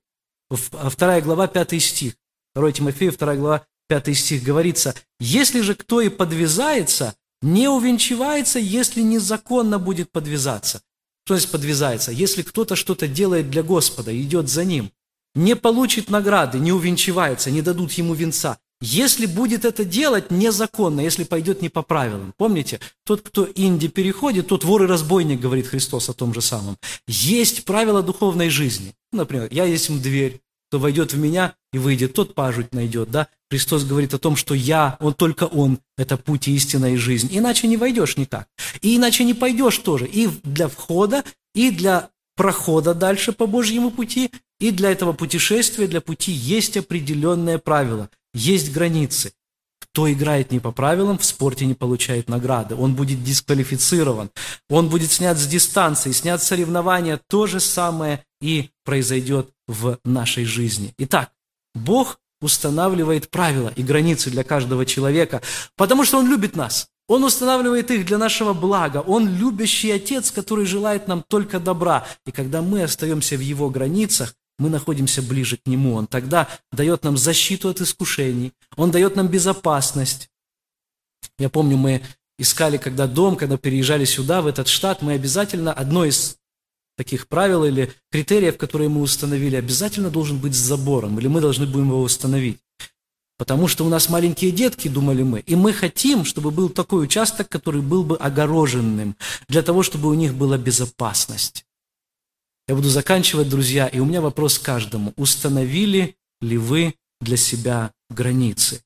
вторая 0.50 1.20
глава, 1.20 1.46
пятый 1.46 1.80
стих. 1.80 2.14
Второе 2.52 2.72
Тимофею, 2.72 3.12
вторая 3.12 3.36
глава, 3.36 3.66
пятый 3.88 4.14
стих 4.14 4.42
говорится, 4.44 4.94
«Если 5.18 5.60
же 5.62 5.74
кто 5.74 6.00
и 6.00 6.08
подвязается, 6.08 7.14
не 7.42 7.68
увенчивается, 7.68 8.58
если 8.58 9.00
незаконно 9.00 9.78
будет 9.78 10.12
подвязаться». 10.12 10.82
Что 11.24 11.34
значит 11.34 11.50
подвязается? 11.50 12.12
Если 12.12 12.42
кто-то 12.42 12.76
что-то 12.76 13.08
делает 13.08 13.50
для 13.50 13.62
Господа, 13.62 14.18
идет 14.18 14.48
за 14.48 14.64
Ним, 14.64 14.92
не 15.34 15.56
получит 15.56 16.10
награды, 16.10 16.58
не 16.58 16.72
увенчивается, 16.72 17.50
не 17.50 17.62
дадут 17.62 17.92
ему 17.92 18.14
венца. 18.14 18.58
Если 18.80 19.26
будет 19.26 19.64
это 19.64 19.84
делать 19.84 20.30
незаконно, 20.30 21.00
если 21.00 21.24
пойдет 21.24 21.62
не 21.62 21.68
по 21.68 21.82
правилам. 21.82 22.32
Помните, 22.36 22.78
тот, 23.04 23.22
кто 23.22 23.48
Инди 23.56 23.88
переходит, 23.88 24.48
тот 24.48 24.64
вор 24.64 24.84
и 24.84 24.86
разбойник, 24.86 25.40
говорит 25.40 25.66
Христос 25.66 26.08
о 26.08 26.14
том 26.14 26.32
же 26.32 26.40
самом. 26.40 26.76
Есть 27.08 27.64
правила 27.64 28.02
духовной 28.02 28.50
жизни. 28.50 28.94
Например, 29.12 29.48
я 29.50 29.64
есть 29.64 29.90
дверь, 30.00 30.40
кто 30.68 30.78
войдет 30.78 31.12
в 31.12 31.18
меня 31.18 31.54
и 31.72 31.78
выйдет, 31.78 32.12
тот 32.12 32.34
пажуть 32.34 32.72
найдет, 32.74 33.10
да? 33.10 33.28
Христос 33.50 33.84
говорит 33.84 34.12
о 34.12 34.18
том, 34.18 34.36
что 34.36 34.54
я, 34.54 34.96
он 35.00 35.14
только 35.14 35.44
он, 35.44 35.78
это 35.96 36.18
путь 36.18 36.48
истина 36.48 36.92
и 36.92 36.96
жизнь. 36.96 37.28
Иначе 37.30 37.66
не 37.66 37.78
войдешь 37.78 38.18
никак. 38.18 38.46
И 38.82 38.96
иначе 38.96 39.24
не 39.24 39.32
пойдешь 39.32 39.78
тоже. 39.78 40.06
И 40.06 40.28
для 40.44 40.68
входа, 40.68 41.24
и 41.54 41.70
для 41.70 42.10
прохода 42.36 42.94
дальше 42.94 43.32
по 43.32 43.46
Божьему 43.46 43.90
пути, 43.90 44.30
и 44.60 44.70
для 44.70 44.90
этого 44.90 45.14
путешествия, 45.14 45.86
для 45.86 46.02
пути 46.02 46.32
есть 46.32 46.76
определенные 46.76 47.58
правила, 47.58 48.10
есть 48.34 48.72
границы. 48.72 49.32
Кто 49.80 50.12
играет 50.12 50.52
не 50.52 50.60
по 50.60 50.70
правилам, 50.70 51.18
в 51.18 51.24
спорте 51.24 51.64
не 51.64 51.74
получает 51.74 52.28
награды. 52.28 52.74
Он 52.74 52.94
будет 52.94 53.24
дисквалифицирован. 53.24 54.30
Он 54.68 54.88
будет 54.88 55.10
снят 55.10 55.38
с 55.38 55.46
дистанции, 55.46 56.12
снят 56.12 56.42
соревнования. 56.42 57.20
То 57.28 57.46
же 57.46 57.58
самое 57.58 58.24
и 58.40 58.70
произойдет 58.84 59.50
в 59.66 59.98
нашей 60.04 60.44
жизни. 60.44 60.94
Итак, 60.98 61.32
Бог 61.74 62.20
устанавливает 62.40 63.30
правила 63.30 63.72
и 63.74 63.82
границы 63.82 64.30
для 64.30 64.44
каждого 64.44 64.86
человека, 64.86 65.42
потому 65.76 66.04
что 66.04 66.18
Он 66.18 66.28
любит 66.28 66.56
нас. 66.56 66.88
Он 67.08 67.24
устанавливает 67.24 67.90
их 67.90 68.04
для 68.04 68.18
нашего 68.18 68.52
блага. 68.52 68.98
Он 68.98 69.28
любящий 69.34 69.90
Отец, 69.90 70.30
который 70.30 70.66
желает 70.66 71.08
нам 71.08 71.24
только 71.26 71.58
добра. 71.58 72.06
И 72.26 72.32
когда 72.32 72.60
мы 72.60 72.82
остаемся 72.82 73.36
в 73.36 73.40
Его 73.40 73.70
границах, 73.70 74.34
мы 74.58 74.68
находимся 74.68 75.22
ближе 75.22 75.56
к 75.56 75.66
Нему. 75.66 75.94
Он 75.94 76.06
тогда 76.06 76.48
дает 76.70 77.04
нам 77.04 77.16
защиту 77.16 77.70
от 77.70 77.80
искушений. 77.80 78.52
Он 78.76 78.90
дает 78.90 79.16
нам 79.16 79.28
безопасность. 79.28 80.28
Я 81.38 81.48
помню, 81.48 81.76
мы 81.76 82.02
искали, 82.38 82.76
когда 82.76 83.06
дом, 83.06 83.36
когда 83.36 83.56
переезжали 83.56 84.04
сюда, 84.04 84.42
в 84.42 84.46
этот 84.46 84.68
штат, 84.68 85.00
мы 85.00 85.12
обязательно, 85.12 85.72
одно 85.72 86.04
из 86.04 86.37
таких 86.98 87.28
правил 87.28 87.64
или 87.64 87.92
критериев, 88.10 88.58
которые 88.58 88.88
мы 88.88 89.00
установили, 89.00 89.54
обязательно 89.54 90.10
должен 90.10 90.38
быть 90.38 90.54
с 90.54 90.58
забором, 90.58 91.18
или 91.18 91.28
мы 91.28 91.40
должны 91.40 91.64
будем 91.64 91.90
его 91.90 92.02
установить. 92.02 92.58
Потому 93.38 93.68
что 93.68 93.86
у 93.86 93.88
нас 93.88 94.08
маленькие 94.08 94.50
детки, 94.50 94.88
думали 94.88 95.22
мы, 95.22 95.38
и 95.38 95.54
мы 95.54 95.72
хотим, 95.72 96.24
чтобы 96.24 96.50
был 96.50 96.68
такой 96.68 97.04
участок, 97.04 97.48
который 97.48 97.82
был 97.82 98.02
бы 98.02 98.16
огороженным, 98.16 99.16
для 99.48 99.62
того, 99.62 99.84
чтобы 99.84 100.08
у 100.08 100.14
них 100.14 100.34
была 100.34 100.58
безопасность. 100.58 101.64
Я 102.66 102.74
буду 102.74 102.88
заканчивать, 102.88 103.48
друзья, 103.48 103.86
и 103.86 104.00
у 104.00 104.04
меня 104.04 104.20
вопрос 104.20 104.58
каждому. 104.58 105.14
Установили 105.16 106.16
ли 106.40 106.58
вы 106.58 106.96
для 107.20 107.36
себя 107.36 107.92
границы? 108.10 108.82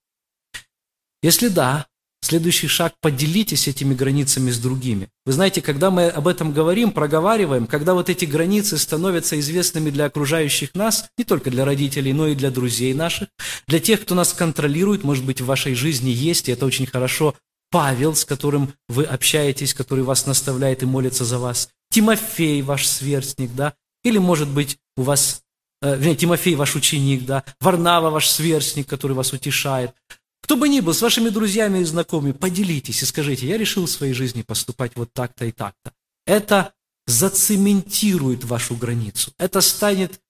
Если 1.23 1.49
да, 1.49 1.87
Следующий 2.25 2.69
шаг– 2.69 2.95
поделитесь 3.03 3.67
этими 3.67 3.95
границами 3.95 4.53
с 4.53 4.59
другими. 4.59 5.09
Вы 5.27 5.33
знаете, 5.33 5.61
когда 5.61 5.91
мы 5.91 6.07
об 6.07 6.29
этом 6.29 6.53
говорим, 6.53 6.93
проговариваем, 6.93 7.67
когда 7.67 7.95
вот 7.95 8.09
эти 8.09 8.25
границы 8.25 8.79
становятся 8.79 9.39
известными 9.41 9.91
для 9.91 10.05
окружающих 10.05 10.75
нас, 10.75 11.09
не 11.19 11.25
только 11.25 11.51
для 11.51 11.65
родителей, 11.65 12.13
но 12.13 12.29
и 12.29 12.37
для 12.37 12.53
друзей 12.53 12.95
наших, 12.95 13.29
для 13.67 13.81
тех, 13.81 14.03
кто 14.03 14.15
нас 14.15 14.33
контролирует, 14.33 15.03
может 15.03 15.25
быть, 15.25 15.41
в 15.41 15.47
вашей 15.47 15.75
жизни 15.75 16.11
есть, 16.11 16.49
и 16.49 16.53
это 16.53 16.65
очень 16.65 16.87
хорошо, 16.87 17.35
Павел, 17.73 18.15
с 18.15 18.25
которым 18.25 18.73
вы 18.89 19.03
общаетесь, 19.03 19.75
который 19.75 20.05
вас 20.05 20.25
наставляет 20.25 20.85
и 20.85 20.87
молится 20.87 21.25
за 21.25 21.41
вас, 21.41 21.71
Тимофей, 21.91 22.63
ваш 22.63 22.87
сверстник, 22.87 23.51
да, 23.57 23.75
или, 24.05 24.19
может 24.19 24.49
быть, 24.49 24.79
у 24.97 25.03
вас, 25.03 25.43
э, 25.83 26.15
Тимофей, 26.15 26.55
ваш 26.55 26.77
ученик, 26.77 27.25
да, 27.25 27.43
Варнава, 27.61 28.11
ваш 28.11 28.29
сверстник, 28.29 28.87
который 28.87 29.15
вас 29.15 29.33
утешает– 29.33 29.91
кто 30.43 30.57
бы 30.57 30.69
ни 30.69 30.81
был, 30.81 30.93
с 30.93 31.03
вашими 31.03 31.29
друзьями 31.29 31.79
и 31.79 31.85
знакомыми, 31.85 32.33
поделитесь 32.33 33.03
и 33.03 33.07
скажите, 33.07 33.47
я 33.47 33.57
решил 33.57 33.87
в 33.87 33.91
своей 33.91 34.13
жизни 34.13 34.43
поступать 34.43 34.93
вот 34.97 35.13
так-то 35.13 35.45
и 35.45 35.53
так-то. 35.53 35.93
Это 36.27 36.75
зацементирует 37.07 38.45
вашу 38.45 38.77
границу. 38.77 39.33
Это 39.39 39.61
станет 39.61 40.21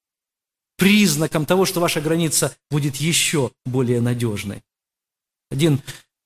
признаком 0.76 1.46
того, 1.46 1.64
что 1.64 1.80
ваша 1.80 2.00
граница 2.00 2.54
будет 2.70 2.96
еще 2.96 3.50
более 3.64 4.00
надежной. 4.00 4.62
Один 5.50 5.80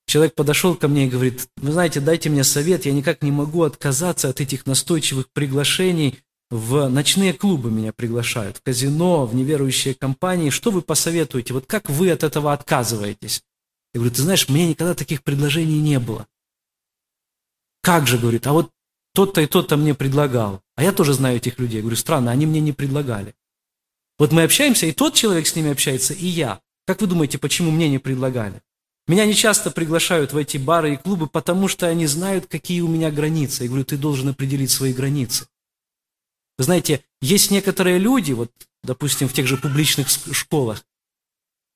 человек 0.06 0.34
подошел 0.34 0.74
ко 0.74 0.88
мне 0.88 1.06
и 1.06 1.10
говорит, 1.10 1.48
вы 1.56 1.72
знаете, 1.72 2.00
дайте 2.00 2.30
мне 2.30 2.44
совет, 2.44 2.86
я 2.86 2.92
никак 2.92 3.22
не 3.22 3.32
могу 3.32 3.62
отказаться 3.62 4.28
от 4.28 4.40
этих 4.40 4.66
настойчивых 4.66 5.30
приглашений 5.32 6.20
в 6.50 6.88
ночные 6.88 7.32
клубы 7.32 7.70
меня 7.70 7.92
приглашают, 7.92 8.58
в 8.58 8.62
казино, 8.62 9.26
в 9.26 9.34
неверующие 9.34 9.94
компании. 9.94 10.50
Что 10.50 10.70
вы 10.70 10.80
посоветуете? 10.80 11.52
Вот 11.52 11.66
как 11.66 11.90
вы 11.90 12.10
от 12.10 12.22
этого 12.22 12.52
отказываетесь? 12.52 13.42
Я 13.96 14.00
говорю, 14.00 14.14
ты 14.14 14.20
знаешь, 14.20 14.50
мне 14.50 14.68
никогда 14.68 14.94
таких 14.94 15.22
предложений 15.22 15.80
не 15.80 15.98
было. 15.98 16.26
Как 17.80 18.06
же, 18.06 18.18
говорит, 18.18 18.46
а 18.46 18.52
вот 18.52 18.70
тот-то 19.14 19.40
и 19.40 19.46
тот-то 19.46 19.78
мне 19.78 19.94
предлагал. 19.94 20.60
А 20.74 20.82
я 20.82 20.92
тоже 20.92 21.14
знаю 21.14 21.38
этих 21.38 21.58
людей. 21.58 21.76
Я 21.76 21.80
говорю, 21.80 21.96
странно, 21.96 22.30
они 22.30 22.44
мне 22.44 22.60
не 22.60 22.72
предлагали. 22.74 23.34
Вот 24.18 24.32
мы 24.32 24.42
общаемся, 24.42 24.84
и 24.84 24.92
тот 24.92 25.14
человек 25.14 25.46
с 25.46 25.56
ними 25.56 25.70
общается, 25.70 26.12
и 26.12 26.26
я. 26.26 26.60
Как 26.86 27.00
вы 27.00 27.06
думаете, 27.06 27.38
почему 27.38 27.70
мне 27.70 27.88
не 27.88 27.98
предлагали? 27.98 28.60
Меня 29.06 29.24
не 29.24 29.34
часто 29.34 29.70
приглашают 29.70 30.34
в 30.34 30.36
эти 30.36 30.58
бары 30.58 30.92
и 30.92 30.96
клубы, 30.98 31.26
потому 31.26 31.66
что 31.66 31.86
они 31.86 32.06
знают, 32.06 32.48
какие 32.48 32.82
у 32.82 32.88
меня 32.88 33.10
границы. 33.10 33.62
Я 33.62 33.70
говорю, 33.70 33.86
ты 33.86 33.96
должен 33.96 34.28
определить 34.28 34.70
свои 34.70 34.92
границы. 34.92 35.48
Вы 36.58 36.64
знаете, 36.64 37.02
есть 37.22 37.50
некоторые 37.50 37.96
люди, 37.96 38.32
вот, 38.32 38.52
допустим, 38.82 39.26
в 39.26 39.32
тех 39.32 39.46
же 39.46 39.56
публичных 39.56 40.08
школах, 40.10 40.84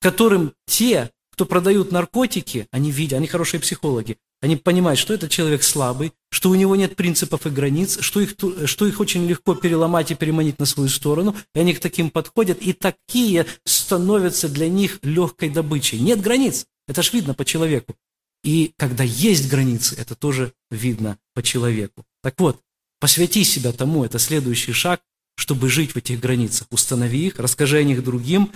которым 0.01 0.53
те 0.67 1.09
кто 1.31 1.45
продают 1.45 1.91
наркотики, 1.91 2.67
они 2.71 2.91
видят, 2.91 3.17
они 3.17 3.27
хорошие 3.27 3.59
психологи, 3.59 4.17
они 4.41 4.55
понимают, 4.55 4.99
что 4.99 5.13
этот 5.13 5.29
человек 5.29 5.63
слабый, 5.63 6.13
что 6.29 6.49
у 6.49 6.55
него 6.55 6.75
нет 6.75 6.95
принципов 6.95 7.45
и 7.45 7.49
границ, 7.49 7.99
что 8.01 8.19
их, 8.19 8.35
что 8.65 8.87
их 8.87 8.99
очень 8.99 9.27
легко 9.27 9.55
переломать 9.55 10.11
и 10.11 10.15
переманить 10.15 10.59
на 10.59 10.65
свою 10.65 10.89
сторону, 10.89 11.35
и 11.53 11.59
они 11.59 11.73
к 11.73 11.79
таким 11.79 12.09
подходят, 12.09 12.59
и 12.61 12.73
такие 12.73 13.45
становятся 13.65 14.49
для 14.49 14.67
них 14.67 14.99
легкой 15.03 15.49
добычей. 15.49 15.99
Нет 15.99 16.21
границ, 16.21 16.65
это 16.87 17.03
ж 17.03 17.13
видно 17.13 17.33
по 17.33 17.45
человеку. 17.45 17.95
И 18.43 18.73
когда 18.77 19.03
есть 19.03 19.49
границы, 19.49 19.95
это 19.97 20.15
тоже 20.15 20.53
видно 20.71 21.17
по 21.35 21.43
человеку. 21.43 22.03
Так 22.23 22.39
вот, 22.39 22.59
посвяти 22.99 23.43
себя 23.43 23.71
тому, 23.71 24.03
это 24.03 24.17
следующий 24.17 24.73
шаг, 24.73 25.01
чтобы 25.35 25.69
жить 25.69 25.91
в 25.91 25.97
этих 25.97 26.19
границах. 26.19 26.67
Установи 26.71 27.27
их, 27.27 27.39
расскажи 27.39 27.77
о 27.77 27.83
них 27.83 28.03
другим, 28.03 28.51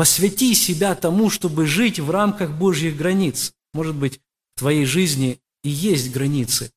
Посвяти 0.00 0.54
себя 0.54 0.94
тому, 0.94 1.28
чтобы 1.28 1.66
жить 1.66 2.00
в 2.00 2.10
рамках 2.10 2.52
Божьих 2.52 2.96
границ. 2.96 3.52
Может 3.74 3.94
быть, 3.94 4.18
в 4.54 4.60
твоей 4.60 4.86
жизни 4.86 5.40
и 5.62 5.68
есть 5.68 6.10
границы, 6.10 6.72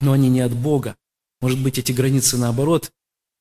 но 0.00 0.10
они 0.10 0.28
не 0.28 0.40
от 0.40 0.52
Бога. 0.52 0.96
Может 1.40 1.62
быть, 1.62 1.78
эти 1.78 1.92
границы, 1.92 2.36
наоборот, 2.36 2.90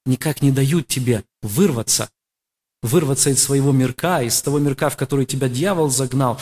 никак 0.05 0.43
не 0.43 0.51
дают 0.51 0.87
тебе 0.87 1.23
вырваться, 1.41 2.11
вырваться 2.83 3.31
из 3.31 3.41
своего 3.41 3.71
мирка, 3.71 4.21
из 4.21 4.39
того 4.39 4.59
мирка, 4.59 4.91
в 4.91 4.97
который 4.97 5.25
тебя 5.25 5.49
дьявол 5.49 5.89
загнал, 5.89 6.39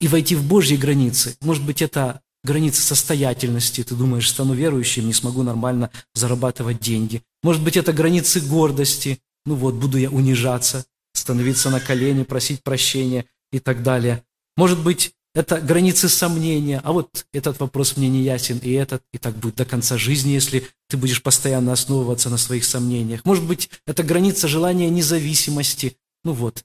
и 0.00 0.08
войти 0.08 0.34
в 0.34 0.48
Божьи 0.48 0.76
границы. 0.76 1.36
Может 1.42 1.66
быть, 1.66 1.82
это 1.82 2.22
границы 2.42 2.80
состоятельности. 2.80 3.84
Ты 3.84 3.94
думаешь, 3.94 4.30
стану 4.30 4.54
верующим, 4.54 5.06
не 5.08 5.12
смогу 5.12 5.42
нормально 5.42 5.90
зарабатывать 6.14 6.80
деньги. 6.80 7.22
Может 7.42 7.62
быть, 7.62 7.76
это 7.76 7.92
границы 7.92 8.40
гордости. 8.40 9.20
Ну 9.44 9.56
вот, 9.56 9.74
буду 9.74 9.98
я 9.98 10.08
унижаться 10.08 10.86
становиться 11.16 11.70
на 11.70 11.80
колени, 11.80 12.24
просить 12.24 12.62
прощения. 12.62 13.24
и 13.52 13.60
так 13.60 13.82
далее. 13.82 14.22
Может 14.56 14.82
быть, 14.82 15.12
это 15.34 15.60
границы 15.60 16.08
сомнения, 16.08 16.80
а 16.82 16.92
вот 16.92 17.26
этот 17.32 17.60
вопрос 17.60 17.96
мне 17.96 18.08
не 18.08 18.22
ясен, 18.22 18.58
и 18.58 18.72
этот, 18.72 19.02
и 19.12 19.18
так 19.18 19.36
будет 19.36 19.56
до 19.56 19.64
конца 19.64 19.98
жизни, 19.98 20.30
если 20.30 20.66
ты 20.88 20.96
будешь 20.96 21.22
постоянно 21.22 21.72
основываться 21.72 22.30
на 22.30 22.38
своих 22.38 22.64
сомнениях. 22.64 23.24
Может 23.24 23.44
быть, 23.44 23.70
это 23.86 24.02
граница 24.02 24.48
желания 24.48 24.88
независимости. 24.88 25.96
Ну 26.24 26.32
вот, 26.32 26.64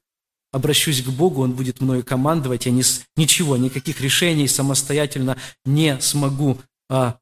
обращусь 0.52 1.04
к 1.04 1.10
Богу, 1.10 1.44
Он 1.44 1.52
будет 1.52 1.82
мною 1.82 2.04
командовать, 2.04 2.66
я 2.66 2.72
ни, 2.72 2.84
ничего, 3.18 3.58
никаких 3.58 4.00
решений 4.00 4.48
самостоятельно 4.48 5.38
не 5.66 6.00
смогу 6.00 6.58
а, 6.90 7.20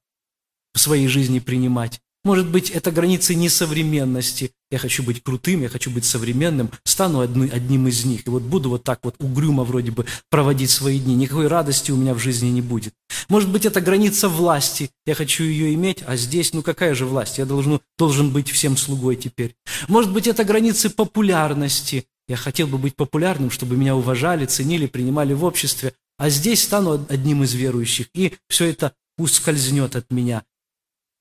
в 0.74 0.80
своей 0.80 1.08
жизни 1.08 1.40
принимать. 1.40 2.00
Может 2.26 2.50
быть, 2.50 2.70
это 2.70 2.92
границы 2.92 3.34
несовременности. 3.34 4.52
Я 4.70 4.78
хочу 4.78 5.04
быть 5.04 5.24
крутым, 5.24 5.62
я 5.62 5.70
хочу 5.70 5.90
быть 5.90 6.04
современным, 6.04 6.70
стану 6.84 7.22
одни, 7.22 7.50
одним 7.50 7.88
из 7.88 8.04
них. 8.04 8.28
И 8.28 8.30
вот 8.30 8.44
буду 8.44 8.70
вот 8.70 8.84
так 8.84 9.00
вот 9.04 9.16
угрюмо 9.20 9.64
вроде 9.64 9.92
бы 9.92 10.06
проводить 10.30 10.70
свои 10.70 11.00
дни. 11.00 11.16
Никакой 11.16 11.48
радости 11.48 11.92
у 11.92 11.96
меня 11.96 12.14
в 12.14 12.20
жизни 12.20 12.50
не 12.50 12.62
будет. 12.62 12.94
Может 13.30 13.50
быть, 13.50 13.66
это 13.66 13.80
граница 13.80 14.28
власти. 14.28 14.92
Я 15.06 15.16
хочу 15.16 15.46
ее 15.46 15.74
иметь, 15.76 16.04
а 16.06 16.18
здесь, 16.18 16.52
ну 16.54 16.62
какая 16.62 16.94
же 16.94 17.06
власть? 17.06 17.38
Я 17.38 17.46
должен, 17.46 17.80
должен 17.98 18.32
быть 18.32 18.52
всем 18.52 18.76
слугой 18.76 19.16
теперь. 19.16 19.56
Может 19.88 20.12
быть, 20.12 20.28
это 20.28 20.44
границы 20.44 20.90
популярности. 20.90 22.06
Я 22.28 22.36
хотел 22.36 22.68
бы 22.68 22.78
быть 22.78 22.98
популярным, 22.98 23.50
чтобы 23.50 23.78
меня 23.78 23.96
уважали, 23.96 24.46
ценили, 24.46 24.88
принимали 24.88 25.34
в 25.34 25.46
обществе. 25.46 25.94
А 26.18 26.30
здесь 26.30 26.64
стану 26.64 27.06
одним 27.08 27.44
из 27.44 27.54
верующих, 27.54 28.08
и 28.14 28.34
все 28.50 28.66
это 28.66 28.94
ускользнет 29.18 29.96
от 29.96 30.12
меня 30.12 30.44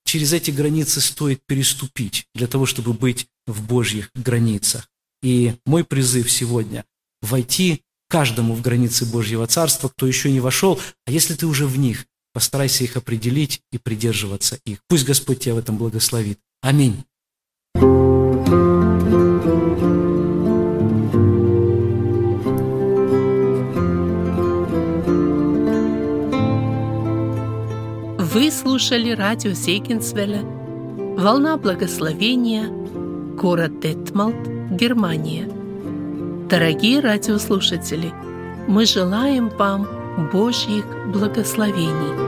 через 0.09 0.32
эти 0.32 0.50
границы 0.50 1.02
стоит 1.02 1.42
переступить 1.46 2.26
для 2.34 2.46
того, 2.46 2.64
чтобы 2.64 2.94
быть 2.94 3.26
в 3.46 3.62
Божьих 3.66 4.11
границах. 4.14 4.88
И 5.22 5.54
мой 5.66 5.84
призыв 5.84 6.30
сегодня– 6.30 6.86
войти 7.22 7.82
каждому 8.09 8.54
в 8.54 8.62
границы 8.62 9.04
Божьего 9.04 9.46
Царства, 9.46 9.88
кто 9.88 10.06
еще 10.06 10.32
не 10.32 10.40
вошел, 10.40 10.80
а 11.06 11.11
если 11.11 11.34
ты 11.34 11.46
уже 11.46 11.66
в 11.66 11.78
них, 11.78 12.06
постарайся 12.32 12.84
их 12.84 12.96
определить 12.96 13.61
и 13.70 13.76
придерживаться 13.76 14.59
их. 14.64 14.78
Пусть 14.88 15.04
Господь 15.04 15.40
тебя 15.40 15.54
в 15.54 15.59
этом 15.59 15.76
благословит. 15.76 16.38
Аминь. 16.62 17.04
Вы 28.30 28.50
слушали 28.50 29.12
радио 29.12 29.54
Сейкинсвеля 29.54 30.42
«Волна 31.16 31.56
благословения», 31.56 32.68
город 32.68 33.80
Детмалт, 33.80 34.36
Германия. 34.70 35.48
Дорогие 36.50 37.00
радиослушатели, 37.00 38.12
мы 38.66 38.84
желаем 38.84 39.48
вам 39.48 39.88
Божьих 40.30 40.84
благословений 41.10 42.27